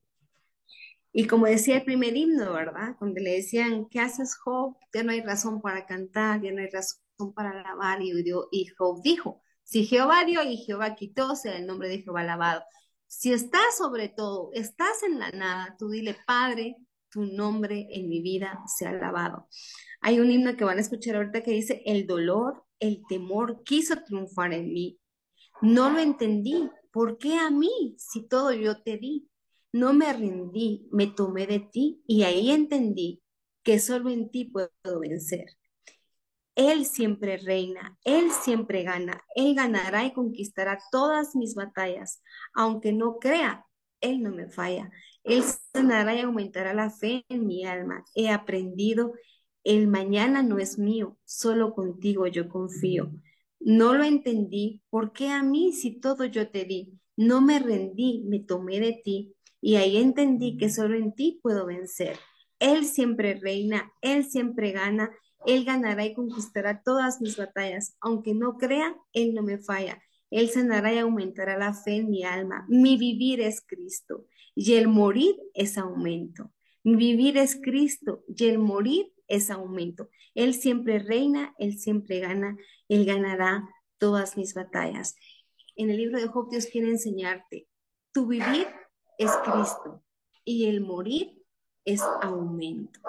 Y 1.13 1.27
como 1.27 1.45
decía 1.45 1.77
el 1.77 1.83
primer 1.83 2.15
himno, 2.15 2.53
¿verdad? 2.53 2.95
Cuando 2.97 3.19
le 3.19 3.31
decían, 3.31 3.87
¿qué 3.89 3.99
haces, 3.99 4.35
Job? 4.37 4.77
Ya 4.93 5.03
no 5.03 5.11
hay 5.11 5.21
razón 5.21 5.61
para 5.61 5.85
cantar, 5.85 6.41
ya 6.41 6.51
no 6.51 6.61
hay 6.61 6.69
razón 6.69 7.33
para 7.35 7.51
alabar. 7.51 8.01
Y, 8.01 8.13
y 8.51 8.65
Job 8.77 9.01
dijo, 9.03 9.41
si 9.63 9.85
Jehová 9.85 10.23
dio 10.25 10.43
y 10.43 10.57
Jehová 10.57 10.95
quitó, 10.95 11.35
sea 11.35 11.57
el 11.57 11.65
nombre 11.65 11.89
de 11.89 12.01
Jehová 12.01 12.21
alabado. 12.21 12.63
Si 13.07 13.33
estás 13.33 13.77
sobre 13.77 14.09
todo, 14.09 14.51
estás 14.53 15.03
en 15.03 15.19
la 15.19 15.31
nada, 15.31 15.75
tú 15.77 15.89
dile, 15.89 16.15
Padre, 16.25 16.77
tu 17.09 17.25
nombre 17.25 17.87
en 17.91 18.07
mi 18.07 18.21
vida 18.21 18.63
sea 18.65 18.91
alabado. 18.91 19.47
Hay 19.99 20.19
un 20.19 20.31
himno 20.31 20.55
que 20.55 20.63
van 20.63 20.77
a 20.77 20.81
escuchar 20.81 21.17
ahorita 21.17 21.43
que 21.43 21.51
dice, 21.51 21.81
el 21.85 22.07
dolor, 22.07 22.63
el 22.79 23.03
temor 23.07 23.63
quiso 23.63 24.01
triunfar 24.03 24.53
en 24.53 24.73
mí. 24.73 24.99
No 25.61 25.89
lo 25.89 25.99
entendí. 25.99 26.69
¿Por 26.91 27.17
qué 27.17 27.35
a 27.37 27.49
mí 27.51 27.95
si 27.97 28.27
todo 28.27 28.51
yo 28.53 28.81
te 28.81 28.97
di? 28.97 29.29
No 29.73 29.93
me 29.93 30.11
rendí, 30.13 30.87
me 30.91 31.07
tomé 31.07 31.47
de 31.47 31.59
ti 31.59 32.01
y 32.07 32.23
ahí 32.23 32.51
entendí 32.51 33.21
que 33.63 33.79
solo 33.79 34.09
en 34.09 34.29
ti 34.29 34.45
puedo 34.45 34.99
vencer. 34.99 35.45
Él 36.55 36.85
siempre 36.85 37.37
reina, 37.37 37.97
Él 38.03 38.31
siempre 38.31 38.83
gana, 38.83 39.23
Él 39.35 39.55
ganará 39.55 40.05
y 40.05 40.13
conquistará 40.13 40.79
todas 40.91 41.35
mis 41.35 41.55
batallas. 41.55 42.21
Aunque 42.53 42.91
no 42.93 43.19
crea, 43.19 43.65
Él 44.01 44.21
no 44.21 44.31
me 44.31 44.49
falla. 44.49 44.91
Él 45.23 45.43
sanará 45.73 46.15
y 46.15 46.21
aumentará 46.21 46.73
la 46.73 46.89
fe 46.89 47.25
en 47.29 47.47
mi 47.47 47.65
alma. 47.65 48.03
He 48.15 48.29
aprendido, 48.29 49.13
el 49.63 49.87
mañana 49.87 50.43
no 50.43 50.59
es 50.59 50.77
mío, 50.77 51.17
solo 51.23 51.73
contigo 51.73 52.27
yo 52.27 52.49
confío. 52.49 53.11
No 53.59 53.93
lo 53.93 54.03
entendí, 54.03 54.81
¿por 54.89 55.13
qué 55.13 55.29
a 55.29 55.43
mí 55.43 55.71
si 55.71 55.99
todo 55.99 56.25
yo 56.25 56.49
te 56.49 56.65
di? 56.65 56.99
No 57.15 57.41
me 57.41 57.59
rendí, 57.59 58.23
me 58.27 58.39
tomé 58.39 58.79
de 58.79 58.99
ti 59.03 59.35
y 59.61 59.75
ahí 59.75 59.97
entendí 59.97 60.57
que 60.57 60.69
solo 60.69 60.97
en 60.97 61.13
ti 61.13 61.39
puedo 61.41 61.65
vencer. 61.65 62.17
Él 62.59 62.85
siempre 62.85 63.35
reina, 63.35 63.91
Él 64.01 64.25
siempre 64.25 64.71
gana, 64.71 65.11
Él 65.45 65.65
ganará 65.65 66.05
y 66.05 66.13
conquistará 66.13 66.81
todas 66.83 67.21
mis 67.21 67.37
batallas. 67.37 67.95
Aunque 68.01 68.33
no 68.33 68.57
crea, 68.57 68.95
Él 69.13 69.33
no 69.33 69.43
me 69.43 69.59
falla. 69.59 70.01
Él 70.31 70.49
sanará 70.49 70.93
y 70.93 70.97
aumentará 70.97 71.57
la 71.57 71.73
fe 71.73 71.97
en 71.97 72.09
mi 72.09 72.23
alma. 72.23 72.65
Mi 72.69 72.97
vivir 72.97 73.41
es 73.41 73.61
Cristo 73.61 74.25
y 74.55 74.75
el 74.75 74.87
morir 74.87 75.35
es 75.53 75.77
aumento. 75.77 76.51
Mi 76.83 76.95
vivir 76.95 77.37
es 77.37 77.59
Cristo 77.61 78.23
y 78.27 78.45
el 78.45 78.57
morir 78.57 79.11
es 79.27 79.51
aumento. 79.51 80.09
Él 80.33 80.53
siempre 80.53 80.99
reina, 80.99 81.53
Él 81.59 81.77
siempre 81.77 82.19
gana, 82.19 82.57
Él 82.87 83.05
ganará 83.05 83.67
todas 83.97 84.37
mis 84.37 84.53
batallas. 84.53 85.15
En 85.75 85.89
el 85.89 85.97
libro 85.97 86.19
de 86.19 86.27
Job 86.27 86.49
Dios 86.49 86.67
quiere 86.67 86.89
enseñarte, 86.89 87.67
tu 88.13 88.27
vivir 88.27 88.67
es 89.23 89.31
Cristo 89.43 90.03
y 90.43 90.65
el 90.65 90.81
morir 90.81 91.43
es 91.85 92.01
aumento. 92.21 92.99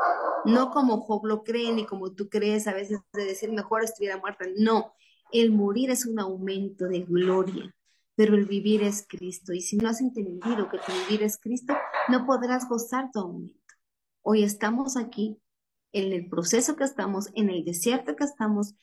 No 0.44 0.70
como 0.70 1.00
Job 1.00 1.24
lo 1.24 1.42
cree 1.42 1.72
ni 1.72 1.86
como 1.86 2.12
tú 2.12 2.28
crees 2.28 2.66
a 2.66 2.74
veces 2.74 3.00
de 3.12 3.24
decir 3.24 3.50
mejor 3.52 3.82
estuviera 3.82 4.18
muerta. 4.18 4.44
No, 4.56 4.92
el 5.32 5.52
morir 5.52 5.90
es 5.90 6.04
un 6.04 6.18
aumento 6.18 6.86
de 6.86 7.00
gloria, 7.00 7.74
pero 8.14 8.34
el 8.34 8.46
vivir 8.46 8.82
es 8.82 9.06
Cristo. 9.08 9.52
Y 9.52 9.60
si 9.62 9.76
no 9.76 9.88
has 9.88 10.00
entendido 10.00 10.68
que 10.68 10.78
tu 10.78 10.92
vivir 11.06 11.22
es 11.22 11.38
Cristo, 11.38 11.74
no 12.08 12.26
podrás 12.26 12.68
gozar 12.68 13.10
tu 13.10 13.20
aumento. 13.20 13.74
Hoy 14.20 14.42
estamos 14.42 14.96
aquí 14.96 15.38
en 15.92 16.12
el 16.12 16.28
proceso 16.28 16.76
que 16.76 16.84
estamos, 16.84 17.28
en 17.34 17.48
el 17.50 17.64
desierto 17.64 18.16
que 18.16 18.24
estamos, 18.24 18.74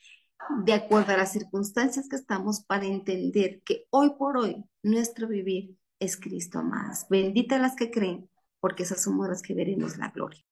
de 0.63 0.73
acuerdo 0.73 1.13
a 1.13 1.17
las 1.17 1.31
circunstancias 1.31 2.07
que 2.09 2.15
estamos, 2.15 2.63
para 2.63 2.85
entender 2.85 3.61
que 3.63 3.85
hoy 3.91 4.11
por 4.17 4.37
hoy 4.37 4.63
nuestro 4.81 5.27
vivir 5.27 5.75
es 5.99 6.17
Cristo 6.17 6.63
más. 6.63 7.07
Bendita 7.09 7.59
las 7.59 7.75
que 7.75 7.91
creen, 7.91 8.29
porque 8.59 8.83
esas 8.83 9.03
somos 9.03 9.27
las 9.27 9.41
que 9.41 9.53
veremos 9.53 9.97
la 9.97 10.09
gloria. 10.09 10.43